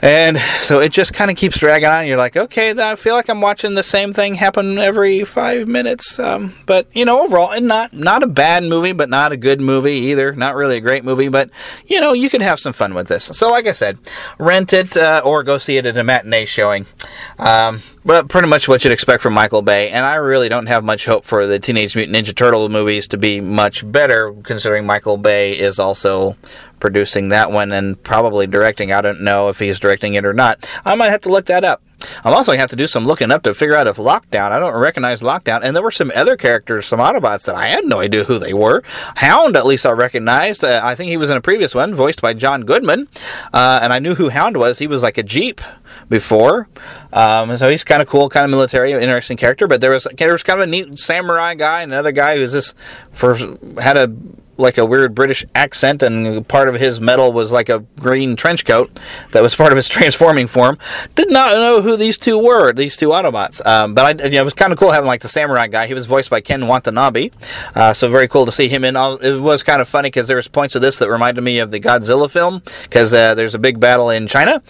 And 0.00 0.38
so 0.60 0.80
it 0.80 0.92
just 0.92 1.12
kind 1.12 1.30
of 1.30 1.36
keeps 1.36 1.58
dragging 1.58 1.88
on. 1.88 2.06
You're 2.06 2.16
like, 2.16 2.36
okay, 2.36 2.70
I 2.70 2.94
feel 2.94 3.14
like 3.14 3.28
I'm 3.28 3.40
watching 3.40 3.74
the 3.74 3.82
same 3.82 4.12
thing 4.12 4.36
happen 4.36 4.78
every 4.78 5.24
five 5.24 5.66
minutes. 5.66 6.18
Um, 6.18 6.54
but 6.66 6.86
you 6.94 7.04
know, 7.04 7.24
overall, 7.24 7.50
and 7.50 7.66
not 7.66 7.92
not 7.92 8.22
a 8.22 8.28
bad 8.28 8.62
movie, 8.62 8.92
but 8.92 9.08
not 9.08 9.32
a 9.32 9.36
good 9.36 9.60
movie 9.60 9.96
either. 10.10 10.32
Not 10.32 10.54
really 10.54 10.76
a 10.76 10.80
great 10.80 11.04
movie, 11.04 11.28
but 11.28 11.50
you 11.86 12.00
know, 12.00 12.12
you 12.12 12.30
can 12.30 12.40
have 12.40 12.60
some 12.60 12.72
fun 12.72 12.94
with 12.94 13.08
this. 13.08 13.24
So, 13.24 13.50
like 13.50 13.66
I 13.66 13.72
said, 13.72 13.98
rent 14.38 14.72
it 14.72 14.96
uh, 14.96 15.22
or 15.24 15.42
go 15.42 15.58
see 15.58 15.76
it 15.76 15.86
at 15.86 15.96
a 15.96 16.04
matinee 16.04 16.44
showing. 16.44 16.86
Um, 17.38 17.82
but 18.04 18.28
pretty 18.28 18.48
much 18.48 18.68
what 18.68 18.84
you'd 18.84 18.92
expect 18.92 19.22
from 19.22 19.34
Michael 19.34 19.60
Bay, 19.60 19.90
and 19.90 20.06
I 20.06 20.14
really 20.14 20.48
don't 20.48 20.66
have 20.66 20.82
much 20.82 21.04
hope 21.04 21.24
for 21.24 21.46
the 21.46 21.58
Teenage 21.58 21.94
Mutant 21.94 22.16
Ninja 22.16 22.34
Turtle 22.34 22.68
movies 22.68 23.08
to 23.08 23.18
be 23.18 23.40
much 23.40 23.90
better, 23.90 24.32
considering 24.44 24.86
Michael 24.86 25.18
Bay 25.18 25.58
is 25.58 25.78
also 25.78 26.36
producing 26.80 27.28
that 27.30 27.50
one 27.50 27.72
and 27.72 28.02
probably 28.02 28.46
directing. 28.46 28.92
I 28.92 29.00
don't 29.00 29.22
know 29.22 29.48
if 29.48 29.58
he's 29.58 29.80
directing 29.80 30.14
it 30.14 30.24
or 30.24 30.32
not. 30.32 30.68
I 30.84 30.94
might 30.94 31.10
have 31.10 31.22
to 31.22 31.28
look 31.28 31.46
that 31.46 31.64
up. 31.64 31.82
I'm 32.24 32.32
also 32.32 32.52
going 32.52 32.58
to 32.58 32.62
have 32.62 32.70
to 32.70 32.76
do 32.76 32.86
some 32.86 33.06
looking 33.06 33.30
up 33.30 33.42
to 33.42 33.54
figure 33.54 33.74
out 33.74 33.86
if 33.86 33.96
Lockdown, 33.96 34.50
I 34.50 34.58
don't 34.58 34.74
recognize 34.74 35.20
Lockdown, 35.20 35.60
and 35.62 35.74
there 35.74 35.82
were 35.82 35.90
some 35.90 36.12
other 36.14 36.36
characters, 36.36 36.86
some 36.86 37.00
Autobots 37.00 37.46
that 37.46 37.54
I 37.54 37.66
had 37.66 37.84
no 37.84 38.00
idea 38.00 38.24
who 38.24 38.38
they 38.38 38.54
were. 38.54 38.82
Hound, 39.16 39.56
at 39.56 39.66
least 39.66 39.84
I 39.84 39.90
recognized. 39.90 40.64
Uh, 40.64 40.80
I 40.82 40.94
think 40.94 41.10
he 41.10 41.16
was 41.16 41.30
in 41.30 41.36
a 41.36 41.40
previous 41.40 41.74
one, 41.74 41.94
voiced 41.94 42.22
by 42.22 42.34
John 42.34 42.62
Goodman, 42.62 43.08
uh, 43.52 43.80
and 43.82 43.92
I 43.92 43.98
knew 43.98 44.14
who 44.14 44.28
Hound 44.30 44.56
was. 44.56 44.78
He 44.78 44.86
was 44.86 45.02
like 45.02 45.18
a 45.18 45.22
Jeep 45.22 45.60
before. 46.08 46.68
Um, 47.12 47.56
so 47.56 47.68
he's 47.68 47.84
kind 47.84 48.00
of 48.00 48.08
cool, 48.08 48.28
kind 48.28 48.44
of 48.44 48.50
military, 48.50 48.92
interesting 48.92 49.36
character, 49.36 49.66
but 49.66 49.80
there 49.80 49.90
was, 49.90 50.06
there 50.16 50.32
was 50.32 50.42
kind 50.42 50.60
of 50.60 50.68
a 50.68 50.70
neat 50.70 50.98
samurai 50.98 51.54
guy, 51.54 51.82
and 51.82 51.92
another 51.92 52.12
guy 52.12 52.36
who's 52.36 52.52
this, 52.52 52.74
for, 53.12 53.36
had 53.80 53.96
a, 53.96 54.14
like 54.58 54.76
a 54.76 54.84
weird 54.84 55.14
British 55.14 55.44
accent, 55.54 56.02
and 56.02 56.46
part 56.46 56.68
of 56.68 56.74
his 56.74 57.00
metal 57.00 57.32
was 57.32 57.52
like 57.52 57.68
a 57.68 57.80
green 57.98 58.36
trench 58.36 58.64
coat 58.64 58.98
that 59.32 59.42
was 59.42 59.54
part 59.56 59.72
of 59.72 59.76
his 59.76 59.88
transforming 59.88 60.46
form. 60.46 60.76
Did 61.14 61.30
not 61.30 61.52
know 61.52 61.80
who 61.80 61.96
these 61.96 62.18
two 62.18 62.38
were, 62.38 62.72
these 62.72 62.96
two 62.96 63.08
Autobots. 63.08 63.64
Um, 63.64 63.94
but 63.94 64.20
I, 64.20 64.24
you 64.24 64.32
know, 64.32 64.40
it 64.42 64.44
was 64.44 64.54
kind 64.54 64.72
of 64.72 64.78
cool 64.78 64.90
having 64.90 65.06
like 65.06 65.20
the 65.20 65.28
samurai 65.28 65.68
guy. 65.68 65.86
He 65.86 65.94
was 65.94 66.06
voiced 66.06 66.30
by 66.30 66.40
Ken 66.40 66.66
Watanabe, 66.66 67.30
uh, 67.74 67.92
so 67.92 68.10
very 68.10 68.28
cool 68.28 68.44
to 68.44 68.52
see 68.52 68.68
him 68.68 68.84
in. 68.84 68.96
It 68.96 69.40
was 69.40 69.62
kind 69.62 69.80
of 69.80 69.88
funny 69.88 70.08
because 70.08 70.26
there 70.26 70.36
was 70.36 70.48
points 70.48 70.74
of 70.74 70.82
this 70.82 70.98
that 70.98 71.08
reminded 71.08 71.42
me 71.42 71.58
of 71.60 71.70
the 71.70 71.80
Godzilla 71.80 72.30
film 72.30 72.62
because 72.82 73.14
uh, 73.14 73.34
there's 73.34 73.54
a 73.54 73.58
big 73.58 73.78
battle 73.80 74.10
in 74.10 74.26
China, 74.26 74.62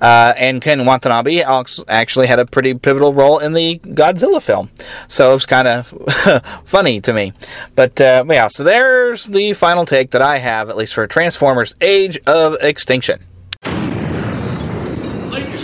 uh, 0.00 0.34
and 0.36 0.60
Ken 0.60 0.84
Watanabe 0.84 1.42
actually 1.42 2.26
had 2.26 2.38
a 2.38 2.46
pretty 2.46 2.74
pivotal 2.74 3.14
role 3.14 3.38
in 3.38 3.52
the 3.52 3.78
Godzilla 3.78 4.42
film. 4.42 4.70
So 5.06 5.30
it 5.30 5.34
was 5.34 5.46
kind 5.46 5.68
of 5.68 5.86
funny 6.64 7.00
to 7.00 7.12
me. 7.12 7.32
But 7.74 8.00
uh, 8.00 8.24
yeah, 8.28 8.48
so 8.48 8.64
there's 8.64 9.27
the 9.28 9.52
final 9.52 9.84
take 9.86 10.10
that 10.12 10.22
I 10.22 10.38
have, 10.38 10.68
at 10.70 10.76
least 10.76 10.94
for 10.94 11.06
Transformers 11.06 11.74
Age 11.80 12.18
of 12.26 12.56
Extinction. 12.60 13.20
Ladies 13.64 13.84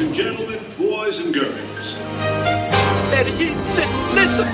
and 0.00 0.14
gentlemen, 0.14 0.61
boys 0.79 1.18
and 1.18 1.35
girls. 1.35 1.55
Listen, 3.11 4.14
listen. 4.14 4.46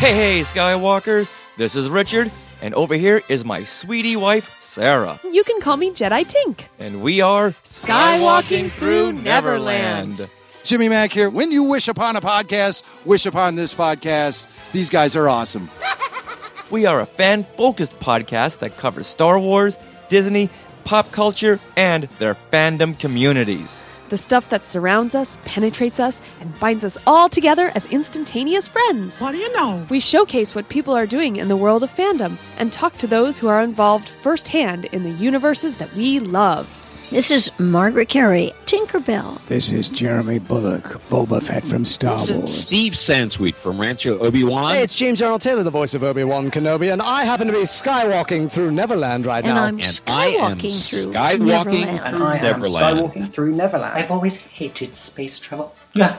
Hey, 0.00 0.12
hey, 0.12 0.40
Skywalkers. 0.40 1.30
This 1.56 1.76
is 1.76 1.88
Richard, 1.88 2.30
and 2.62 2.74
over 2.74 2.94
here 2.94 3.22
is 3.28 3.44
my 3.44 3.64
sweetie 3.64 4.16
wife, 4.16 4.56
Sarah. 4.60 5.18
You 5.30 5.44
can 5.44 5.60
call 5.60 5.76
me 5.76 5.90
Jedi 5.92 6.24
Tink. 6.24 6.66
And 6.78 7.02
we 7.02 7.20
are 7.20 7.50
Skywalking 7.62 8.70
through 8.70 9.12
Neverland. 9.12 10.28
Jimmy 10.62 10.88
Mack 10.88 11.12
here. 11.12 11.30
When 11.30 11.50
you 11.50 11.64
wish 11.64 11.88
upon 11.88 12.16
a 12.16 12.20
podcast, 12.20 12.82
wish 13.04 13.26
upon 13.26 13.54
this 13.54 13.74
podcast. 13.74 14.48
These 14.72 14.90
guys 14.90 15.14
are 15.14 15.28
awesome. 15.28 15.70
We 16.70 16.86
are 16.86 17.00
a 17.00 17.06
fan 17.06 17.44
focused 17.56 18.00
podcast 18.00 18.58
that 18.58 18.78
covers 18.78 19.06
Star 19.06 19.38
Wars, 19.38 19.76
Disney, 20.08 20.48
pop 20.84 21.12
culture, 21.12 21.60
and 21.76 22.04
their 22.18 22.36
fandom 22.50 22.98
communities. 22.98 23.82
The 24.08 24.16
stuff 24.16 24.48
that 24.50 24.64
surrounds 24.64 25.14
us, 25.14 25.38
penetrates 25.44 25.98
us, 25.98 26.22
and 26.40 26.58
binds 26.60 26.84
us 26.84 26.98
all 27.06 27.28
together 27.28 27.70
as 27.74 27.86
instantaneous 27.86 28.68
friends. 28.68 29.20
What 29.20 29.32
do 29.32 29.38
you 29.38 29.52
know? 29.54 29.86
We 29.88 30.00
showcase 30.00 30.54
what 30.54 30.68
people 30.68 30.94
are 30.94 31.06
doing 31.06 31.36
in 31.36 31.48
the 31.48 31.56
world 31.56 31.82
of 31.82 31.90
fandom 31.90 32.36
and 32.58 32.72
talk 32.72 32.96
to 32.98 33.06
those 33.06 33.38
who 33.38 33.48
are 33.48 33.62
involved 33.62 34.08
firsthand 34.08 34.86
in 34.86 35.02
the 35.02 35.10
universes 35.10 35.76
that 35.76 35.94
we 35.94 36.18
love. 36.20 36.83
This 36.94 37.30
is 37.32 37.58
Margaret 37.58 38.08
Kerry, 38.08 38.52
Tinkerbell. 38.66 39.44
This 39.46 39.72
is 39.72 39.88
Jeremy 39.88 40.38
Bulloch, 40.38 41.00
Boba 41.10 41.42
Fett 41.42 41.66
from 41.66 41.84
Star 41.84 42.18
This 42.20 42.30
is 42.30 42.36
Wars. 42.36 42.62
Steve 42.66 42.92
Sansweet 42.92 43.54
from 43.56 43.80
Rancho 43.80 44.18
Obi-Wan. 44.20 44.74
Hey, 44.74 44.82
it's 44.82 44.94
James 44.94 45.20
Arnold 45.20 45.40
Taylor, 45.40 45.64
the 45.64 45.70
voice 45.70 45.94
of 45.94 46.04
Obi-Wan 46.04 46.50
Kenobi, 46.52 46.92
and 46.92 47.02
I 47.02 47.24
happen 47.24 47.48
to 47.48 47.52
be 47.52 47.60
skywalking 47.60 48.50
through 48.50 48.70
Neverland 48.70 49.26
right 49.26 49.44
And 49.44 49.54
now. 49.54 49.64
I'm 49.64 49.78
skywalking 49.78 50.88
through 50.88 51.12
skywalking 51.12 51.40
Neverland. 51.40 51.98
through 52.00 52.06
And 52.06 52.22
I 52.22 52.36
am 52.36 52.42
Neverland. 52.60 52.98
skywalking 52.98 53.32
through 53.32 53.52
Neverland. 53.56 53.94
I've 53.98 54.10
always 54.12 54.36
hated 54.40 54.94
space 54.94 55.38
travel. 55.40 55.74
Yeah. 55.96 56.16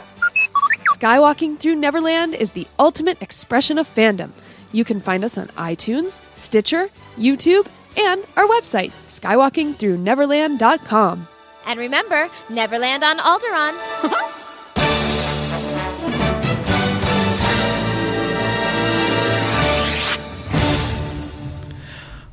Skywalking 0.97 1.57
Through 1.57 1.75
Neverland 1.75 2.35
is 2.35 2.51
the 2.51 2.67
ultimate 2.79 3.21
expression 3.21 3.77
of 3.77 3.87
fandom. 3.87 4.31
You 4.71 4.83
can 4.83 4.99
find 4.99 5.23
us 5.23 5.37
on 5.37 5.47
iTunes, 5.49 6.21
Stitcher, 6.35 6.89
YouTube, 7.17 7.67
and 7.97 8.23
our 8.35 8.45
website, 8.47 8.91
skywalkingthrough.neverland.com. 9.07 11.27
And 11.67 11.79
remember, 11.79 12.29
Neverland 12.49 13.03
on 13.03 13.17
Alderaan. 13.17 14.35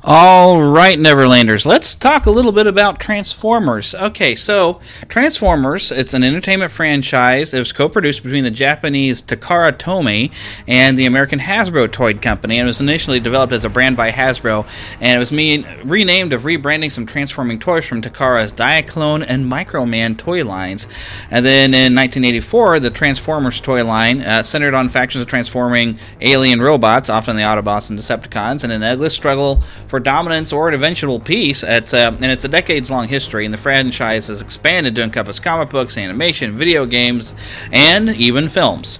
All 0.05 0.61
right, 0.61 0.99
Neverlanders, 0.99 1.65
let's 1.65 1.95
talk 1.95 2.25
a 2.25 2.29
little 2.29 2.51
bit 2.51 2.67
about 2.67 2.99
Transformers. 2.99 3.95
Okay, 3.95 4.35
so 4.35 4.81
Transformers, 5.07 5.93
it's 5.93 6.13
an 6.13 6.25
entertainment 6.25 6.73
franchise. 6.73 7.53
It 7.53 7.59
was 7.59 7.71
co 7.71 7.87
produced 7.87 8.21
between 8.21 8.43
the 8.43 8.51
Japanese 8.51 9.21
Takara 9.21 9.71
Tomy 9.71 10.33
and 10.67 10.97
the 10.97 11.05
American 11.05 11.39
Hasbro 11.39 11.89
Toy 11.89 12.15
Company, 12.15 12.59
and 12.59 12.65
it 12.65 12.67
was 12.67 12.81
initially 12.81 13.21
developed 13.21 13.53
as 13.53 13.63
a 13.63 13.69
brand 13.69 13.95
by 13.95 14.11
Hasbro, 14.11 14.67
and 14.99 15.15
it 15.15 15.19
was 15.19 15.31
mean, 15.31 15.65
renamed 15.85 16.33
of 16.33 16.41
rebranding 16.41 16.91
some 16.91 17.05
transforming 17.05 17.57
toys 17.57 17.85
from 17.85 18.01
Takara's 18.01 18.51
Diaclone 18.51 19.23
and 19.25 19.49
Microman 19.49 20.17
toy 20.17 20.43
lines. 20.43 20.85
And 21.31 21.45
then 21.45 21.73
in 21.73 21.95
1984, 21.95 22.81
the 22.81 22.89
Transformers 22.89 23.61
toy 23.61 23.85
line 23.85 24.19
uh, 24.21 24.43
centered 24.43 24.73
on 24.73 24.89
factions 24.89 25.21
of 25.21 25.29
transforming 25.29 25.97
alien 26.19 26.61
robots, 26.61 27.09
often 27.09 27.37
the 27.37 27.43
Autobots 27.43 27.89
and 27.89 27.97
Decepticons, 27.97 28.65
in 28.65 28.71
an 28.71 28.83
endless 28.83 29.15
struggle 29.15 29.63
for 29.93 29.99
dominance 29.99 30.51
or 30.51 30.69
an 30.69 30.73
eventual 30.73 31.19
peace. 31.19 31.61
It's, 31.61 31.93
uh, 31.93 32.17
and 32.19 32.31
it's 32.31 32.43
a 32.43 32.47
decades 32.47 32.89
long 32.89 33.07
history, 33.07 33.45
and 33.45 33.53
the 33.53 33.59
franchise 33.59 34.25
has 34.25 34.41
expanded 34.41 34.95
to 34.95 35.03
encompass 35.03 35.39
comic 35.39 35.69
books, 35.69 35.99
animation, 35.99 36.57
video 36.57 36.87
games, 36.87 37.35
and 37.71 38.09
even 38.09 38.49
films. 38.49 38.97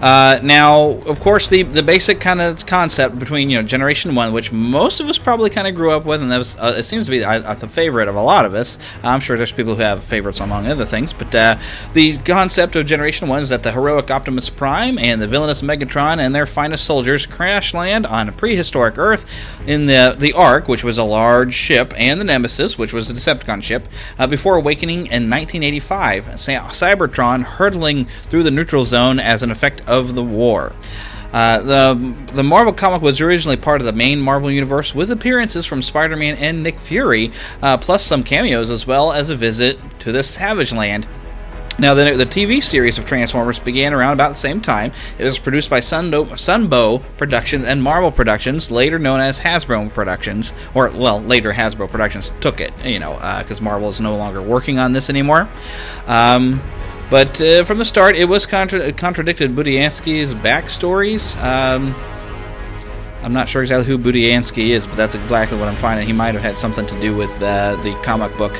Uh, 0.00 0.38
now, 0.44 0.90
of 1.06 1.18
course, 1.20 1.48
the 1.48 1.64
the 1.64 1.82
basic 1.82 2.20
kind 2.20 2.40
of 2.40 2.64
concept 2.66 3.18
between 3.18 3.50
you 3.50 3.58
know 3.58 3.66
Generation 3.66 4.14
One, 4.14 4.32
which 4.32 4.52
most 4.52 5.00
of 5.00 5.08
us 5.08 5.18
probably 5.18 5.50
kind 5.50 5.66
of 5.66 5.74
grew 5.74 5.90
up 5.90 6.04
with, 6.04 6.22
and 6.22 6.30
that 6.30 6.38
was 6.38 6.56
uh, 6.56 6.74
it 6.76 6.84
seems 6.84 7.06
to 7.06 7.10
be 7.10 7.24
uh, 7.24 7.54
the 7.54 7.68
favorite 7.68 8.06
of 8.06 8.14
a 8.14 8.22
lot 8.22 8.44
of 8.44 8.54
us. 8.54 8.78
I'm 9.02 9.20
sure 9.20 9.36
there's 9.36 9.50
people 9.50 9.74
who 9.74 9.82
have 9.82 10.04
favorites 10.04 10.38
among 10.38 10.68
other 10.68 10.84
things, 10.84 11.12
but 11.12 11.34
uh, 11.34 11.58
the 11.94 12.18
concept 12.18 12.76
of 12.76 12.86
Generation 12.86 13.26
One 13.28 13.42
is 13.42 13.48
that 13.48 13.64
the 13.64 13.72
heroic 13.72 14.10
Optimus 14.10 14.48
Prime 14.50 14.98
and 14.98 15.20
the 15.20 15.26
villainous 15.26 15.62
Megatron 15.62 16.18
and 16.18 16.32
their 16.32 16.46
finest 16.46 16.84
soldiers 16.84 17.26
crash 17.26 17.74
land 17.74 18.06
on 18.06 18.28
a 18.28 18.32
prehistoric 18.32 18.98
Earth 18.98 19.26
in 19.66 19.86
the 19.86 20.14
the 20.16 20.32
Ark, 20.32 20.68
which 20.68 20.84
was 20.84 20.98
a 20.98 21.04
large 21.04 21.54
ship, 21.54 21.92
and 21.96 22.20
the 22.20 22.24
Nemesis, 22.24 22.78
which 22.78 22.92
was 22.92 23.10
a 23.10 23.14
Decepticon 23.14 23.64
ship, 23.64 23.88
uh, 24.16 24.28
before 24.28 24.54
awakening 24.54 24.98
in 25.06 25.28
1985. 25.28 26.26
Cybertron 26.26 27.42
hurtling 27.42 28.04
through 28.28 28.44
the 28.44 28.50
neutral 28.52 28.84
zone 28.84 29.18
as 29.18 29.42
an 29.42 29.50
effect 29.50 29.82
of 29.88 30.14
the 30.14 30.22
war. 30.22 30.72
Uh, 31.32 31.60
the 31.60 32.14
the 32.32 32.42
Marvel 32.42 32.72
comic 32.72 33.02
was 33.02 33.20
originally 33.20 33.56
part 33.56 33.80
of 33.80 33.86
the 33.86 33.92
main 33.92 34.20
Marvel 34.20 34.50
universe, 34.50 34.94
with 34.94 35.10
appearances 35.10 35.66
from 35.66 35.82
Spider-Man 35.82 36.36
and 36.36 36.62
Nick 36.62 36.80
Fury, 36.80 37.32
uh, 37.60 37.76
plus 37.76 38.04
some 38.04 38.22
cameos 38.22 38.70
as 38.70 38.86
well 38.86 39.12
as 39.12 39.28
a 39.28 39.36
visit 39.36 39.78
to 40.00 40.12
the 40.12 40.22
Savage 40.22 40.72
Land. 40.72 41.06
Now, 41.80 41.94
the, 41.94 42.16
the 42.16 42.26
TV 42.26 42.60
series 42.60 42.98
of 42.98 43.04
Transformers 43.04 43.60
began 43.60 43.94
around 43.94 44.14
about 44.14 44.30
the 44.30 44.34
same 44.34 44.60
time. 44.60 44.90
It 45.16 45.24
was 45.24 45.38
produced 45.38 45.70
by 45.70 45.78
Sunbo, 45.78 46.26
Sunbow 46.32 47.04
Productions 47.16 47.64
and 47.64 47.80
Marvel 47.80 48.10
Productions, 48.10 48.72
later 48.72 48.98
known 48.98 49.20
as 49.20 49.38
Hasbro 49.38 49.94
Productions, 49.94 50.52
or 50.74 50.90
well, 50.90 51.22
later 51.22 51.52
Hasbro 51.52 51.88
Productions 51.88 52.32
took 52.40 52.60
it, 52.60 52.72
you 52.84 52.98
know, 52.98 53.14
because 53.38 53.60
Marvel 53.62 53.88
is 53.90 54.00
no 54.00 54.16
longer 54.16 54.42
working 54.42 54.80
on 54.80 54.92
this 54.92 55.08
anymore. 55.08 55.48
Um, 56.08 56.60
but 57.10 57.40
uh, 57.40 57.64
from 57.64 57.78
the 57.78 57.84
start, 57.84 58.16
it 58.16 58.26
was 58.26 58.46
contra- 58.46 58.92
contradicted 58.92 59.54
Budiansky's 59.54 60.34
backstories. 60.34 61.36
Um, 61.42 61.94
I'm 63.22 63.32
not 63.32 63.48
sure 63.48 63.62
exactly 63.62 63.86
who 63.86 63.98
Budiansky 63.98 64.68
is, 64.68 64.86
but 64.86 64.96
that's 64.96 65.14
exactly 65.14 65.58
what 65.58 65.68
I'm 65.68 65.76
finding. 65.76 66.06
He 66.06 66.12
might 66.12 66.34
have 66.34 66.42
had 66.42 66.56
something 66.56 66.86
to 66.86 67.00
do 67.00 67.16
with 67.16 67.30
uh, 67.42 67.76
the 67.82 67.94
comic 68.02 68.36
book, 68.36 68.54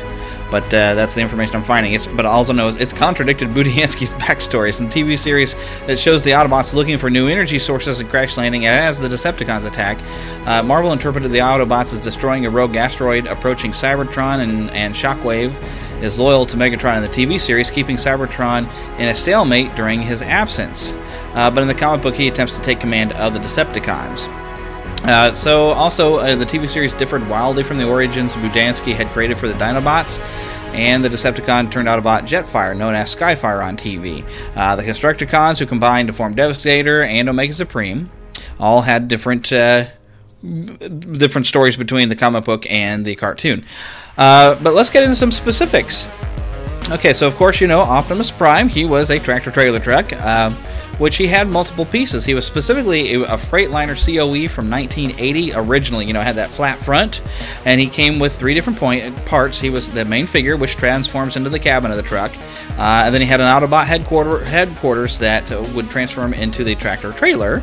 but 0.50 0.64
uh, 0.64 0.94
that's 0.94 1.14
the 1.14 1.20
information 1.20 1.56
I'm 1.56 1.62
finding. 1.62 1.92
It's, 1.92 2.06
but 2.06 2.26
also 2.26 2.52
knows 2.52 2.76
it's 2.76 2.92
contradicted 2.92 3.48
Budiansky's 3.54 4.14
backstories. 4.14 4.80
In 4.80 4.88
the 4.88 4.92
TV 4.92 5.18
series, 5.18 5.54
that 5.86 5.98
shows 5.98 6.22
the 6.22 6.30
Autobots 6.30 6.74
looking 6.74 6.98
for 6.98 7.10
new 7.10 7.28
energy 7.28 7.58
sources 7.58 8.00
and 8.00 8.08
crash 8.08 8.36
landing 8.36 8.66
as 8.66 9.00
the 9.00 9.08
Decepticons 9.08 9.66
attack. 9.66 9.98
Uh, 10.46 10.62
Marvel 10.62 10.92
interpreted 10.92 11.30
the 11.30 11.38
Autobots 11.38 11.92
as 11.92 12.00
destroying 12.00 12.46
a 12.46 12.50
rogue 12.50 12.76
asteroid 12.76 13.26
approaching 13.26 13.72
Cybertron, 13.72 14.40
and, 14.40 14.70
and 14.70 14.94
Shockwave 14.94 15.54
is 16.02 16.18
loyal 16.18 16.46
to 16.46 16.56
Megatron 16.56 16.96
in 16.96 17.02
the 17.02 17.08
TV 17.08 17.40
series, 17.40 17.70
keeping 17.70 17.96
Cybertron 17.96 18.70
in 18.98 19.08
a 19.08 19.14
stalemate 19.14 19.74
during 19.74 20.00
his 20.00 20.22
absence. 20.22 20.94
Uh, 21.34 21.50
but 21.50 21.60
in 21.60 21.68
the 21.68 21.74
comic 21.74 22.02
book, 22.02 22.14
he 22.14 22.28
attempts 22.28 22.56
to 22.56 22.62
take 22.62 22.80
command 22.80 23.12
of 23.14 23.34
the 23.34 23.40
Decepticons. 23.40 24.47
Uh, 25.04 25.30
so, 25.32 25.70
also, 25.70 26.16
uh, 26.18 26.34
the 26.34 26.44
TV 26.44 26.68
series 26.68 26.92
differed 26.92 27.26
wildly 27.28 27.62
from 27.62 27.78
the 27.78 27.88
origins 27.88 28.34
Budiansky 28.34 28.94
had 28.94 29.06
created 29.08 29.38
for 29.38 29.46
the 29.46 29.54
Dinobots, 29.54 30.18
and 30.74 31.04
the 31.04 31.08
Decepticon 31.08 31.70
turned 31.70 31.88
out 31.88 32.02
Autobot 32.02 32.22
Jetfire, 32.22 32.76
known 32.76 32.94
as 32.94 33.14
Skyfire 33.14 33.64
on 33.64 33.76
TV. 33.76 34.24
Uh, 34.56 34.76
the 34.76 34.82
Constructicons, 34.82 35.58
who 35.58 35.66
combined 35.66 36.08
to 36.08 36.12
form 36.12 36.34
Devastator 36.34 37.02
and 37.02 37.28
Omega 37.28 37.52
Supreme, 37.52 38.10
all 38.58 38.82
had 38.82 39.08
different 39.08 39.52
uh, 39.52 39.86
different 40.42 41.46
stories 41.46 41.76
between 41.76 42.08
the 42.08 42.16
comic 42.16 42.44
book 42.44 42.70
and 42.70 43.04
the 43.04 43.16
cartoon. 43.16 43.64
Uh, 44.16 44.54
but 44.56 44.74
let's 44.74 44.90
get 44.90 45.02
into 45.02 45.16
some 45.16 45.32
specifics. 45.32 46.08
Okay, 46.90 47.12
so 47.12 47.26
of 47.26 47.36
course 47.36 47.60
you 47.60 47.66
know 47.66 47.80
Optimus 47.80 48.30
Prime. 48.30 48.66
He 48.68 48.86
was 48.86 49.10
a 49.10 49.18
tractor 49.18 49.50
trailer 49.50 49.78
truck, 49.78 50.10
uh, 50.12 50.50
which 50.98 51.16
he 51.18 51.26
had 51.26 51.46
multiple 51.46 51.84
pieces. 51.84 52.24
He 52.24 52.32
was 52.32 52.46
specifically 52.46 53.14
a, 53.14 53.36
Freightliner 53.36 53.94
COE 53.94 54.48
from 54.48 54.70
1980 54.70 55.52
originally. 55.52 56.06
You 56.06 56.14
know, 56.14 56.22
had 56.22 56.36
that 56.36 56.48
flat 56.48 56.78
front, 56.78 57.20
and 57.66 57.78
he 57.78 57.88
came 57.88 58.18
with 58.18 58.34
three 58.34 58.54
different 58.54 58.78
point 58.78 59.14
parts. 59.26 59.60
He 59.60 59.68
was 59.68 59.90
the 59.90 60.06
main 60.06 60.26
figure, 60.26 60.56
which 60.56 60.76
transforms 60.76 61.36
into 61.36 61.50
the 61.50 61.58
cabin 61.58 61.90
of 61.90 61.98
the 61.98 62.02
truck, 62.02 62.34
uh, 62.78 63.02
and 63.04 63.14
then 63.14 63.20
he 63.20 63.26
had 63.26 63.40
an 63.40 63.46
Autobot 63.46 63.84
headquarter, 63.84 64.42
headquarters 64.44 65.18
that 65.18 65.50
would 65.74 65.90
transform 65.90 66.32
into 66.32 66.64
the 66.64 66.74
tractor 66.74 67.12
trailer 67.12 67.62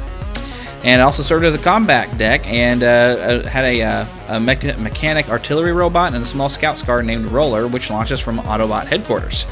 and 0.84 1.02
also 1.02 1.24
served 1.24 1.46
as 1.46 1.54
a 1.54 1.58
combat 1.58 2.18
deck 2.18 2.46
and 2.48 2.84
uh, 2.84 2.86
uh, 2.86 3.48
had 3.48 3.66
a, 3.66 3.82
uh, 3.82 4.06
a 4.28 4.38
mecha- 4.38 4.78
mechanic 4.78 5.30
artillery 5.30 5.72
robot 5.72 6.14
and 6.14 6.22
a 6.22 6.26
small 6.26 6.50
scout 6.50 6.82
car 6.86 7.02
named 7.02 7.26
Roller, 7.26 7.68
which 7.68 7.90
launches 7.90 8.20
from 8.20 8.38
Autobot 8.40 8.86
headquarters. 8.86 9.46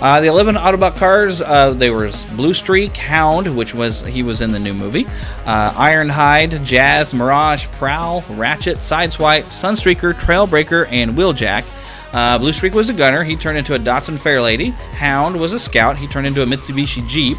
Uh, 0.00 0.20
the 0.20 0.28
11 0.28 0.54
Autobot 0.54 0.96
cars, 0.96 1.40
uh, 1.40 1.72
they 1.72 1.90
were 1.90 2.10
Blue 2.36 2.54
Streak, 2.54 2.96
Hound, 2.96 3.56
which 3.56 3.74
was 3.74 4.02
he 4.02 4.22
was 4.22 4.40
in 4.40 4.52
the 4.52 4.60
new 4.60 4.74
movie, 4.74 5.06
uh, 5.46 5.72
Ironhide, 5.72 6.64
Jazz, 6.64 7.14
Mirage, 7.14 7.66
Prowl, 7.72 8.24
Ratchet, 8.30 8.78
Sideswipe, 8.78 9.44
Sunstreaker, 9.44 10.12
Trailbreaker, 10.14 10.86
and 10.92 11.12
Wheeljack. 11.12 11.64
Uh, 12.12 12.38
Blue 12.38 12.52
Streak 12.52 12.74
was 12.74 12.88
a 12.88 12.94
gunner. 12.94 13.24
He 13.24 13.36
turned 13.36 13.58
into 13.58 13.74
a 13.74 13.78
Datsun 13.78 14.16
Fairlady. 14.16 14.72
Hound 14.72 15.38
was 15.38 15.52
a 15.52 15.58
scout. 15.58 15.96
He 15.98 16.06
turned 16.06 16.26
into 16.26 16.42
a 16.42 16.46
Mitsubishi 16.46 17.06
Jeep. 17.08 17.38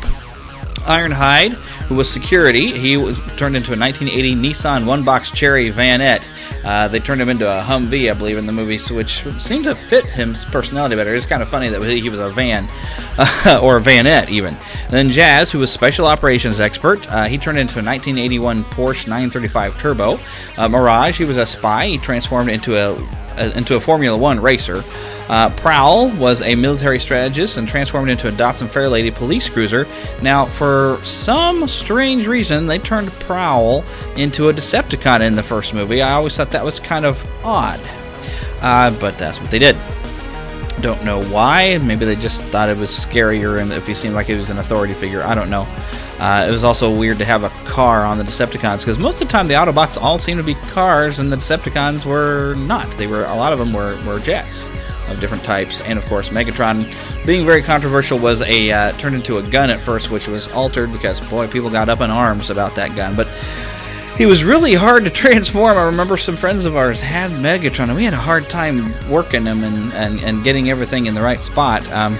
Ironhide, 0.87 1.51
who 1.87 1.95
was 1.95 2.09
security. 2.09 2.71
He 2.71 2.97
was 2.97 3.19
turned 3.37 3.55
into 3.55 3.73
a 3.73 3.77
1980 3.77 4.35
Nissan 4.35 4.85
one 4.85 5.03
box 5.03 5.31
Cherry 5.31 5.69
Vanette. 5.71 6.25
Uh, 6.63 6.87
they 6.87 6.99
turned 6.99 7.21
him 7.21 7.29
into 7.29 7.47
a 7.47 7.61
Humvee, 7.61 8.09
I 8.09 8.13
believe, 8.13 8.37
in 8.37 8.45
the 8.45 8.51
movie, 8.51 8.77
which 8.93 9.23
seemed 9.39 9.65
to 9.65 9.75
fit 9.75 10.05
his 10.05 10.45
personality 10.45 10.95
better. 10.95 11.15
It's 11.15 11.25
kind 11.25 11.41
of 11.41 11.49
funny 11.49 11.69
that 11.69 11.81
he 11.83 12.09
was 12.09 12.19
a 12.19 12.29
van, 12.29 12.67
uh, 13.17 13.59
or 13.63 13.77
a 13.77 13.81
vanette, 13.81 14.29
even. 14.29 14.55
Then 14.89 15.09
Jazz, 15.09 15.51
who 15.51 15.59
was 15.59 15.71
special 15.71 16.05
operations 16.05 16.59
expert, 16.59 17.09
uh, 17.11 17.25
he 17.25 17.37
turned 17.37 17.57
into 17.57 17.79
a 17.79 17.83
1981 17.83 18.63
Porsche 18.65 19.07
935 19.07 19.79
Turbo. 19.79 20.19
Uh, 20.57 20.67
Mirage, 20.67 21.17
he 21.17 21.25
was 21.25 21.37
a 21.37 21.45
spy. 21.45 21.87
He 21.87 21.97
transformed 21.97 22.49
into 22.49 22.75
a 22.75 22.95
uh, 23.37 23.51
into 23.55 23.75
a 23.75 23.79
Formula 23.79 24.17
One 24.17 24.39
racer. 24.39 24.83
Uh, 25.29 25.49
Prowl 25.51 26.09
was 26.17 26.41
a 26.41 26.55
military 26.55 26.99
strategist 26.99 27.57
and 27.57 27.67
transformed 27.67 28.09
into 28.09 28.29
a 28.29 28.31
Datsun 28.31 28.67
Fairlady 28.67 29.13
police 29.13 29.49
cruiser. 29.49 29.85
Now, 30.21 30.45
for 30.45 30.99
some 31.03 31.67
strange 31.67 32.27
reason, 32.27 32.65
they 32.65 32.79
turned 32.79 33.11
Prowl 33.13 33.83
into 34.15 34.49
a 34.49 34.53
Decepticon 34.53 35.21
in 35.21 35.35
the 35.35 35.43
first 35.43 35.73
movie. 35.73 36.01
I 36.01 36.13
always 36.13 36.37
thought 36.37 36.51
that 36.51 36.63
was 36.63 36.79
kind 36.79 37.05
of 37.05 37.23
odd, 37.43 37.81
uh, 38.61 38.91
but 38.99 39.17
that's 39.17 39.41
what 39.41 39.51
they 39.51 39.59
did. 39.59 39.75
Don't 40.81 41.03
know 41.03 41.23
why. 41.25 41.77
Maybe 41.79 42.05
they 42.05 42.15
just 42.15 42.43
thought 42.45 42.69
it 42.69 42.77
was 42.77 42.91
scarier, 42.91 43.61
and 43.61 43.73
if 43.73 43.87
he 43.87 43.93
seemed 43.93 44.13
like 44.13 44.27
he 44.27 44.35
was 44.35 44.49
an 44.49 44.59
authority 44.59 44.93
figure, 44.93 45.23
I 45.23 45.35
don't 45.35 45.49
know. 45.49 45.67
Uh, 46.19 46.45
it 46.47 46.51
was 46.51 46.63
also 46.63 46.93
weird 46.93 47.19
to 47.19 47.25
have 47.25 47.43
a 47.43 47.49
car 47.65 48.03
on 48.03 48.17
the 48.17 48.23
Decepticons 48.23 48.79
because 48.79 48.97
most 48.97 49.21
of 49.21 49.27
the 49.27 49.31
time 49.31 49.47
the 49.47 49.53
Autobots 49.53 50.01
all 50.01 50.17
seemed 50.17 50.39
to 50.39 50.43
be 50.43 50.55
cars, 50.71 51.19
and 51.19 51.31
the 51.31 51.35
Decepticons 51.35 52.05
were 52.05 52.55
not. 52.55 52.89
They 52.91 53.05
were 53.05 53.25
a 53.25 53.35
lot 53.35 53.53
of 53.53 53.59
them 53.59 53.71
were, 53.71 54.01
were 54.03 54.19
jets 54.19 54.67
of 55.09 55.19
different 55.19 55.43
types, 55.43 55.79
and 55.81 55.99
of 55.99 56.05
course 56.05 56.29
Megatron, 56.29 56.85
being 57.25 57.45
very 57.45 57.61
controversial, 57.61 58.17
was 58.17 58.41
a 58.41 58.71
uh, 58.71 58.91
turned 58.93 59.15
into 59.15 59.37
a 59.37 59.43
gun 59.43 59.69
at 59.69 59.79
first, 59.79 60.09
which 60.09 60.27
was 60.27 60.47
altered 60.53 60.91
because 60.91 61.21
boy, 61.29 61.47
people 61.47 61.69
got 61.69 61.87
up 61.87 62.01
in 62.01 62.09
arms 62.09 62.49
about 62.49 62.75
that 62.75 62.95
gun, 62.95 63.15
but. 63.15 63.27
He 64.17 64.25
was 64.25 64.43
really 64.43 64.73
hard 64.73 65.03
to 65.03 65.09
transform. 65.11 65.77
I 65.77 65.83
remember 65.83 66.17
some 66.17 66.35
friends 66.35 66.65
of 66.65 66.75
ours 66.75 66.99
had 66.99 67.29
Megatron, 67.29 67.89
and 67.89 67.95
we 67.95 68.03
had 68.03 68.15
a 68.15 68.17
hard 68.17 68.49
time 68.49 68.91
working 69.11 69.45
him 69.45 69.63
and, 69.63 69.93
and, 69.93 70.19
and 70.21 70.43
getting 70.43 70.71
everything 70.71 71.05
in 71.05 71.13
the 71.13 71.21
right 71.21 71.39
spot. 71.39 71.87
Um, 71.91 72.17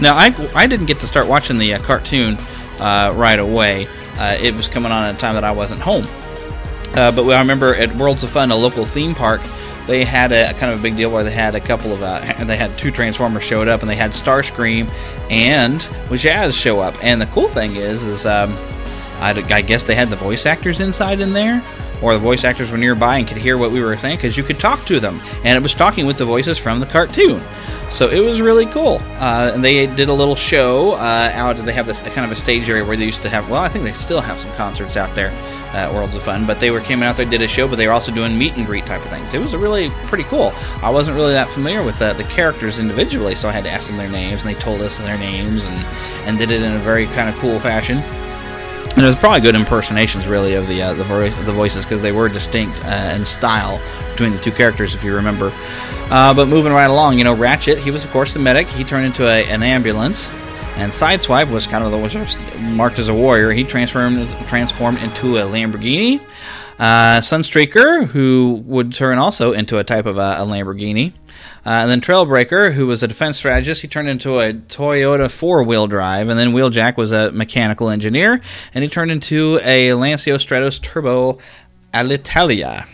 now, 0.00 0.16
I, 0.16 0.34
I 0.52 0.66
didn't 0.66 0.86
get 0.86 0.98
to 0.98 1.06
start 1.06 1.28
watching 1.28 1.58
the 1.58 1.74
uh, 1.74 1.78
cartoon 1.82 2.36
uh, 2.82 3.12
right 3.14 3.38
away. 3.38 3.86
Uh, 4.18 4.36
it 4.40 4.54
was 4.54 4.68
coming 4.68 4.92
on 4.92 5.04
at 5.04 5.14
a 5.14 5.18
time 5.18 5.34
that 5.34 5.44
I 5.44 5.52
wasn't 5.52 5.80
home. 5.80 6.06
Uh, 6.94 7.10
but 7.10 7.24
I 7.30 7.38
remember 7.38 7.74
at 7.74 7.94
Worlds 7.96 8.24
of 8.24 8.30
Fun, 8.30 8.50
a 8.50 8.56
local 8.56 8.84
theme 8.84 9.14
park, 9.14 9.40
they 9.86 10.04
had 10.04 10.32
a, 10.32 10.52
kind 10.54 10.72
of 10.72 10.80
a 10.80 10.82
big 10.82 10.96
deal 10.96 11.10
where 11.10 11.24
they 11.24 11.30
had 11.30 11.54
a 11.54 11.60
couple 11.60 11.92
of 11.92 12.02
uh, 12.02 12.20
they 12.44 12.56
had 12.56 12.76
two 12.78 12.90
Transformers 12.90 13.44
showed 13.44 13.68
up, 13.68 13.80
and 13.80 13.90
they 13.90 13.96
had 13.96 14.10
Starscream 14.10 14.90
and 15.30 15.80
Jazz 16.18 16.54
show 16.54 16.80
up. 16.80 17.02
And 17.02 17.20
the 17.20 17.26
cool 17.26 17.48
thing 17.48 17.76
is, 17.76 18.02
is 18.02 18.26
um, 18.26 18.56
I, 19.20 19.30
I 19.30 19.62
guess 19.62 19.84
they 19.84 19.94
had 19.94 20.10
the 20.10 20.16
voice 20.16 20.44
actors 20.44 20.80
inside 20.80 21.20
in 21.20 21.32
there, 21.32 21.62
or 22.02 22.14
the 22.14 22.18
voice 22.18 22.44
actors 22.44 22.70
were 22.70 22.78
nearby 22.78 23.18
and 23.18 23.28
could 23.28 23.36
hear 23.36 23.56
what 23.56 23.70
we 23.70 23.80
were 23.80 23.96
saying 23.96 24.16
because 24.16 24.36
you 24.36 24.42
could 24.42 24.58
talk 24.58 24.84
to 24.86 25.00
them, 25.00 25.20
and 25.44 25.56
it 25.56 25.62
was 25.62 25.74
talking 25.74 26.06
with 26.06 26.18
the 26.18 26.24
voices 26.24 26.58
from 26.58 26.80
the 26.80 26.86
cartoon. 26.86 27.42
So 27.90 28.08
it 28.08 28.20
was 28.20 28.40
really 28.40 28.64
cool. 28.66 29.02
Uh, 29.18 29.50
and 29.52 29.62
they 29.62 29.86
did 29.86 30.08
a 30.08 30.14
little 30.14 30.34
show 30.34 30.92
uh, 30.92 31.30
out. 31.34 31.56
They 31.56 31.74
have 31.74 31.86
this 31.86 32.00
kind 32.00 32.24
of 32.24 32.32
a 32.32 32.36
stage 32.36 32.68
area 32.68 32.84
where 32.84 32.96
they 32.96 33.04
used 33.04 33.20
to 33.22 33.28
have. 33.28 33.50
Well, 33.50 33.60
I 33.60 33.68
think 33.68 33.84
they 33.84 33.92
still 33.92 34.22
have 34.22 34.40
some 34.40 34.50
concerts 34.52 34.96
out 34.96 35.14
there 35.14 35.30
at 35.74 35.92
Worlds 35.92 36.14
of 36.14 36.22
Fun. 36.22 36.46
But 36.46 36.58
they 36.58 36.70
were 36.70 36.80
came 36.80 37.02
out 37.02 37.16
there, 37.16 37.26
did 37.26 37.42
a 37.42 37.48
show, 37.48 37.68
but 37.68 37.76
they 37.76 37.86
were 37.86 37.92
also 37.92 38.10
doing 38.10 38.38
meet 38.38 38.56
and 38.56 38.64
greet 38.64 38.86
type 38.86 39.02
of 39.02 39.10
things. 39.10 39.34
It 39.34 39.40
was 39.40 39.54
really 39.54 39.90
pretty 40.06 40.24
cool. 40.24 40.52
I 40.82 40.88
wasn't 40.88 41.16
really 41.16 41.32
that 41.32 41.50
familiar 41.50 41.82
with 41.82 42.00
uh, 42.00 42.14
the 42.14 42.24
characters 42.24 42.78
individually, 42.78 43.34
so 43.34 43.48
I 43.48 43.52
had 43.52 43.64
to 43.64 43.70
ask 43.70 43.88
them 43.88 43.98
their 43.98 44.08
names, 44.08 44.42
and 44.44 44.54
they 44.54 44.58
told 44.58 44.80
us 44.80 44.96
their 44.96 45.18
names, 45.18 45.66
and 45.66 45.86
and 46.26 46.38
did 46.38 46.50
it 46.50 46.62
in 46.62 46.72
a 46.72 46.78
very 46.78 47.06
kind 47.06 47.28
of 47.28 47.36
cool 47.36 47.58
fashion. 47.60 47.98
And 48.94 49.02
it 49.02 49.06
was 49.06 49.16
probably 49.16 49.40
good 49.40 49.54
impersonations, 49.54 50.26
really, 50.26 50.54
of 50.54 50.68
the 50.68 50.82
uh, 50.82 50.92
the, 50.92 51.04
vo- 51.04 51.30
the 51.30 51.52
voices 51.52 51.84
because 51.84 52.02
they 52.02 52.12
were 52.12 52.28
distinct 52.28 52.84
uh, 52.84 53.14
in 53.14 53.24
style 53.24 53.80
between 54.10 54.32
the 54.32 54.38
two 54.38 54.52
characters, 54.52 54.94
if 54.94 55.02
you 55.02 55.14
remember. 55.14 55.50
Uh, 56.10 56.34
but 56.34 56.46
moving 56.46 56.72
right 56.72 56.90
along, 56.90 57.16
you 57.16 57.24
know, 57.24 57.34
Ratchet, 57.34 57.78
he 57.78 57.90
was 57.90 58.04
of 58.04 58.10
course 58.10 58.34
the 58.34 58.38
medic. 58.38 58.68
He 58.68 58.84
turned 58.84 59.06
into 59.06 59.26
a, 59.26 59.46
an 59.46 59.62
ambulance, 59.62 60.28
and 60.76 60.92
Sideswipe 60.92 61.50
was 61.50 61.66
kind 61.66 61.82
of 61.82 61.90
the 61.90 61.96
was 61.96 62.38
marked 62.58 62.98
as 62.98 63.08
a 63.08 63.14
warrior. 63.14 63.50
He 63.50 63.64
transformed 63.64 64.28
transformed 64.46 64.98
into 64.98 65.38
a 65.38 65.42
Lamborghini. 65.42 66.20
Uh, 66.78 67.20
Sunstreaker, 67.20 68.06
who 68.08 68.62
would 68.66 68.92
turn 68.92 69.18
also 69.18 69.52
into 69.52 69.78
a 69.78 69.84
type 69.84 70.04
of 70.04 70.18
a, 70.18 70.36
a 70.38 70.44
Lamborghini. 70.44 71.12
Uh, 71.64 71.70
and 71.70 71.90
then 71.90 72.00
Trailbreaker, 72.00 72.74
who 72.74 72.86
was 72.86 73.02
a 73.02 73.08
defense 73.08 73.36
strategist, 73.36 73.82
he 73.82 73.88
turned 73.88 74.08
into 74.08 74.40
a 74.40 74.52
Toyota 74.52 75.30
four 75.30 75.62
wheel 75.62 75.86
drive. 75.86 76.28
And 76.28 76.38
then 76.38 76.52
Wheeljack 76.52 76.96
was 76.96 77.12
a 77.12 77.30
mechanical 77.32 77.88
engineer, 77.88 78.40
and 78.74 78.82
he 78.82 78.90
turned 78.90 79.10
into 79.10 79.60
a 79.62 79.94
Lancia 79.94 80.34
Stratos 80.34 80.82
Turbo 80.82 81.38
Alitalia. 81.94 82.86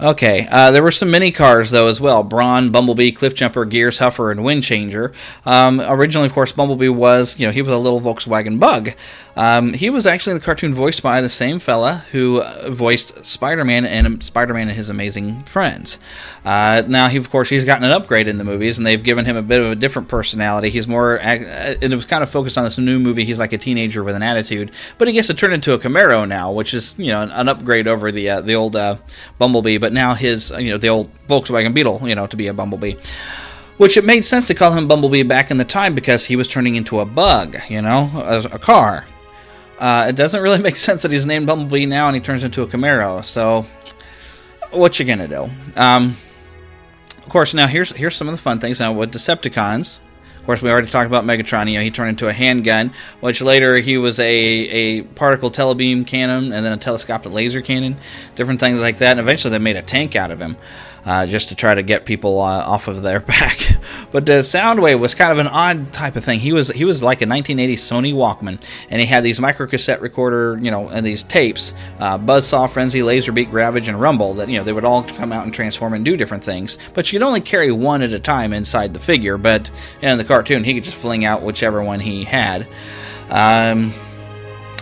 Okay, 0.00 0.48
uh, 0.50 0.72
there 0.72 0.82
were 0.82 0.90
some 0.90 1.12
mini 1.12 1.30
cars 1.30 1.70
though 1.70 1.86
as 1.86 2.00
well: 2.00 2.24
Brawn, 2.24 2.70
Bumblebee, 2.70 3.12
Cliffjumper, 3.12 3.70
Gears, 3.70 4.00
Huffer, 4.00 4.32
and 4.32 4.40
Windchanger. 4.40 5.14
Um, 5.46 5.80
originally, 5.80 6.26
of 6.26 6.32
course, 6.32 6.50
Bumblebee 6.50 6.88
was 6.88 7.38
you 7.38 7.46
know 7.46 7.52
he 7.52 7.62
was 7.62 7.72
a 7.72 7.78
little 7.78 8.00
Volkswagen 8.00 8.58
Bug. 8.58 8.90
Um, 9.34 9.72
he 9.72 9.88
was 9.88 10.06
actually 10.06 10.34
the 10.34 10.44
cartoon 10.44 10.74
voiced 10.74 11.02
by 11.02 11.20
the 11.20 11.28
same 11.28 11.58
fella 11.58 12.04
who 12.12 12.40
uh, 12.40 12.70
voiced 12.70 13.24
Spider-Man 13.24 13.86
and 13.86 14.22
Spider-Man 14.22 14.68
and 14.68 14.76
His 14.76 14.90
Amazing 14.90 15.44
Friends. 15.44 15.98
Uh, 16.44 16.82
now, 16.86 17.08
he 17.08 17.16
of 17.16 17.30
course 17.30 17.48
he's 17.48 17.64
gotten 17.64 17.84
an 17.84 17.92
upgrade 17.92 18.28
in 18.28 18.36
the 18.36 18.44
movies, 18.44 18.78
and 18.78 18.86
they've 18.86 19.02
given 19.02 19.24
him 19.24 19.36
a 19.36 19.42
bit 19.42 19.64
of 19.64 19.70
a 19.70 19.74
different 19.74 20.08
personality. 20.08 20.68
He's 20.68 20.86
more, 20.86 21.18
uh, 21.18 21.22
and 21.24 21.92
it 21.92 21.96
was 21.96 22.04
kind 22.04 22.22
of 22.22 22.30
focused 22.30 22.58
on 22.58 22.64
this 22.64 22.78
new 22.78 22.98
movie. 22.98 23.24
He's 23.24 23.38
like 23.38 23.52
a 23.52 23.58
teenager 23.58 24.04
with 24.04 24.14
an 24.14 24.22
attitude, 24.22 24.70
but 24.98 25.08
he 25.08 25.14
gets 25.14 25.28
to 25.28 25.34
turn 25.34 25.52
into 25.52 25.72
a 25.72 25.78
Camaro 25.78 26.28
now, 26.28 26.52
which 26.52 26.74
is 26.74 26.94
you 26.98 27.08
know 27.08 27.22
an, 27.22 27.30
an 27.30 27.48
upgrade 27.48 27.88
over 27.88 28.12
the 28.12 28.28
uh, 28.28 28.40
the 28.42 28.54
old 28.54 28.76
uh, 28.76 28.98
Bumblebee. 29.38 29.78
But 29.78 29.92
now 29.92 30.14
his 30.14 30.50
you 30.58 30.70
know 30.70 30.78
the 30.78 30.88
old 30.88 31.10
Volkswagen 31.26 31.72
Beetle, 31.72 32.06
you 32.06 32.14
know, 32.14 32.26
to 32.26 32.36
be 32.36 32.48
a 32.48 32.54
Bumblebee 32.54 32.94
which 33.78 33.96
it 33.96 34.04
made 34.04 34.20
sense 34.20 34.46
to 34.46 34.54
call 34.54 34.70
him 34.70 34.86
Bumblebee 34.86 35.24
back 35.24 35.50
in 35.50 35.56
the 35.56 35.64
time 35.64 35.94
because 35.94 36.26
he 36.26 36.36
was 36.36 36.46
turning 36.46 36.76
into 36.76 37.00
a 37.00 37.04
bug, 37.04 37.56
you 37.68 37.82
know, 37.82 38.10
a, 38.14 38.54
a 38.54 38.58
car. 38.58 39.06
Uh, 39.82 40.06
it 40.08 40.14
doesn't 40.14 40.40
really 40.40 40.58
make 40.62 40.76
sense 40.76 41.02
that 41.02 41.10
he's 41.10 41.26
named 41.26 41.48
Bumblebee 41.48 41.86
now 41.86 42.06
and 42.06 42.14
he 42.14 42.20
turns 42.20 42.44
into 42.44 42.62
a 42.62 42.66
Camaro. 42.68 43.24
So, 43.24 43.66
what 44.70 44.98
you 44.98 45.04
gonna 45.04 45.26
do? 45.26 45.50
Um, 45.76 46.16
of 47.18 47.28
course, 47.28 47.52
now 47.52 47.66
here's 47.66 47.90
here's 47.90 48.14
some 48.14 48.28
of 48.28 48.34
the 48.34 48.40
fun 48.40 48.60
things. 48.60 48.78
Now 48.78 48.92
with 48.92 49.12
Decepticons, 49.12 49.98
of 50.38 50.46
course, 50.46 50.62
we 50.62 50.70
already 50.70 50.86
talked 50.86 51.08
about 51.08 51.24
Megatron. 51.24 51.68
You 51.68 51.78
know, 51.78 51.84
he 51.84 51.90
turned 51.90 52.10
into 52.10 52.28
a 52.28 52.32
handgun, 52.32 52.92
which 53.18 53.40
later 53.42 53.76
he 53.76 53.98
was 53.98 54.20
a, 54.20 54.24
a 54.24 55.02
particle 55.02 55.50
telebeam 55.50 56.06
cannon 56.06 56.52
and 56.52 56.64
then 56.64 56.72
a 56.72 56.76
telescopic 56.76 57.32
laser 57.32 57.60
cannon, 57.60 57.96
different 58.36 58.60
things 58.60 58.78
like 58.78 58.98
that. 58.98 59.12
And 59.12 59.20
eventually, 59.20 59.50
they 59.50 59.58
made 59.58 59.76
a 59.76 59.82
tank 59.82 60.14
out 60.14 60.30
of 60.30 60.40
him 60.40 60.56
uh, 61.04 61.26
just 61.26 61.48
to 61.48 61.54
try 61.54 61.74
to 61.74 61.82
get 61.82 62.04
people 62.04 62.40
uh, 62.40 62.64
off 62.64 62.88
of 62.88 63.02
their 63.02 63.20
back. 63.32 63.76
but 64.10 64.26
the 64.26 64.40
Soundwave 64.40 64.98
was 64.98 65.14
kind 65.14 65.32
of 65.32 65.38
an 65.38 65.46
odd 65.46 65.92
type 65.92 66.16
of 66.16 66.24
thing. 66.24 66.40
He 66.40 66.52
was 66.52 66.68
he 66.68 66.84
was 66.84 67.02
like 67.02 67.22
a 67.22 67.26
1980s 67.26 67.74
Sony 67.74 68.14
Walkman, 68.14 68.62
and 68.90 69.00
he 69.00 69.06
had 69.06 69.24
these 69.24 69.40
micro 69.40 69.66
cassette 69.66 70.00
recorder, 70.00 70.58
you 70.60 70.70
know, 70.70 70.88
and 70.88 71.04
these 71.04 71.24
tapes, 71.24 71.72
uh, 71.98 72.18
Buzzsaw, 72.18 72.70
Frenzy, 72.70 73.00
Laserbeak, 73.00 73.52
Ravage, 73.52 73.88
and 73.88 74.00
Rumble. 74.00 74.34
That 74.34 74.48
you 74.48 74.58
know 74.58 74.64
they 74.64 74.72
would 74.72 74.84
all 74.84 75.02
come 75.02 75.32
out 75.32 75.44
and 75.44 75.52
transform 75.52 75.94
and 75.94 76.04
do 76.04 76.16
different 76.16 76.44
things. 76.44 76.78
But 76.94 77.12
you 77.12 77.18
could 77.18 77.26
only 77.26 77.40
carry 77.40 77.72
one 77.72 78.02
at 78.02 78.12
a 78.12 78.20
time 78.20 78.52
inside 78.52 78.94
the 78.94 79.00
figure. 79.00 79.38
But 79.38 79.70
in 80.00 80.18
the 80.18 80.24
cartoon, 80.24 80.64
he 80.64 80.74
could 80.74 80.84
just 80.84 80.96
fling 80.96 81.24
out 81.24 81.42
whichever 81.42 81.82
one 81.82 82.00
he 82.00 82.24
had. 82.24 82.66
Um, 83.30 83.94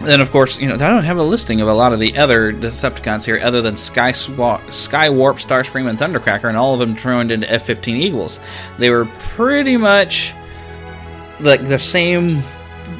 then, 0.01 0.20
of 0.20 0.30
course, 0.30 0.59
you 0.59 0.68
know, 0.68 0.74
I 0.74 0.78
don't 0.78 1.05
have 1.05 1.18
a 1.18 1.22
listing 1.22 1.61
of 1.61 1.68
a 1.68 1.74
lot 1.74 1.92
of 1.92 2.01
the 2.01 2.16
other 2.16 2.53
Decepticons 2.53 3.24
here, 3.24 3.40
other 3.42 3.61
than 3.61 3.76
Sky, 3.76 4.12
Swap, 4.12 4.72
Sky 4.72 5.11
Warp, 5.11 5.36
Starscream, 5.36 5.88
and 5.88 5.98
Thundercracker, 5.98 6.48
and 6.48 6.57
all 6.57 6.72
of 6.72 6.80
them 6.80 6.96
turned 6.96 7.30
into 7.30 7.51
F 7.51 7.66
15 7.66 7.96
Eagles. 7.96 8.40
They 8.78 8.90
were 8.90 9.05
pretty 9.34 9.76
much 9.76 10.34
like 11.40 11.64
the 11.64 11.78
same 11.78 12.42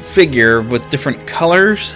figure 0.01 0.61
with 0.61 0.89
different 0.91 1.27
colors. 1.27 1.95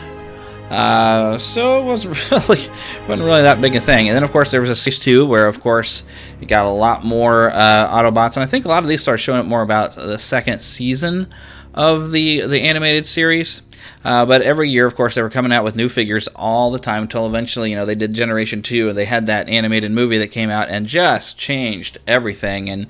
Uh, 0.71 1.37
so 1.39 1.81
it 1.81 1.85
wasn't 1.85 2.31
really 2.31 2.69
wasn't 3.07 3.23
really 3.23 3.43
that 3.43 3.61
big 3.61 3.77
a 3.77 3.81
thing. 3.81 4.09
And 4.09 4.17
then 4.17 4.25
of 4.25 4.33
course 4.33 4.51
there 4.51 4.61
was 4.61 4.71
a 4.71 4.77
series 4.77 4.99
two 4.99 5.27
where 5.27 5.47
of 5.47 5.61
course 5.61 6.03
you 6.41 6.47
got 6.47 6.65
a 6.65 6.71
lot 6.71 7.05
more 7.05 7.51
uh, 7.51 7.89
Autobots, 7.89 8.37
and 8.37 8.43
I 8.43 8.47
think 8.47 8.65
a 8.65 8.69
lot 8.69 8.83
of 8.83 8.89
these 8.89 9.03
started 9.03 9.19
showing 9.19 9.41
up 9.41 9.47
more 9.47 9.63
about 9.63 9.95
the 9.95 10.19
second 10.19 10.61
season 10.61 11.33
of 11.75 12.13
the 12.13 12.47
the 12.47 12.63
animated 12.63 13.05
series. 13.05 13.63
Uh, 14.05 14.27
but 14.27 14.43
every 14.43 14.69
year, 14.69 14.87
of 14.87 14.95
course, 14.95 15.15
they 15.15 15.23
were 15.23 15.31
coming 15.31 15.53
out 15.53 15.65
with 15.65 15.75
new 15.75 15.89
figures 15.89 16.29
all 16.37 16.71
the 16.71 16.79
time 16.79 17.03
until 17.03 17.27
eventually, 17.27 17.71
you 17.71 17.77
know, 17.77 17.87
they 17.87 17.95
did 17.95 18.13
Generation 18.13 18.63
2 18.63 18.91
and 18.91 18.99
they 18.99 19.07
had 19.07 19.27
that 19.27 19.49
animated 19.49 19.91
movie 19.91 20.19
that 20.19 20.29
came 20.29 20.51
out 20.51 20.69
and 20.69 20.87
just 20.87 21.39
changed 21.39 21.99
everything. 22.07 22.69
And 22.69 22.87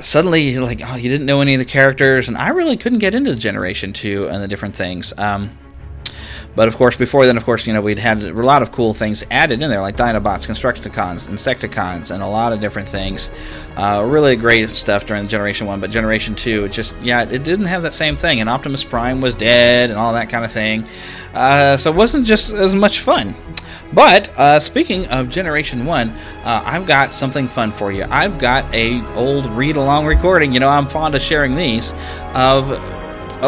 suddenly, 0.00 0.56
like, 0.58 0.80
oh, 0.84 0.96
you 0.96 1.10
didn't 1.10 1.26
know 1.26 1.40
any 1.40 1.54
of 1.54 1.58
the 1.58 1.64
characters. 1.64 2.28
And 2.28 2.36
I 2.36 2.48
really 2.48 2.76
couldn't 2.76 3.00
get 3.00 3.14
into 3.14 3.34
Generation 3.34 3.92
2 3.92 4.28
and 4.28 4.42
the 4.42 4.48
different 4.48 4.76
things. 4.76 5.12
Um, 5.18 5.50
but 6.56 6.68
of 6.68 6.76
course, 6.76 6.96
before 6.96 7.26
then, 7.26 7.36
of 7.36 7.44
course, 7.44 7.66
you 7.66 7.74
know, 7.74 7.82
we'd 7.82 7.98
had 7.98 8.22
a 8.22 8.32
lot 8.32 8.62
of 8.62 8.72
cool 8.72 8.94
things 8.94 9.22
added 9.30 9.62
in 9.62 9.68
there, 9.68 9.82
like 9.82 9.94
Dinobots, 9.94 10.48
Constructicons, 10.48 11.28
Insecticons, 11.28 12.10
and 12.10 12.22
a 12.22 12.26
lot 12.26 12.54
of 12.54 12.60
different 12.60 12.88
things. 12.88 13.30
Uh, 13.76 14.02
really 14.08 14.36
great 14.36 14.70
stuff 14.70 15.04
during 15.04 15.28
Generation 15.28 15.66
1, 15.66 15.80
but 15.80 15.90
Generation 15.90 16.34
2, 16.34 16.64
it 16.64 16.72
just, 16.72 16.96
yeah, 17.02 17.22
it 17.22 17.44
didn't 17.44 17.66
have 17.66 17.82
that 17.82 17.92
same 17.92 18.16
thing. 18.16 18.40
And 18.40 18.48
Optimus 18.48 18.82
Prime 18.82 19.20
was 19.20 19.34
dead 19.34 19.90
and 19.90 19.98
all 19.98 20.14
that 20.14 20.30
kind 20.30 20.46
of 20.46 20.50
thing. 20.50 20.88
Uh, 21.34 21.76
so 21.76 21.92
it 21.92 21.96
wasn't 21.96 22.26
just 22.26 22.50
as 22.52 22.74
much 22.74 23.00
fun. 23.00 23.34
But 23.92 24.36
uh, 24.38 24.58
speaking 24.58 25.06
of 25.08 25.28
Generation 25.28 25.84
One, 25.84 26.10
uh, 26.42 26.62
I've 26.64 26.86
got 26.86 27.14
something 27.14 27.48
fun 27.48 27.70
for 27.70 27.92
you. 27.92 28.04
I've 28.10 28.38
got 28.38 28.72
a 28.74 29.04
old 29.14 29.46
read 29.46 29.76
along 29.76 30.06
recording. 30.06 30.52
You 30.52 30.60
know, 30.60 30.68
I'm 30.68 30.88
fond 30.88 31.14
of 31.14 31.22
sharing 31.22 31.54
these 31.54 31.92
of 32.34 32.70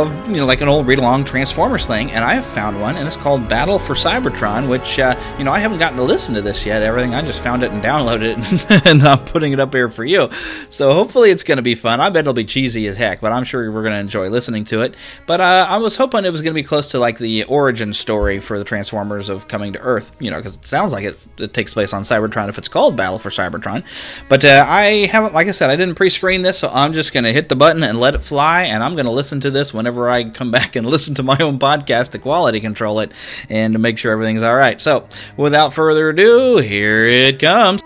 of 0.03 0.29
you 0.29 0.37
know 0.37 0.47
like 0.47 0.61
an 0.61 0.69
old 0.69 0.87
read 0.87 0.99
along 0.99 1.25
Transformers 1.25 1.87
thing, 1.87 2.11
and 2.13 2.25
I 2.25 2.35
have 2.35 2.47
found 2.47 2.81
one, 2.81 2.97
and 2.97 3.07
it's 3.07 3.17
called 3.17 3.49
Battle 3.49 3.79
for 3.79 3.95
Cybertron, 3.95 4.69
which 4.69 4.99
uh, 4.99 5.19
you 5.39 5.45
know 5.45 5.53
I 5.53 5.59
haven't 5.59 5.79
gotten 5.79 5.99
to 5.99 6.05
listen 6.05 6.35
to 6.35 6.43
this 6.43 6.65
yet. 6.65 6.83
Everything 6.83 7.15
I 7.15 7.23
just 7.23 7.43
found 7.43 7.63
it 7.63 7.73
and 7.73 7.83
downloaded 7.83 8.37
it, 8.37 8.87
and 8.87 9.03
I'm 9.03 9.25
putting 9.25 9.53
it 9.53 9.61
up 9.61 9.75
here 9.75 9.89
for 9.89 10.05
you. 10.05 10.31
So 10.69 10.93
hopefully 10.93 11.31
it's 11.31 11.43
going 11.43 11.57
to 11.57 11.63
be 11.63 11.75
fun. 11.75 12.01
I 12.01 12.11
bet 12.11 12.21
it'll 12.21 12.35
be 12.35 12.45
cheesy 12.45 12.87
as 12.87 12.97
heck, 12.97 13.21
but 13.21 13.33
I'm 13.33 13.45
sure 13.45 13.71
we're 13.71 13.83
going 13.83 13.95
to 13.95 14.01
enjoy 14.01 14.29
listening 14.29 14.65
to 14.67 14.83
it. 14.83 14.95
But 15.27 15.41
uh, 15.41 15.67
I 15.69 15.79
was 15.79 15.97
hoping 15.97 16.25
it 16.25 16.33
was 16.33 16.43
going 16.43 16.55
to 16.55 16.61
be 16.61 16.67
close 16.67 16.89
to 16.93 16.99
like 16.99 17.19
the 17.19 17.45
origin 17.45 17.93
story 17.93 18.41
for 18.41 18.59
the 18.59 18.65
Transformers 18.65 19.29
of 19.29 19.49
coming 19.49 19.73
to 19.73 19.81
Earth, 19.81 20.13
you 20.21 20.31
know, 20.31 20.37
because 20.39 20.57
it 20.57 20.67
sounds 20.67 20.93
like 20.93 21.05
it, 21.05 21.19
it, 21.39 21.55
takes 21.55 21.75
place 21.75 21.93
on 21.93 22.03
Cybertron 22.03 22.49
if 22.49 22.59
it's 22.59 22.69
called 22.69 22.97
Battle 22.97 23.19
for 23.19 23.31
Cybertron. 23.31 23.85
But 24.29 24.45
uh, 24.45 24.65
I 24.69 25.07
haven't, 25.07 25.35
like 25.35 25.49
I 25.49 25.53
said, 25.53 25.71
I 25.71 25.77
didn't 25.77 25.97
pre-screen 25.97 26.43
this, 26.43 26.59
so 26.59 26.71
I'm 26.73 26.93
just 26.93 27.13
going 27.13 27.25
to 27.25 27.33
hit 27.33 27.49
the 27.49 27.57
button 27.57 27.83
and 27.83 27.99
let 27.99 28.15
it 28.15 28.21
fly, 28.21 28.65
and 28.65 28.83
I'm 28.83 28.95
going 28.95 29.07
to 29.07 29.13
listen 29.13 29.41
to 29.41 29.51
this 29.51 29.73
whenever 29.73 29.88
I 29.89 30.31
come 30.31 30.51
back 30.51 30.77
and 30.77 30.87
listen 30.87 31.15
to 31.17 31.23
my 31.23 31.39
own 31.41 31.59
podcast 31.59 32.11
to 32.11 32.19
quality 32.19 32.61
control 32.61 33.01
it 33.01 33.13
and 33.49 33.75
to 33.75 33.79
make 33.79 33.99
sure 33.99 34.13
everything's 34.13 34.43
all 34.43 34.55
right. 34.55 34.81
So, 34.81 35.09
without 35.37 35.73
further 35.73 36.11
ado, 36.11 36.59
here 36.59 37.07
it 37.07 37.39
comes. 37.39 37.83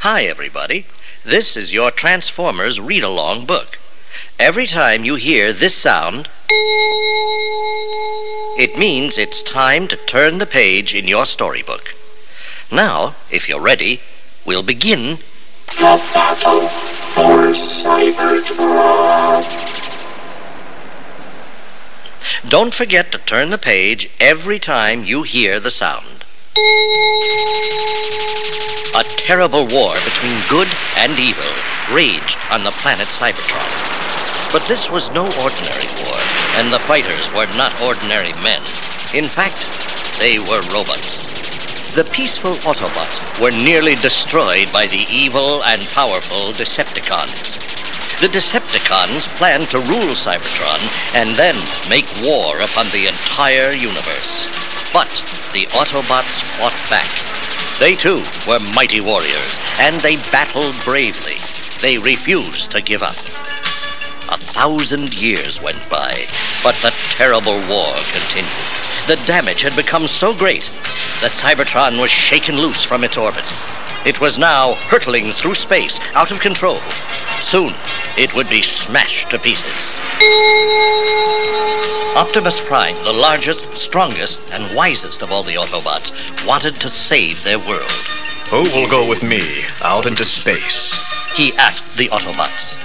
Hi, 0.00 0.24
everybody. 0.24 0.86
This 1.24 1.56
is 1.56 1.72
your 1.72 1.90
Transformers 1.90 2.78
read 2.78 3.02
along 3.02 3.46
book. 3.46 3.78
Every 4.38 4.66
time 4.66 5.04
you 5.04 5.14
hear 5.14 5.52
this 5.52 5.74
sound, 5.74 6.28
it 8.58 8.78
means 8.78 9.16
it's 9.16 9.42
time 9.42 9.88
to 9.88 9.96
turn 9.96 10.38
the 10.38 10.46
page 10.46 10.94
in 10.94 11.08
your 11.08 11.26
storybook. 11.26 11.94
Now, 12.70 13.14
if 13.30 13.48
you're 13.48 13.60
ready, 13.60 14.00
we'll 14.44 14.62
begin 14.62 15.18
the 15.78 16.02
battle 16.12 16.68
for 16.68 17.52
Cybertron. 17.52 19.85
Don't 22.48 22.74
forget 22.74 23.12
to 23.12 23.18
turn 23.18 23.50
the 23.50 23.58
page 23.58 24.10
every 24.20 24.58
time 24.58 25.04
you 25.04 25.22
hear 25.22 25.60
the 25.60 25.70
sound. 25.70 26.24
A 28.94 29.04
terrible 29.18 29.66
war 29.66 29.94
between 30.04 30.40
good 30.48 30.68
and 30.96 31.18
evil 31.18 31.52
raged 31.92 32.38
on 32.50 32.64
the 32.64 32.70
planet 32.70 33.08
Cybertron. 33.08 33.70
But 34.52 34.66
this 34.66 34.90
was 34.90 35.10
no 35.10 35.24
ordinary 35.42 35.88
war, 36.02 36.18
and 36.56 36.72
the 36.72 36.78
fighters 36.78 37.30
were 37.32 37.46
not 37.56 37.80
ordinary 37.82 38.32
men. 38.42 38.62
In 39.12 39.28
fact, 39.28 39.68
they 40.18 40.38
were 40.38 40.62
robots. 40.72 41.24
The 41.94 42.04
peaceful 42.12 42.54
Autobots 42.64 43.40
were 43.40 43.50
nearly 43.50 43.94
destroyed 43.96 44.72
by 44.72 44.86
the 44.86 45.06
evil 45.10 45.62
and 45.64 45.82
powerful 45.88 46.52
Decepticons. 46.52 47.85
The 48.18 48.28
Decepticons 48.28 49.28
planned 49.36 49.68
to 49.68 49.78
rule 49.78 50.16
Cybertron 50.16 50.80
and 51.14 51.34
then 51.34 51.54
make 51.90 52.08
war 52.24 52.62
upon 52.62 52.88
the 52.88 53.08
entire 53.08 53.72
universe. 53.72 54.50
But 54.90 55.10
the 55.52 55.66
Autobots 55.76 56.40
fought 56.40 56.72
back. 56.88 57.10
They 57.78 57.94
too 57.94 58.24
were 58.48 58.58
mighty 58.58 59.02
warriors, 59.02 59.58
and 59.78 60.00
they 60.00 60.16
battled 60.32 60.82
bravely. 60.82 61.36
They 61.82 61.98
refused 61.98 62.70
to 62.70 62.80
give 62.80 63.02
up. 63.02 63.16
A 64.30 64.38
thousand 64.38 65.12
years 65.12 65.60
went 65.60 65.86
by, 65.90 66.26
but 66.62 66.74
the 66.76 66.94
terrible 67.10 67.60
war 67.68 67.94
continued. 68.12 68.50
The 69.06 69.22
damage 69.26 69.60
had 69.60 69.76
become 69.76 70.06
so 70.06 70.34
great 70.34 70.70
that 71.20 71.32
Cybertron 71.32 72.00
was 72.00 72.10
shaken 72.10 72.56
loose 72.56 72.82
from 72.82 73.04
its 73.04 73.18
orbit. 73.18 73.44
It 74.06 74.20
was 74.20 74.38
now 74.38 74.74
hurtling 74.74 75.32
through 75.32 75.56
space, 75.56 75.98
out 76.14 76.30
of 76.30 76.38
control. 76.38 76.78
Soon, 77.40 77.74
it 78.16 78.32
would 78.36 78.48
be 78.48 78.62
smashed 78.62 79.30
to 79.30 79.38
pieces. 79.40 79.98
Optimus 82.16 82.60
Prime, 82.60 82.94
the 83.02 83.12
largest, 83.12 83.76
strongest, 83.76 84.38
and 84.52 84.72
wisest 84.76 85.22
of 85.22 85.32
all 85.32 85.42
the 85.42 85.56
Autobots, 85.56 86.12
wanted 86.46 86.76
to 86.76 86.88
save 86.88 87.42
their 87.42 87.58
world. 87.58 87.90
Who 88.50 88.62
will 88.62 88.88
go 88.88 89.04
with 89.04 89.24
me 89.24 89.64
out 89.82 90.06
into 90.06 90.24
space? 90.24 90.94
He 91.34 91.52
asked 91.56 91.96
the 91.96 92.08
Autobots. 92.10 92.76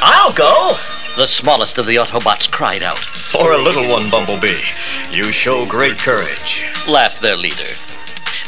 I'll 0.00 0.32
go! 0.32 0.78
The 1.16 1.26
smallest 1.26 1.76
of 1.76 1.84
the 1.84 1.96
Autobots 1.96 2.50
cried 2.50 2.82
out. 2.82 3.04
For 3.04 3.52
a 3.52 3.62
little 3.62 3.86
one, 3.86 4.08
Bumblebee. 4.08 4.62
You 5.12 5.30
show 5.30 5.66
great 5.66 5.98
courage. 5.98 6.64
Laughed 6.88 7.20
their 7.20 7.36
leader. 7.36 7.68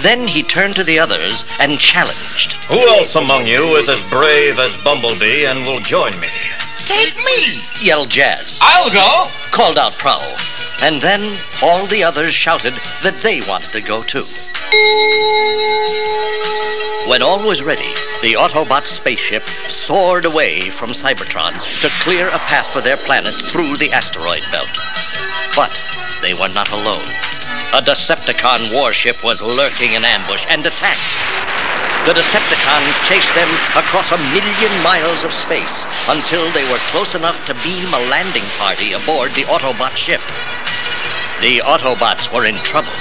Then 0.01 0.27
he 0.27 0.43
turned 0.43 0.75
to 0.77 0.85
the 0.85 0.99
others 0.99 1.45
and 1.61 1.79
challenged. 1.79 2.53
Who 2.69 2.79
else 2.89 3.15
among 3.15 3.47
you 3.47 3.77
is 3.77 3.89
as 3.89 4.09
brave 4.09 4.59
as 4.59 4.81
Bumblebee 4.83 5.45
and 5.45 5.67
will 5.67 5.81
join 5.81 6.19
me? 6.21 6.29
Take 6.85 7.17
me! 7.17 7.61
yelled 7.81 8.11
Jazz. 8.11 8.59
I'll 8.63 8.91
go! 8.91 9.29
called 9.51 9.79
out 9.79 9.93
Prowl. 9.93 10.37
And 10.81 11.01
then 11.01 11.39
all 11.63 11.87
the 11.87 12.03
others 12.03 12.35
shouted 12.35 12.75
that 13.03 13.21
they 13.23 13.41
wanted 13.43 13.71
to 13.73 13.81
go 13.81 14.03
too. 14.03 14.27
When 17.09 17.23
all 17.23 17.47
was 17.47 17.63
ready, 17.63 17.93
the 18.23 18.35
Autobot 18.35 18.87
spaceship 18.87 19.43
soared 19.69 20.25
away 20.25 20.71
from 20.71 20.91
Cybertron 20.91 21.53
to 21.83 21.89
clear 22.03 22.29
a 22.29 22.39
path 22.39 22.67
for 22.67 22.81
their 22.81 22.97
planet 22.97 23.35
through 23.35 23.77
the 23.77 23.93
asteroid 23.93 24.43
belt. 24.51 24.71
But 25.55 25.73
they 26.23 26.33
were 26.33 26.49
not 26.49 26.71
alone. 26.71 27.05
A 27.73 27.81
Decepticon 27.81 28.71
warship 28.71 29.25
was 29.25 29.41
lurking 29.41 29.95
in 29.95 30.05
ambush 30.05 30.45
and 30.51 30.61
attacked. 30.67 31.17
The 32.05 32.13
Decepticons 32.13 33.03
chased 33.03 33.35
them 33.35 33.49
across 33.75 34.13
a 34.13 34.19
million 34.19 34.83
miles 34.83 35.25
of 35.25 35.33
space 35.33 35.87
until 36.07 36.53
they 36.53 36.71
were 36.71 36.85
close 36.93 37.15
enough 37.15 37.47
to 37.47 37.55
beam 37.65 37.89
a 37.95 38.09
landing 38.11 38.45
party 38.59 38.93
aboard 38.93 39.31
the 39.33 39.45
Autobot 39.45 39.97
ship. 39.97 40.21
The 41.41 41.61
Autobots 41.65 42.31
were 42.31 42.45
in 42.45 42.57
trouble. 42.57 42.93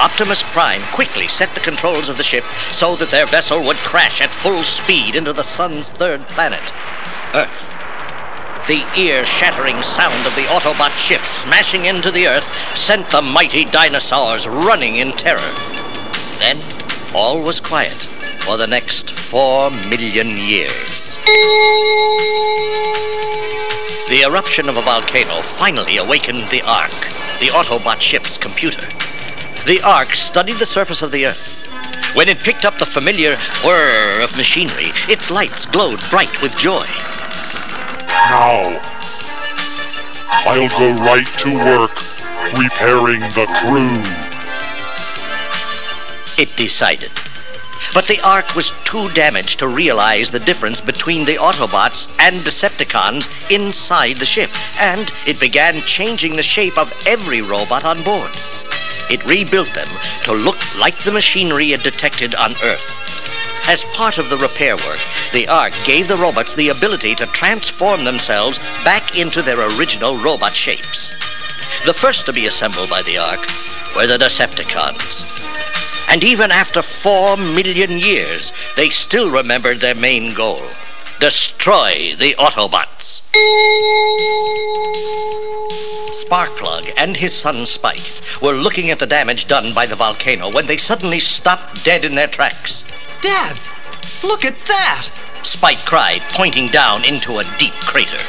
Optimus 0.00 0.42
Prime 0.42 0.82
quickly 0.90 1.28
set 1.28 1.54
the 1.54 1.60
controls 1.60 2.08
of 2.08 2.16
the 2.16 2.24
ship 2.24 2.42
so 2.72 2.96
that 2.96 3.10
their 3.10 3.26
vessel 3.26 3.62
would 3.62 3.76
crash 3.76 4.20
at 4.20 4.34
full 4.34 4.64
speed 4.64 5.14
into 5.14 5.32
the 5.32 5.44
sun's 5.44 5.88
third 5.90 6.20
planet, 6.34 6.72
Earth. 7.32 7.75
The 8.68 8.84
ear-shattering 8.98 9.80
sound 9.80 10.26
of 10.26 10.34
the 10.34 10.42
Autobot 10.46 10.90
ship 10.98 11.20
smashing 11.24 11.84
into 11.84 12.10
the 12.10 12.26
Earth 12.26 12.50
sent 12.76 13.08
the 13.10 13.22
mighty 13.22 13.64
dinosaurs 13.64 14.48
running 14.48 14.96
in 14.96 15.12
terror. 15.12 15.54
Then 16.40 16.58
all 17.14 17.40
was 17.40 17.60
quiet 17.60 17.94
for 18.44 18.56
the 18.56 18.66
next 18.66 19.12
four 19.12 19.70
million 19.70 20.36
years. 20.36 21.16
The 24.08 24.24
eruption 24.26 24.68
of 24.68 24.76
a 24.76 24.82
volcano 24.82 25.42
finally 25.42 25.98
awakened 25.98 26.50
the 26.50 26.62
Ark, 26.62 26.90
the 27.38 27.50
Autobot 27.50 28.00
ship's 28.00 28.36
computer. 28.36 28.84
The 29.64 29.80
Ark 29.84 30.12
studied 30.16 30.56
the 30.56 30.66
surface 30.66 31.02
of 31.02 31.12
the 31.12 31.26
Earth. 31.26 31.54
When 32.16 32.28
it 32.28 32.40
picked 32.40 32.64
up 32.64 32.78
the 32.78 32.86
familiar 32.86 33.36
whir 33.64 34.20
of 34.22 34.36
machinery, 34.36 34.90
its 35.08 35.30
lights 35.30 35.66
glowed 35.66 36.00
bright 36.10 36.42
with 36.42 36.56
joy. 36.56 36.84
Now, 38.28 38.80
I'll 40.48 40.68
go 40.70 41.00
right 41.04 41.26
to 41.38 41.54
work 41.54 41.92
repairing 42.58 43.20
the 43.20 43.46
crew. 43.60 44.02
It 46.36 46.56
decided. 46.56 47.12
But 47.94 48.06
the 48.06 48.20
Ark 48.22 48.56
was 48.56 48.72
too 48.84 49.08
damaged 49.10 49.60
to 49.60 49.68
realize 49.68 50.32
the 50.32 50.40
difference 50.40 50.80
between 50.80 51.24
the 51.24 51.36
Autobots 51.36 52.12
and 52.18 52.44
Decepticons 52.44 53.28
inside 53.48 54.16
the 54.16 54.26
ship, 54.26 54.50
and 54.80 55.08
it 55.24 55.38
began 55.38 55.82
changing 55.82 56.34
the 56.34 56.42
shape 56.42 56.76
of 56.76 56.92
every 57.06 57.42
robot 57.42 57.84
on 57.84 58.02
board. 58.02 58.32
It 59.08 59.24
rebuilt 59.24 59.72
them 59.72 59.88
to 60.24 60.32
look 60.32 60.58
like 60.80 60.98
the 60.98 61.12
machinery 61.12 61.74
it 61.74 61.84
detected 61.84 62.34
on 62.34 62.54
Earth. 62.64 63.06
As 63.68 63.82
part 63.92 64.18
of 64.18 64.30
the 64.30 64.36
repair 64.36 64.76
work, 64.76 65.00
the 65.32 65.48
Ark 65.48 65.72
gave 65.84 66.06
the 66.06 66.16
robots 66.16 66.54
the 66.54 66.68
ability 66.68 67.14
to 67.16 67.26
transform 67.26 68.04
themselves 68.04 68.58
back 68.84 69.18
into 69.18 69.42
their 69.42 69.60
original 69.76 70.16
robot 70.16 70.54
shapes. 70.54 71.10
The 71.84 71.92
first 71.94 72.26
to 72.26 72.32
be 72.32 72.46
assembled 72.46 72.88
by 72.88 73.02
the 73.02 73.18
Ark 73.18 73.40
were 73.96 74.06
the 74.06 74.18
Decepticons. 74.18 75.24
And 76.08 76.22
even 76.22 76.52
after 76.52 76.80
four 76.80 77.36
million 77.36 77.98
years, 77.98 78.52
they 78.76 78.88
still 78.88 79.30
remembered 79.30 79.80
their 79.80 79.94
main 79.94 80.32
goal 80.32 80.62
destroy 81.18 82.14
the 82.18 82.34
Autobots. 82.38 83.22
Sparkplug 86.12 86.92
and 86.96 87.16
his 87.16 87.34
son 87.34 87.64
Spike 87.64 88.22
were 88.42 88.52
looking 88.52 88.90
at 88.90 88.98
the 88.98 89.06
damage 89.06 89.46
done 89.46 89.72
by 89.72 89.86
the 89.86 89.94
volcano 89.94 90.50
when 90.50 90.66
they 90.66 90.76
suddenly 90.76 91.20
stopped 91.20 91.84
dead 91.84 92.04
in 92.04 92.14
their 92.14 92.26
tracks. 92.26 92.84
Dad, 93.22 93.58
look 94.22 94.44
at 94.44 94.58
that! 94.66 95.08
Spike 95.42 95.84
cried, 95.84 96.20
pointing 96.30 96.68
down 96.68 97.04
into 97.04 97.38
a 97.38 97.44
deep 97.58 97.74
crater. 97.74 98.22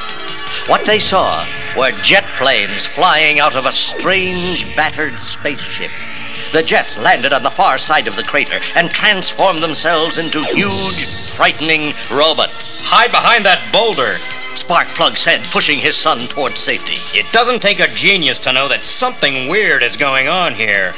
What 0.68 0.86
they 0.86 1.00
saw 1.00 1.46
were 1.78 1.92
jet 2.04 2.26
planes 2.38 2.86
flying 2.86 3.40
out 3.40 3.56
of 3.56 3.66
a 3.66 3.72
strange, 3.72 4.76
battered 4.76 5.18
spaceship. 5.18 5.92
The 6.52 6.64
jets 6.64 6.98
landed 6.98 7.34
on 7.34 7.44
the 7.44 7.52
far 7.52 7.78
side 7.78 8.08
of 8.08 8.16
the 8.16 8.24
crater 8.24 8.60
and 8.76 8.90
transformed 8.90 9.62
themselves 9.62 10.18
into 10.18 10.44
huge, 10.44 11.06
frightening 11.36 11.94
robots. 12.12 12.80
Hide 12.82 13.12
behind 13.12 13.46
that 13.46 13.72
boulder, 13.72 14.18
Sparkplug 14.58 15.18
said, 15.18 15.44
pushing 15.46 15.78
his 15.78 15.96
son 15.96 16.20
towards 16.20 16.60
safety. 16.60 16.98
It 17.18 17.32
doesn't 17.32 17.62
take 17.62 17.80
a 17.80 17.88
genius 17.88 18.40
to 18.40 18.52
know 18.52 18.68
that 18.68 18.84
something 18.84 19.48
weird 19.48 19.84
is 19.84 19.96
going 19.96 20.28
on 20.28 20.56
here. 20.56 20.94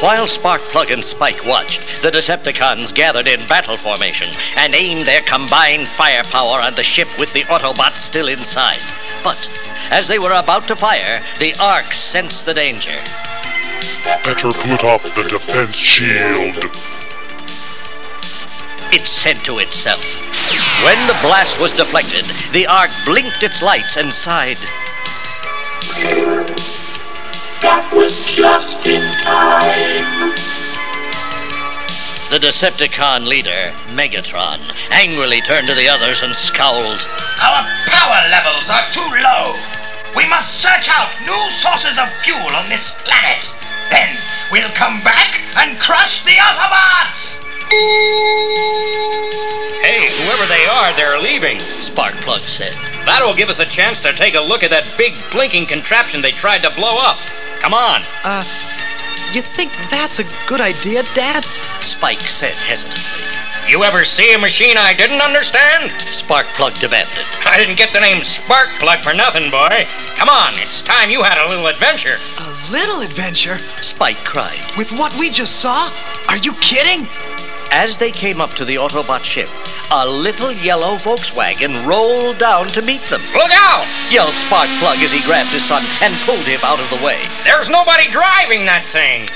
While 0.00 0.26
Sparkplug 0.26 0.90
and 0.92 1.04
Spike 1.04 1.44
watched, 1.44 2.02
the 2.02 2.10
Decepticons 2.10 2.94
gathered 2.94 3.26
in 3.26 3.46
battle 3.46 3.76
formation 3.76 4.28
and 4.56 4.74
aimed 4.74 5.06
their 5.06 5.22
combined 5.22 5.86
firepower 5.88 6.60
at 6.60 6.76
the 6.76 6.82
ship 6.82 7.08
with 7.18 7.32
the 7.32 7.44
Autobots 7.44 7.98
still 7.98 8.28
inside. 8.28 8.80
But 9.22 9.48
as 9.90 10.08
they 10.08 10.18
were 10.18 10.32
about 10.32 10.66
to 10.68 10.76
fire, 10.76 11.22
the 11.38 11.54
Ark 11.60 11.92
sensed 11.92 12.44
the 12.46 12.54
danger. 12.54 12.98
Better 14.02 14.52
put 14.52 14.84
up 14.84 15.02
the 15.02 15.26
defense 15.28 15.76
shield. 15.76 16.56
It 18.92 19.02
said 19.02 19.36
to 19.44 19.58
itself. 19.58 20.35
When 20.84 21.06
the 21.06 21.18
blast 21.22 21.60
was 21.60 21.72
deflected, 21.72 22.26
the 22.52 22.66
Ark 22.66 22.90
blinked 23.04 23.42
its 23.42 23.62
lights 23.62 23.96
and 23.96 24.12
sighed. 24.12 24.58
That 27.62 27.88
was 27.94 28.20
just 28.26 28.86
in 28.86 29.02
time. 29.24 30.34
The 32.30 32.38
Decepticon 32.38 33.26
leader, 33.26 33.72
Megatron, 33.94 34.60
angrily 34.90 35.40
turned 35.40 35.66
to 35.68 35.74
the 35.74 35.88
others 35.88 36.22
and 36.22 36.34
scowled. 36.36 37.06
Our 37.40 37.62
power 37.86 38.20
levels 38.30 38.68
are 38.68 38.84
too 38.92 39.10
low. 39.22 39.54
We 40.14 40.28
must 40.28 40.60
search 40.60 40.90
out 40.90 41.14
new 41.24 41.50
sources 41.50 41.98
of 41.98 42.12
fuel 42.20 42.50
on 42.54 42.68
this 42.68 43.00
planet. 43.02 43.56
Then 43.90 44.16
we'll 44.50 44.74
come 44.74 45.00
back 45.02 45.40
and 45.56 45.78
crush 45.78 46.24
the 46.24 46.32
Autobots! 46.32 47.45
Hey, 49.82 50.10
whoever 50.24 50.46
they 50.46 50.66
are, 50.66 50.92
they're 50.96 51.20
leaving. 51.20 51.58
Sparkplug 51.80 52.40
said. 52.40 52.74
That'll 53.04 53.34
give 53.34 53.48
us 53.48 53.60
a 53.60 53.64
chance 53.64 54.00
to 54.00 54.12
take 54.12 54.34
a 54.34 54.40
look 54.40 54.64
at 54.64 54.70
that 54.70 54.86
big 54.98 55.14
blinking 55.30 55.66
contraption 55.66 56.20
they 56.20 56.32
tried 56.32 56.62
to 56.62 56.70
blow 56.74 56.98
up. 56.98 57.18
Come 57.60 57.72
on. 57.72 58.02
Uh, 58.24 58.42
you 59.32 59.42
think 59.42 59.72
that's 59.90 60.18
a 60.18 60.24
good 60.46 60.60
idea, 60.60 61.02
Dad? 61.14 61.44
Spike 61.80 62.20
said 62.20 62.54
hesitantly. 62.54 63.26
You 63.68 63.82
ever 63.82 64.04
see 64.04 64.32
a 64.32 64.38
machine 64.38 64.76
I 64.76 64.94
didn't 64.94 65.20
understand? 65.20 65.90
Sparkplug 66.14 66.78
demanded. 66.78 67.26
I 67.44 67.56
didn't 67.56 67.76
get 67.76 67.92
the 67.92 67.98
name 68.00 68.18
Sparkplug 68.18 69.02
for 69.02 69.12
nothing, 69.12 69.50
boy. 69.50 69.86
Come 70.14 70.28
on, 70.28 70.54
it's 70.54 70.82
time 70.82 71.10
you 71.10 71.22
had 71.22 71.44
a 71.44 71.48
little 71.48 71.66
adventure. 71.66 72.16
A 72.38 72.72
little 72.72 73.00
adventure? 73.00 73.58
Spike 73.82 74.18
cried. 74.18 74.60
With 74.78 74.92
what 74.92 75.16
we 75.18 75.30
just 75.30 75.60
saw? 75.60 75.90
Are 76.28 76.38
you 76.38 76.52
kidding? 76.54 77.08
As 77.70 77.96
they 77.96 78.10
came 78.10 78.40
up 78.40 78.54
to 78.54 78.64
the 78.64 78.76
Autobot 78.76 79.24
ship, 79.24 79.48
a 79.90 80.06
little 80.08 80.52
yellow 80.52 80.96
Volkswagen 80.96 81.86
rolled 81.86 82.38
down 82.38 82.68
to 82.68 82.82
meet 82.82 83.02
them. 83.02 83.20
Look 83.34 83.52
out! 83.52 83.86
yelled 84.10 84.34
Sparkplug 84.34 85.02
as 85.02 85.10
he 85.10 85.22
grabbed 85.22 85.50
his 85.50 85.64
son 85.64 85.84
and 86.02 86.14
pulled 86.24 86.46
him 86.46 86.60
out 86.62 86.80
of 86.80 86.88
the 86.90 87.04
way. 87.04 87.22
There's 87.44 87.68
nobody 87.68 88.10
driving 88.10 88.64
that 88.66 88.84
thing. 88.86 89.26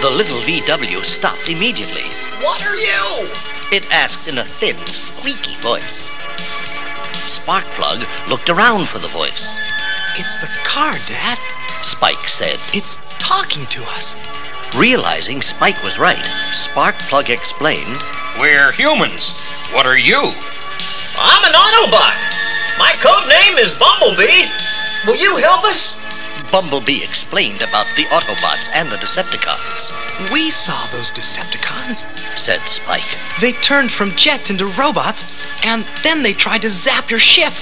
The 0.00 0.10
little 0.10 0.38
VW 0.38 1.04
stopped 1.04 1.48
immediately. 1.48 2.10
What 2.42 2.64
are 2.66 2.76
you? 2.76 3.30
It 3.70 3.88
asked 3.92 4.28
in 4.28 4.38
a 4.38 4.44
thin, 4.44 4.76
squeaky 4.86 5.54
voice. 5.60 6.10
Sparkplug 7.26 8.06
looked 8.28 8.50
around 8.50 8.88
for 8.88 8.98
the 8.98 9.08
voice. 9.08 9.56
It's 10.18 10.36
the 10.36 10.50
car, 10.64 10.98
Dad. 11.06 11.38
Spike 11.84 12.28
said. 12.28 12.58
It's 12.72 12.96
talking 13.18 13.66
to 13.66 13.82
us. 13.90 14.16
Realizing 14.76 15.42
Spike 15.42 15.82
was 15.82 15.98
right, 15.98 16.24
Sparkplug 16.52 17.28
explained, 17.28 18.02
We're 18.40 18.72
humans. 18.72 19.30
What 19.72 19.86
are 19.86 19.98
you? 19.98 20.32
I'm 21.18 21.44
an 21.44 21.52
Autobot. 21.52 22.16
My 22.78 22.94
code 22.98 23.28
name 23.28 23.58
is 23.58 23.74
Bumblebee. 23.78 24.48
Will 25.06 25.16
you 25.16 25.36
help 25.42 25.64
us? 25.64 25.96
Bumblebee 26.50 27.02
explained 27.02 27.62
about 27.62 27.86
the 27.96 28.04
Autobots 28.04 28.68
and 28.74 28.90
the 28.90 28.96
Decepticons. 28.96 29.90
We 30.32 30.50
saw 30.50 30.86
those 30.86 31.10
Decepticons, 31.10 32.06
said 32.38 32.60
Spike. 32.60 33.18
They 33.40 33.52
turned 33.52 33.90
from 33.90 34.10
jets 34.12 34.50
into 34.50 34.66
robots, 34.66 35.24
and 35.64 35.86
then 36.02 36.22
they 36.22 36.32
tried 36.32 36.62
to 36.62 36.70
zap 36.70 37.10
your 37.10 37.18
ship. 37.18 37.52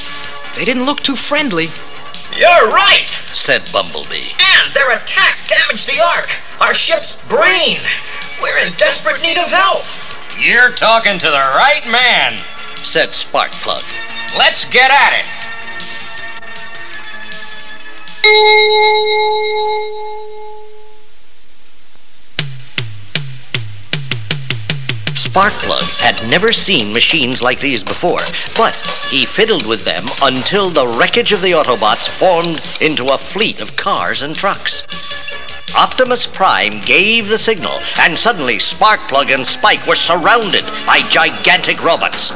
They 0.57 0.65
didn't 0.65 0.87
look 0.87 1.01
too 1.01 1.17
friendly. 1.17 1.69
You're 2.37 2.71
right, 2.71 3.09
said 3.33 3.69
Bumblebee. 3.73 4.31
And 4.57 4.73
their 4.75 4.97
attack 4.97 5.39
damaged 5.49 5.87
the 5.87 6.01
Ark, 6.17 6.31
our 6.61 6.75
ship's 6.75 7.17
brain. 7.29 7.81
We're 8.41 8.59
in 8.59 8.73
desperate 8.75 9.21
need 9.21 9.39
of 9.39 9.49
help. 9.49 9.85
You're 10.39 10.71
talking 10.71 11.19
to 11.19 11.27
the 11.27 11.53
right 11.57 11.85
man, 11.91 12.39
said 12.77 13.11
Sparkplug. 13.11 13.85
Let's 14.39 14.65
get 14.65 14.91
at 14.91 15.21
it. 15.21 15.27
Sparkplug 25.31 25.89
had 26.01 26.29
never 26.29 26.53
seen 26.53 26.93
machines 26.93 27.41
like 27.41 27.61
these 27.61 27.85
before, 27.85 28.23
but 28.57 28.75
he 29.11 29.25
fiddled 29.25 29.65
with 29.65 29.85
them 29.85 30.09
until 30.23 30.71
the 30.71 30.85
wreckage 30.85 31.31
of 31.31 31.41
the 31.41 31.53
Autobots 31.53 32.09
formed 32.09 32.61
into 32.81 33.15
a 33.15 33.17
fleet 33.17 33.61
of 33.61 33.77
cars 33.77 34.23
and 34.23 34.35
trucks. 34.35 34.83
Optimus 35.77 36.27
Prime 36.27 36.81
gave 36.81 37.29
the 37.29 37.39
signal, 37.39 37.79
and 38.01 38.19
suddenly 38.19 38.57
Sparkplug 38.57 39.33
and 39.33 39.47
Spike 39.47 39.87
were 39.87 39.95
surrounded 39.95 40.65
by 40.85 41.01
gigantic 41.11 41.81
robots. 41.81 42.33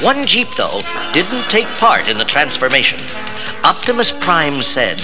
One 0.00 0.24
Jeep, 0.24 0.46
though, 0.56 0.82
didn't 1.12 1.50
take 1.50 1.66
part 1.80 2.08
in 2.08 2.16
the 2.16 2.24
transformation. 2.24 3.00
Optimus 3.64 4.12
Prime 4.12 4.62
said, 4.62 4.98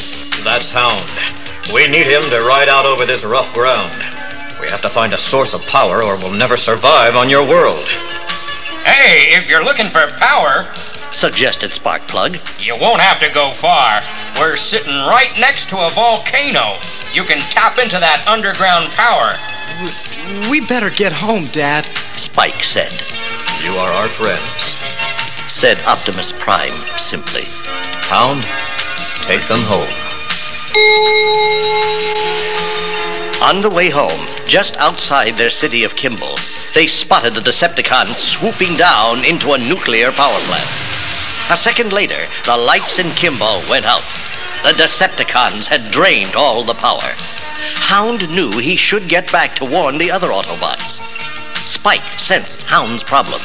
That's 0.45 0.71
Hound. 0.71 1.11
We 1.75 1.89
need 1.89 2.07
him 2.07 2.23
to 2.31 2.47
ride 2.47 2.69
out 2.69 2.87
over 2.87 3.05
this 3.05 3.25
rough 3.25 3.53
ground. 3.53 4.12
We 4.63 4.69
have 4.69 4.81
to 4.83 4.89
find 4.89 5.13
a 5.13 5.19
source 5.19 5.55
of 5.55 5.67
power 5.67 6.05
or 6.05 6.17
we'll 6.17 6.31
never 6.31 6.57
survive 6.57 7.17
on 7.17 7.29
your 7.29 7.47
world. 7.47 7.85
Hey, 8.85 9.35
if 9.37 9.49
you're 9.49 9.65
looking 9.65 9.89
for 9.89 10.07
power, 10.19 10.73
suggested 11.11 11.73
Sparkplug, 11.73 12.39
you 12.65 12.77
won't 12.81 13.01
have 13.01 13.21
to 13.21 13.35
go 13.35 13.51
far. 13.51 14.01
We're 14.39 14.55
sitting 14.55 14.93
right 14.93 15.33
next 15.37 15.69
to 15.71 15.85
a 15.85 15.91
volcano. 15.91 16.79
You 17.13 17.25
can 17.25 17.39
tap 17.51 17.79
into 17.79 17.99
that 17.99 18.25
underground 18.29 18.93
power. 18.93 19.35
We, 20.47 20.61
we 20.61 20.67
better 20.69 20.91
get 20.91 21.13
home, 21.13 21.47
Dad, 21.51 21.85
Spike 22.17 22.63
said. 22.63 22.93
You 23.65 23.73
are 23.79 23.91
our 23.91 24.09
friends, 24.09 24.79
said 25.53 25.81
Optimus 25.87 26.31
Prime 26.31 26.71
simply. 26.99 27.47
Hound, 28.07 28.43
take 29.27 29.43
them 29.49 29.63
home. 29.67 29.91
On 33.43 33.61
the 33.61 33.71
way 33.71 33.91
home, 33.91 34.29
just 34.47 34.77
outside 34.77 35.37
their 35.37 35.51
city 35.51 35.83
of 35.83 35.97
Kimball, 35.97 36.39
they 36.77 36.87
spotted 36.87 37.35
the 37.35 37.41
Decepticons 37.41 38.15
swooping 38.15 38.77
down 38.77 39.25
into 39.25 39.53
a 39.53 39.59
nuclear 39.59 40.13
power 40.13 40.39
plant. 40.47 40.71
A 41.51 41.57
second 41.57 41.93
later, 41.93 42.25
the 42.47 42.57
lights 42.57 43.01
in 43.01 43.11
Kimball 43.11 43.61
went 43.69 43.85
out. 43.85 44.05
The 44.63 44.81
Decepticons 44.81 45.67
had 45.67 45.91
drained 45.91 46.37
all 46.37 46.63
the 46.63 46.75
power. 46.75 47.17
Hound 47.91 48.31
knew 48.31 48.53
he 48.53 48.77
should 48.77 49.09
get 49.09 49.31
back 49.33 49.57
to 49.57 49.65
warn 49.65 49.99
the 49.99 50.13
other 50.13 50.29
Autobots. 50.29 51.03
Spike 51.67 52.21
sensed 52.21 52.63
Hound's 52.63 53.03
problem. 53.03 53.41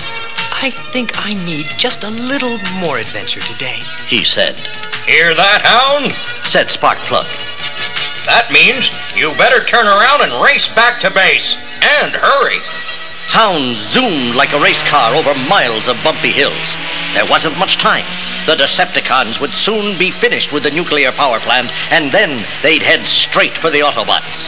I 0.62 0.70
think 0.94 1.12
I 1.26 1.34
need 1.44 1.66
just 1.80 2.04
a 2.04 2.12
little 2.12 2.60
more 2.80 3.00
adventure 3.00 3.42
today, 3.42 3.82
he 4.08 4.24
said. 4.24 4.58
Hear 5.08 5.34
that, 5.34 5.64
Hound? 5.64 6.14
said 6.46 6.68
Sparkplug. 6.68 7.26
That 8.28 8.52
means 8.52 8.92
you 9.16 9.32
better 9.40 9.64
turn 9.64 9.88
around 9.88 10.20
and 10.20 10.44
race 10.44 10.68
back 10.68 11.00
to 11.00 11.10
base. 11.10 11.56
And 11.80 12.12
hurry. 12.12 12.60
Hound 13.32 13.80
zoomed 13.80 14.36
like 14.36 14.52
a 14.52 14.60
race 14.60 14.84
car 14.84 15.16
over 15.16 15.32
miles 15.48 15.88
of 15.88 15.96
bumpy 16.04 16.36
hills. 16.36 16.76
There 17.16 17.24
wasn't 17.32 17.58
much 17.58 17.80
time. 17.80 18.04
The 18.48 18.56
Decepticons 18.56 19.42
would 19.42 19.52
soon 19.52 20.00
be 20.00 20.10
finished 20.10 20.54
with 20.54 20.64
the 20.64 20.72
nuclear 20.72 21.12
power 21.12 21.38
plant, 21.38 21.70
and 21.92 22.10
then 22.14 22.46
they'd 22.64 22.82
head 22.82 23.06
straight 23.06 23.52
for 23.52 23.70
the 23.70 23.82
Autobots. 23.82 24.48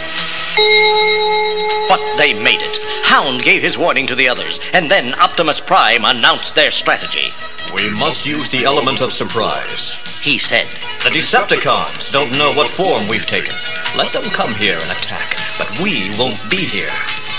But 1.89 1.99
they 2.15 2.33
made 2.33 2.61
it. 2.61 2.79
Hound 3.03 3.43
gave 3.43 3.61
his 3.61 3.77
warning 3.77 4.07
to 4.07 4.15
the 4.15 4.29
others, 4.29 4.61
and 4.71 4.89
then 4.89 5.13
Optimus 5.15 5.59
Prime 5.59 6.05
announced 6.05 6.55
their 6.55 6.71
strategy. 6.71 7.33
We 7.73 7.89
must 7.89 8.25
use 8.25 8.49
the 8.49 8.63
element 8.63 9.01
of 9.01 9.11
surprise, 9.11 9.95
he 10.21 10.37
said. 10.37 10.67
The 11.03 11.09
Decepticons 11.09 12.09
don't 12.09 12.31
know 12.31 12.53
what 12.53 12.69
form 12.69 13.05
we've 13.09 13.27
taken. 13.27 13.55
Let 13.97 14.13
them 14.13 14.29
come 14.29 14.53
here 14.53 14.77
and 14.81 14.91
attack, 14.91 15.35
but 15.57 15.77
we 15.81 16.17
won't 16.17 16.39
be 16.49 16.55
here. 16.55 16.95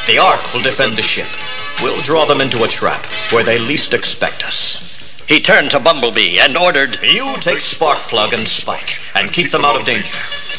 The 0.07 0.19
Ark 0.19 0.53
will 0.53 0.61
defend 0.61 0.97
the 0.97 1.03
ship. 1.03 1.29
We'll 1.83 2.03
draw 2.03 2.27
them 2.27 2.43
into 2.43 2.65
a 2.65 2.69
trap 2.69 3.07
where 3.33 3.45
they 3.45 3.59
least 3.59 3.95
expect 3.95 4.45
us. 4.45 4.90
He 5.31 5.39
turned 5.39 5.71
to 5.71 5.79
Bumblebee 5.79 6.41
and 6.41 6.57
ordered, 6.57 6.99
You 7.05 7.37
take 7.39 7.59
Sparkplug 7.59 8.33
and 8.33 8.49
Spike 8.49 8.99
and 9.15 9.33
keep 9.33 9.53
them 9.53 9.65
out 9.65 9.79
of 9.79 9.87
danger. 9.87 10.17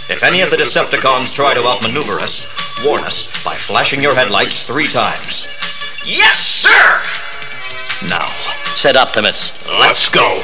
If 0.07 0.23
any 0.23 0.39
of 0.39 0.49
the 0.49 0.55
Decepticons 0.55 1.35
try 1.35 1.53
to 1.53 1.67
outmaneuver 1.67 2.21
us, 2.21 2.47
warn 2.81 3.03
us 3.03 3.27
by 3.43 3.53
flashing 3.53 4.01
your 4.01 4.15
headlights 4.15 4.65
three 4.65 4.87
times. 4.87 5.49
Yes, 6.05 6.39
sir! 6.39 7.01
Now, 8.07 8.29
said 8.73 8.95
Optimus. 8.95 9.51
let's 9.67 10.07
go. 10.07 10.39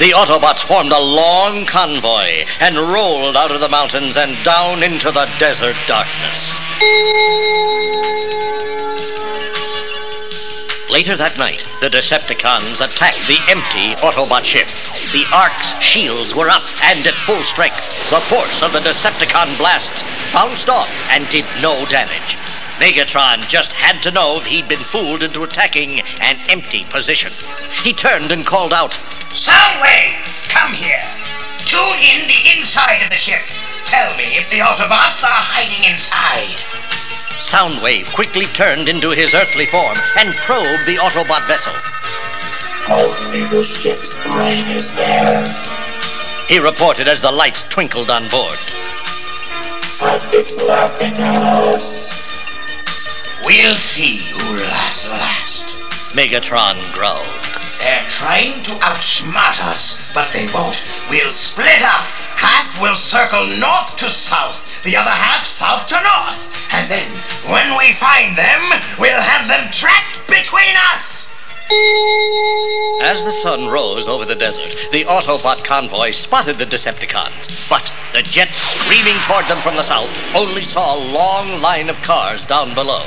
The 0.00 0.12
Autobots 0.12 0.60
formed 0.60 0.92
a 0.92 1.00
long 1.00 1.64
convoy 1.64 2.44
and 2.60 2.76
rolled 2.76 3.38
out 3.38 3.52
of 3.52 3.60
the 3.60 3.70
mountains 3.70 4.18
and 4.18 4.36
down 4.44 4.82
into 4.82 5.10
the 5.10 5.30
desert 5.38 5.76
darkness. 5.88 6.52
Later 10.90 11.16
that 11.16 11.36
night, 11.36 11.66
the 11.80 11.90
Decepticons 11.90 12.78
attacked 12.78 13.26
the 13.26 13.42
empty 13.50 13.98
Autobot 13.98 14.46
ship. 14.46 14.70
The 15.10 15.26
Ark's 15.34 15.74
shields 15.82 16.32
were 16.32 16.48
up 16.48 16.62
and 16.86 17.02
at 17.06 17.18
full 17.26 17.42
strength. 17.42 17.82
The 18.10 18.22
force 18.30 18.62
of 18.62 18.72
the 18.72 18.78
Decepticon 18.78 19.58
blasts 19.58 20.06
bounced 20.32 20.68
off 20.70 20.88
and 21.10 21.28
did 21.28 21.44
no 21.60 21.84
damage. 21.90 22.38
Megatron 22.78 23.48
just 23.48 23.72
had 23.72 24.00
to 24.04 24.14
know 24.14 24.38
if 24.38 24.46
he'd 24.46 24.68
been 24.68 24.78
fooled 24.78 25.24
into 25.24 25.42
attacking 25.42 26.06
an 26.20 26.38
empty 26.48 26.84
position. 26.84 27.32
He 27.82 27.92
turned 27.92 28.30
and 28.30 28.46
called 28.46 28.72
out, 28.72 28.92
Soundwave, 29.34 30.22
come 30.48 30.72
here. 30.72 31.02
Tune 31.66 31.98
in 31.98 32.30
the 32.30 32.54
inside 32.54 33.02
of 33.02 33.10
the 33.10 33.18
ship. 33.18 33.42
Tell 33.86 34.16
me 34.16 34.38
if 34.38 34.50
the 34.50 34.62
Autobots 34.62 35.26
are 35.26 35.42
hiding 35.50 35.90
inside. 35.90 36.54
Soundwave 37.38 38.12
quickly 38.14 38.46
turned 38.46 38.88
into 38.88 39.10
his 39.10 39.34
earthly 39.34 39.66
form 39.66 39.96
and 40.18 40.34
probed 40.36 40.86
the 40.86 40.96
Autobot 40.96 41.46
vessel. 41.46 41.72
Only 42.88 43.46
the 43.48 43.62
ship's 43.62 44.10
brain 44.24 44.66
is 44.68 44.94
there. 44.96 45.46
He 46.48 46.58
reported 46.58 47.08
as 47.08 47.20
the 47.20 47.30
lights 47.30 47.64
twinkled 47.64 48.10
on 48.10 48.28
board. 48.28 48.58
And 50.00 50.22
it's 50.34 50.56
laughing 50.56 51.14
at 51.14 51.42
us. 51.42 52.10
We'll 53.44 53.76
see 53.76 54.18
who 54.18 54.56
laughs 54.56 55.10
last. 55.10 55.78
Megatron 56.14 56.76
growled. 56.92 57.26
They're 57.78 58.06
trying 58.08 58.62
to 58.64 58.72
outsmart 58.82 59.62
us, 59.62 60.00
but 60.14 60.32
they 60.32 60.46
won't. 60.52 60.82
We'll 61.10 61.30
split 61.30 61.82
up. 61.82 62.04
Half 62.36 62.80
will 62.80 62.96
circle 62.96 63.46
north 63.46 63.96
to 63.98 64.10
south, 64.10 64.65
the 64.86 64.96
other 64.96 65.10
half 65.10 65.44
south 65.44 65.88
to 65.88 65.98
north. 65.98 66.46
And 66.72 66.88
then, 66.88 67.10
when 67.50 67.76
we 67.76 67.92
find 67.92 68.38
them, 68.38 68.62
we'll 68.98 69.20
have 69.20 69.48
them 69.48 69.68
trapped 69.72 70.22
between 70.28 70.78
us. 70.94 71.26
As 73.02 73.24
the 73.24 73.32
sun 73.32 73.66
rose 73.66 74.06
over 74.06 74.24
the 74.24 74.36
desert, 74.36 74.88
the 74.92 75.04
Autobot 75.04 75.64
convoy 75.64 76.12
spotted 76.12 76.56
the 76.56 76.64
Decepticons. 76.64 77.68
But 77.68 77.90
the 78.12 78.22
jets 78.22 78.56
screaming 78.56 79.18
toward 79.26 79.46
them 79.46 79.58
from 79.58 79.74
the 79.74 79.82
south 79.82 80.16
only 80.36 80.62
saw 80.62 80.94
a 80.94 81.04
long 81.12 81.60
line 81.60 81.90
of 81.90 82.00
cars 82.02 82.46
down 82.46 82.72
below. 82.72 83.02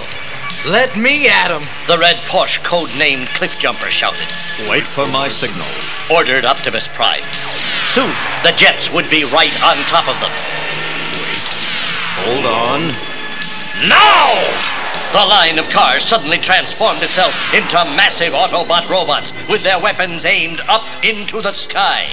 Let 0.68 0.98
me 0.98 1.30
at 1.30 1.50
him. 1.50 1.64
The 1.88 1.98
red 1.98 2.18
Porsche 2.28 2.60
codenamed 2.60 3.28
Cliffjumper 3.28 3.90
shouted. 3.90 4.28
Wait 4.70 4.84
for 4.84 5.08
my 5.08 5.30
signal. 5.30 5.68
Ordered 6.12 6.44
Optimus 6.44 6.90
Prime. 6.90 7.24
Soon, 7.96 8.12
the 8.44 8.52
jets 8.58 8.92
would 8.92 9.10
be 9.10 9.24
right 9.24 9.56
on 9.64 9.78
top 9.88 10.10
of 10.10 10.20
them. 10.20 10.32
Hold 12.26 12.46
on. 12.46 12.82
Now! 13.88 14.80
The 15.12 15.26
line 15.26 15.58
of 15.58 15.70
cars 15.70 16.04
suddenly 16.04 16.38
transformed 16.38 17.02
itself 17.02 17.34
into 17.54 17.74
massive 17.96 18.34
Autobot 18.34 18.88
robots 18.90 19.34
with 19.50 19.64
their 19.64 19.80
weapons 19.80 20.26
aimed 20.26 20.62
up 20.68 20.86
into 21.04 21.42
the 21.42 21.52
sky. 21.52 22.08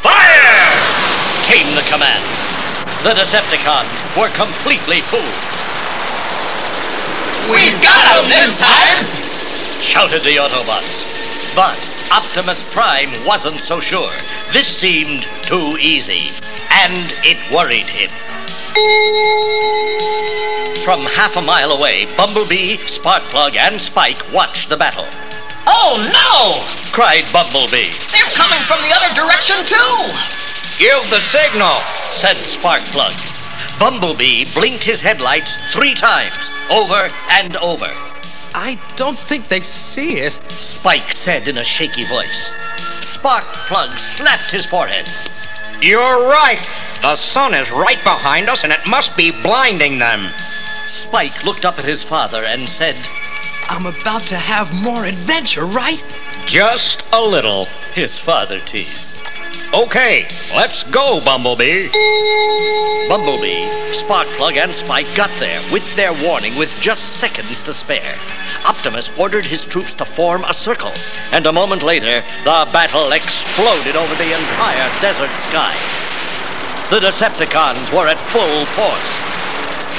Fire! 0.00 0.70
Came 1.44 1.74
the 1.74 1.84
command. 1.90 2.24
The 3.02 3.12
Decepticons 3.12 4.00
were 4.16 4.30
completely 4.32 5.02
fooled. 5.02 5.24
We've 7.50 7.76
got 7.82 8.22
them 8.22 8.28
this 8.30 8.60
time! 8.60 9.04
Shouted 9.80 10.22
the 10.22 10.36
Autobots. 10.36 11.04
But 11.54 11.78
Optimus 12.12 12.62
Prime 12.72 13.10
wasn't 13.26 13.60
so 13.60 13.80
sure. 13.80 14.12
This 14.52 14.66
seemed 14.66 15.24
too 15.42 15.76
easy, 15.80 16.30
and 16.70 17.12
it 17.24 17.38
worried 17.52 17.88
him. 17.88 18.10
From 20.84 21.04
half 21.06 21.36
a 21.36 21.42
mile 21.42 21.72
away, 21.72 22.06
Bumblebee, 22.16 22.76
Sparkplug, 22.78 23.56
and 23.56 23.80
Spike 23.80 24.32
watched 24.32 24.68
the 24.68 24.76
battle. 24.76 25.06
Oh 25.66 25.98
no! 26.12 26.62
Cried 26.92 27.30
Bumblebee. 27.32 27.90
They're 28.10 28.34
coming 28.34 28.60
from 28.66 28.80
the 28.82 28.92
other 28.94 29.14
direction 29.14 29.56
too! 29.66 29.96
Give 30.78 31.02
the 31.10 31.20
signal. 31.20 31.78
said 32.10 32.36
Sparkplug. 32.36 33.14
Bumblebee 33.78 34.46
blinked 34.54 34.84
his 34.84 35.00
headlights 35.00 35.56
three 35.72 35.94
times, 35.94 36.50
over 36.70 37.08
and 37.30 37.56
over. 37.56 37.90
I 38.54 38.78
don't 38.96 39.18
think 39.18 39.48
they 39.48 39.60
see 39.60 40.18
it. 40.18 40.32
Spike 40.60 41.16
said 41.16 41.48
in 41.48 41.58
a 41.58 41.64
shaky 41.64 42.04
voice. 42.04 42.50
Sparkplug 43.00 43.96
slapped 43.98 44.50
his 44.50 44.66
forehead. 44.66 45.08
You're 45.82 46.28
right. 46.28 46.60
The 47.00 47.16
sun 47.16 47.54
is 47.54 47.70
right 47.70 48.02
behind 48.04 48.50
us 48.50 48.64
and 48.64 48.72
it 48.72 48.86
must 48.86 49.16
be 49.16 49.30
blinding 49.30 49.98
them. 49.98 50.30
Spike 50.86 51.42
looked 51.44 51.64
up 51.64 51.78
at 51.78 51.86
his 51.86 52.02
father 52.02 52.44
and 52.44 52.68
said, 52.68 52.96
I'm 53.70 53.86
about 53.86 54.22
to 54.22 54.36
have 54.36 54.74
more 54.74 55.06
adventure, 55.06 55.64
right? 55.64 56.04
Just 56.44 57.02
a 57.12 57.20
little. 57.22 57.64
his 57.94 58.18
father 58.18 58.60
teased. 58.60 59.22
Okay, 59.72 60.26
let's 60.52 60.82
go, 60.82 61.20
Bumblebee. 61.24 61.86
Bumblebee, 63.08 63.70
Sparkplug, 63.92 64.56
and 64.56 64.74
Spike 64.74 65.06
got 65.14 65.30
there 65.38 65.62
with 65.70 65.84
their 65.94 66.12
warning 66.12 66.56
with 66.56 66.74
just 66.80 67.20
seconds 67.20 67.62
to 67.62 67.72
spare. 67.72 68.18
Optimus 68.66 69.16
ordered 69.16 69.44
his 69.44 69.64
troops 69.64 69.94
to 69.94 70.04
form 70.04 70.42
a 70.42 70.54
circle, 70.54 70.90
and 71.30 71.46
a 71.46 71.52
moment 71.52 71.84
later, 71.84 72.20
the 72.42 72.68
battle 72.72 73.12
exploded 73.12 73.94
over 73.94 74.12
the 74.16 74.36
entire 74.36 75.00
desert 75.00 75.30
sky. 75.38 75.72
The 76.90 76.98
Decepticons 76.98 77.94
were 77.96 78.08
at 78.08 78.18
full 78.18 78.66
force, 78.74 79.22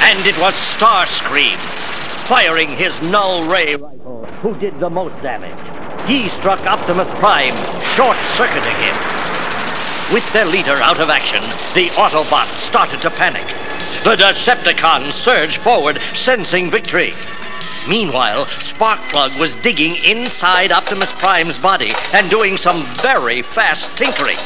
and 0.04 0.26
it 0.26 0.38
was 0.42 0.54
Starscream, 0.54 1.56
firing 2.28 2.68
his 2.68 3.02
null 3.04 3.48
ray 3.48 3.78
rifle, 3.78 4.26
who 4.42 4.54
did 4.60 4.78
the 4.82 4.90
most 4.90 5.16
damage. 5.24 5.56
He 6.10 6.28
struck 6.40 6.60
Optimus 6.66 7.10
Prime, 7.20 7.56
short-circuiting 7.96 8.76
him. 8.76 9.21
With 10.14 10.34
their 10.34 10.46
leader 10.46 10.76
out 10.76 11.00
of 11.00 11.10
action, 11.10 11.42
the 11.74 11.88
Autobots 11.96 12.58
started 12.58 13.02
to 13.02 13.10
panic. 13.10 13.48
The 14.04 14.18
Decepticons 14.18 15.14
surged 15.14 15.58
forward, 15.60 16.02
sensing 16.14 16.70
victory. 16.70 17.14
Meanwhile, 17.88 18.46
Sparkplug 18.60 19.40
was 19.40 19.56
digging 19.56 19.96
inside 20.04 20.74
Optimus 20.74 21.14
Prime's 21.14 21.58
body 21.58 21.94
and 22.12 22.30
doing 22.30 22.58
some 22.58 22.84
very 23.02 23.42
fast 23.42 23.96
tinkering. 23.96 24.38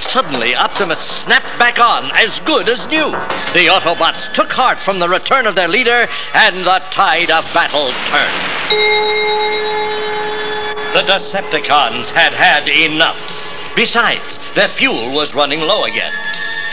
Suddenly, 0.00 0.56
Optimus 0.56 1.00
snapped 1.00 1.56
back 1.56 1.78
on, 1.78 2.10
as 2.16 2.40
good 2.40 2.68
as 2.68 2.84
new. 2.88 3.12
The 3.54 3.68
Autobots 3.70 4.32
took 4.34 4.50
heart 4.50 4.80
from 4.80 4.98
the 4.98 5.08
return 5.08 5.46
of 5.46 5.54
their 5.54 5.68
leader, 5.68 6.08
and 6.34 6.64
the 6.64 6.82
tide 6.90 7.30
of 7.30 7.44
battle 7.54 7.92
turned. 8.06 8.72
The 10.94 11.02
Decepticons 11.06 12.08
had 12.10 12.32
had 12.32 12.68
enough. 12.68 13.41
Besides, 13.74 14.38
their 14.54 14.68
fuel 14.68 15.14
was 15.14 15.34
running 15.34 15.60
low 15.60 15.84
again. 15.84 16.12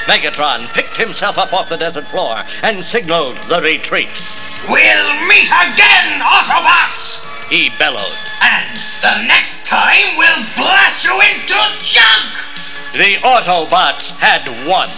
Megatron 0.06 0.68
picked 0.74 0.98
himself 0.98 1.38
up 1.38 1.54
off 1.54 1.70
the 1.70 1.78
desert 1.78 2.08
floor 2.08 2.44
and 2.62 2.84
signaled 2.84 3.38
the 3.48 3.62
retreat. 3.62 4.10
We'll 4.68 5.28
meet 5.28 5.48
again, 5.48 6.20
Autobots! 6.20 7.26
He 7.50 7.70
bellowed. 7.80 8.18
And 8.42 8.78
the 9.02 9.28
next 9.28 9.66
time 9.66 10.18
we'll 10.18 10.46
blast 10.58 11.06
you 11.06 11.14
into 11.22 11.56
junk! 11.80 12.36
The 12.94 13.16
Autobots 13.24 14.12
had 14.18 14.68
won. 14.68 14.90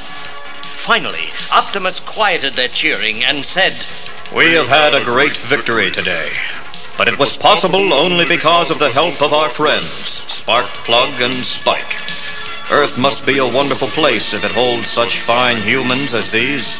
Finally, 0.77 1.29
Optimus 1.51 1.99
quieted 1.99 2.55
their 2.55 2.67
cheering 2.69 3.23
and 3.23 3.45
said, 3.45 3.85
We 4.35 4.53
have 4.53 4.67
had 4.67 4.95
a 4.95 5.03
great 5.03 5.37
victory 5.37 5.91
today. 5.91 6.31
But 7.01 7.07
it 7.07 7.17
was 7.17 7.35
possible 7.35 7.95
only 7.95 8.25
because 8.25 8.69
of 8.69 8.77
the 8.77 8.91
help 8.91 9.23
of 9.23 9.33
our 9.33 9.49
friends, 9.49 10.21
Sparkplug 10.29 11.19
and 11.19 11.33
Spike. 11.43 11.97
Earth 12.69 12.99
must 12.99 13.25
be 13.25 13.39
a 13.39 13.53
wonderful 13.57 13.87
place 13.87 14.35
if 14.35 14.45
it 14.45 14.51
holds 14.51 14.87
such 14.87 15.21
fine 15.21 15.63
humans 15.63 16.13
as 16.13 16.29
these. 16.29 16.79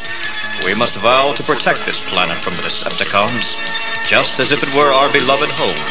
We 0.63 0.75
must 0.75 0.97
vow 0.97 1.33
to 1.33 1.41
protect 1.41 1.87
this 1.87 2.05
planet 2.05 2.37
from 2.37 2.55
the 2.55 2.61
Decepticons, 2.61 3.57
just 4.07 4.39
as 4.39 4.51
if 4.51 4.61
it 4.61 4.69
were 4.75 4.93
our 4.93 5.11
beloved 5.11 5.49
home, 5.57 5.81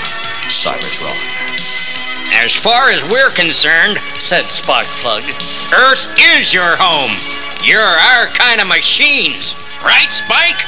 Cybertron. 0.46 1.18
As 2.32 2.54
far 2.54 2.90
as 2.90 3.02
we're 3.10 3.34
concerned, 3.34 3.98
said 4.14 4.44
Sparkplug, 4.44 5.26
Earth 5.74 6.06
is 6.38 6.54
your 6.54 6.76
home. 6.78 7.18
You're 7.66 7.82
our 7.82 8.28
kind 8.28 8.60
of 8.60 8.68
machines. 8.68 9.56
Right, 9.82 10.12
Spike? 10.12 10.62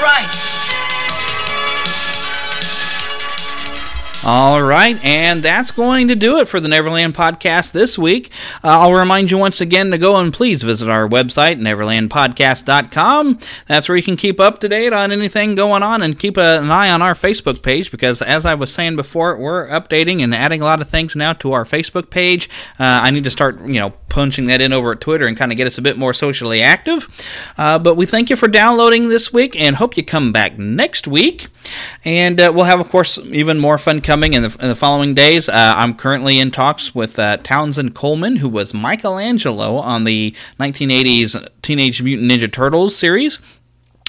Right. 0.00 0.52
All 4.24 4.62
right, 4.62 5.04
and 5.04 5.42
that's 5.42 5.72
going 5.72 6.06
to 6.06 6.14
do 6.14 6.38
it 6.38 6.46
for 6.46 6.60
the 6.60 6.68
Neverland 6.68 7.12
podcast 7.12 7.72
this 7.72 7.98
week. 7.98 8.30
Uh, 8.62 8.68
I'll 8.68 8.92
remind 8.92 9.32
you 9.32 9.36
once 9.36 9.60
again 9.60 9.90
to 9.90 9.98
go 9.98 10.14
and 10.14 10.32
please 10.32 10.62
visit 10.62 10.88
our 10.88 11.08
website, 11.08 11.58
neverlandpodcast.com. 11.58 13.40
That's 13.66 13.88
where 13.88 13.96
you 13.96 14.02
can 14.04 14.14
keep 14.14 14.38
up 14.38 14.60
to 14.60 14.68
date 14.68 14.92
on 14.92 15.10
anything 15.10 15.56
going 15.56 15.82
on 15.82 16.02
and 16.02 16.16
keep 16.16 16.36
a, 16.36 16.60
an 16.60 16.70
eye 16.70 16.90
on 16.90 17.02
our 17.02 17.14
Facebook 17.14 17.62
page 17.62 17.90
because, 17.90 18.22
as 18.22 18.46
I 18.46 18.54
was 18.54 18.72
saying 18.72 18.94
before, 18.94 19.36
we're 19.36 19.66
updating 19.66 20.22
and 20.22 20.32
adding 20.32 20.60
a 20.60 20.64
lot 20.66 20.80
of 20.80 20.88
things 20.88 21.16
now 21.16 21.32
to 21.32 21.50
our 21.50 21.64
Facebook 21.64 22.08
page. 22.08 22.48
Uh, 22.78 23.02
I 23.02 23.10
need 23.10 23.24
to 23.24 23.30
start, 23.30 23.66
you 23.66 23.80
know, 23.80 23.90
punching 24.08 24.44
that 24.44 24.60
in 24.60 24.72
over 24.72 24.92
at 24.92 25.00
Twitter 25.00 25.26
and 25.26 25.36
kind 25.36 25.50
of 25.50 25.56
get 25.56 25.66
us 25.66 25.78
a 25.78 25.82
bit 25.82 25.96
more 25.96 26.14
socially 26.14 26.62
active. 26.62 27.08
Uh, 27.58 27.80
but 27.80 27.96
we 27.96 28.06
thank 28.06 28.30
you 28.30 28.36
for 28.36 28.46
downloading 28.46 29.08
this 29.08 29.32
week 29.32 29.58
and 29.58 29.74
hope 29.74 29.96
you 29.96 30.04
come 30.04 30.30
back 30.30 30.58
next 30.58 31.08
week. 31.08 31.48
And 32.04 32.40
uh, 32.40 32.52
we'll 32.54 32.66
have, 32.66 32.78
of 32.78 32.88
course, 32.88 33.18
even 33.18 33.58
more 33.58 33.78
fun 33.78 34.00
coming 34.00 34.11
in 34.34 34.42
the, 34.42 34.56
in 34.60 34.68
the 34.68 34.74
following 34.74 35.14
days. 35.14 35.48
Uh, 35.48 35.74
I'm 35.76 35.94
currently 35.94 36.38
in 36.38 36.50
talks 36.50 36.94
with 36.94 37.18
uh, 37.18 37.38
Townsend 37.38 37.94
Coleman, 37.94 38.36
who 38.36 38.48
was 38.48 38.74
Michelangelo 38.74 39.76
on 39.76 40.04
the 40.04 40.34
1980s 40.60 41.48
Teenage 41.62 42.02
Mutant 42.02 42.30
Ninja 42.30 42.52
Turtles 42.52 42.94
series. 42.94 43.40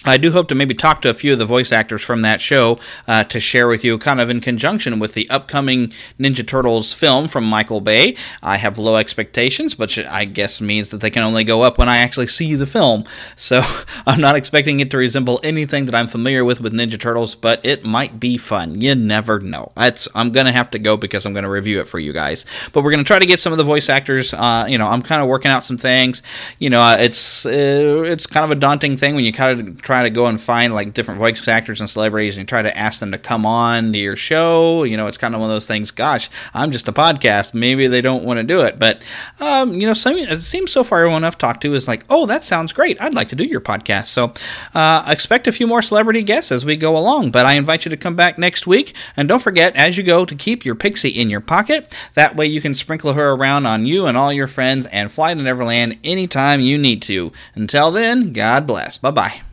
I 0.06 0.18
do 0.18 0.32
hope 0.32 0.50
to 0.50 0.56
maybe 0.56 0.74
talk 0.74 1.02
to 1.04 1.10
a 1.10 1.14
few 1.14 1.34
of 1.34 1.40
the 1.40 1.46
voice 1.46 1.72
actors 1.72 2.02
from 2.02 2.24
that 2.24 2.42
show 2.42 2.78
uh, 3.08 3.24
to 3.26 3.40
share 3.40 3.68
with 3.68 3.84
you, 3.84 3.98
kind 3.98 4.20
of 4.20 4.30
in 4.30 4.42
conjunction 4.42 5.00
with 5.00 5.14
the 5.14 5.30
upcoming 5.30 5.94
Ninja 6.20 6.46
Turtles 6.46 6.92
film 6.92 7.28
from 7.28 7.46
Michael 7.46 7.80
Bay. 7.80 8.16
I 8.42 8.58
have 8.58 8.78
low 8.78 8.98
expectations, 8.98 9.76
but 9.76 9.98
I 9.98 10.26
guess 10.26 10.60
means 10.60 10.90
that 10.90 11.02
they 11.02 11.10
can 11.10 11.24
only 11.24 11.44
go 11.44 11.62
up 11.62 11.78
when 11.78 11.88
I 11.88 11.98
actually 11.98 12.28
see 12.28 12.56
the 12.56 12.68
film. 12.68 13.06
So 13.36 13.62
I'm 14.08 14.22
not 14.22 14.36
expecting 14.36 14.80
it 14.80 14.92
to 14.92 14.98
resemble 14.98 15.40
anything 15.44 15.86
that 15.86 15.96
I'm 15.96 16.08
familiar 16.08 16.46
with 16.46 16.62
with 16.62 16.74
Ninja 16.74 17.00
Turtles, 17.00 17.36
but 17.36 17.66
it 17.66 17.84
might 17.84 18.20
be 18.20 18.38
fun. 18.38 18.80
You 18.80 18.96
never 18.96 19.40
know. 19.40 19.72
That's, 19.76 20.08
I'm 20.16 20.32
going 20.32 20.46
to 20.46 20.52
have 20.52 20.70
to 20.72 20.80
go 20.80 20.98
because 20.98 21.26
I'm 21.26 21.34
going 21.34 21.44
to 21.44 21.50
review 21.50 21.80
it 21.82 21.88
for 21.88 22.00
you 22.00 22.14
guys. 22.14 22.46
But 22.72 22.84
we're 22.84 22.92
going 22.92 23.04
to 23.04 23.08
try 23.08 23.20
to 23.20 23.26
get 23.26 23.40
some 23.40 23.52
of 23.52 23.58
the 23.58 23.64
voice 23.64 23.90
actors. 23.90 24.34
Uh, 24.34 24.66
you 24.68 24.78
know, 24.78 24.88
I'm 24.88 25.02
kind 25.02 25.22
of 25.22 25.28
working 25.28 25.52
out 25.52 25.64
some 25.64 25.78
things. 25.78 26.24
You 26.60 26.70
know, 26.70 26.82
uh, 26.82 26.98
it's 27.00 27.46
uh, 27.46 28.04
it's 28.06 28.28
kind 28.28 28.44
of 28.44 28.52
a 28.52 28.56
daunting 28.56 28.98
thing 28.98 29.16
when 29.16 29.26
you 29.26 29.34
kind 29.34 29.60
of 29.60 29.82
try 29.82 29.93
try 29.94 30.02
to 30.04 30.10
go 30.10 30.26
and 30.26 30.42
find 30.42 30.74
like 30.74 30.92
different 30.92 31.20
voice 31.20 31.48
actors 31.48 31.80
and 31.80 31.88
celebrities 31.88 32.40
and 32.40 32.50
try 32.50 32.64
to 32.64 32.76
ask 32.76 33.00
them 33.00 33.12
to 33.12 33.18
come 33.20 33.46
on 33.46 33.94
to 33.94 34.00
your 34.00 34.16
show. 34.16 34.84
You 34.84 34.98
know, 34.98 35.06
it's 35.06 35.20
kind 35.20 35.36
of 35.36 35.42
one 35.42 35.52
of 35.52 35.56
those 35.56 35.68
things. 35.68 35.92
Gosh, 35.92 36.32
I'm 36.52 36.72
just 36.72 36.88
a 36.88 36.92
podcast. 36.92 37.54
Maybe 37.54 37.86
they 37.86 38.02
don't 38.02 38.24
want 38.24 38.40
to 38.40 38.44
do 38.44 38.62
it, 38.62 38.80
but 38.80 39.04
um, 39.40 39.74
you 39.74 39.86
know, 39.86 39.94
some, 39.94 40.16
it 40.16 40.42
seems 40.42 40.72
so 40.72 40.84
far 40.84 41.02
everyone 41.02 41.24
I've 41.24 41.38
talked 41.38 41.62
to 41.62 41.76
is 41.76 41.88
like, 41.88 42.06
oh, 42.10 42.26
that 42.26 42.42
sounds 42.42 42.74
great. 42.74 43.00
I'd 43.00 43.14
like 43.14 43.28
to 43.30 43.36
do 43.36 43.44
your 43.44 43.62
podcast. 43.62 44.08
So 44.08 44.34
uh, 44.74 45.04
expect 45.08 45.48
a 45.48 45.52
few 45.52 45.68
more 45.68 45.84
celebrity 45.84 46.24
guests 46.24 46.52
as 46.52 46.66
we 46.66 46.76
go 46.76 46.98
along. 46.98 47.30
But 47.30 47.46
I 47.46 47.54
invite 47.54 47.86
you 47.86 47.90
to 47.90 47.98
come 47.98 48.16
back 48.16 48.40
next 48.40 48.66
week, 48.66 48.96
and 49.16 49.28
don't 49.28 49.44
forget 49.44 49.76
as 49.76 49.96
you 49.96 50.04
go 50.04 50.26
to 50.26 50.36
keep 50.36 50.66
your 50.66 50.76
pixie 50.76 51.10
in 51.10 51.30
your 51.30 51.42
pocket. 51.42 51.96
That 52.16 52.36
way 52.36 52.48
you 52.48 52.62
can 52.62 52.74
sprinkle 52.74 53.14
her 53.14 53.34
around 53.34 53.68
on 53.68 53.86
you 53.86 54.08
and 54.08 54.18
all 54.18 54.34
your 54.34 54.48
friends 54.48 54.88
and 54.88 55.12
fly 55.12 55.36
to 55.36 55.40
Neverland 55.40 56.00
anytime 56.04 56.62
you 56.62 56.80
need 56.80 57.04
to. 57.04 57.32
Until 57.54 57.92
then, 57.92 58.34
God 58.34 58.66
bless. 58.66 58.98
Bye 58.98 59.12
bye. 59.12 59.44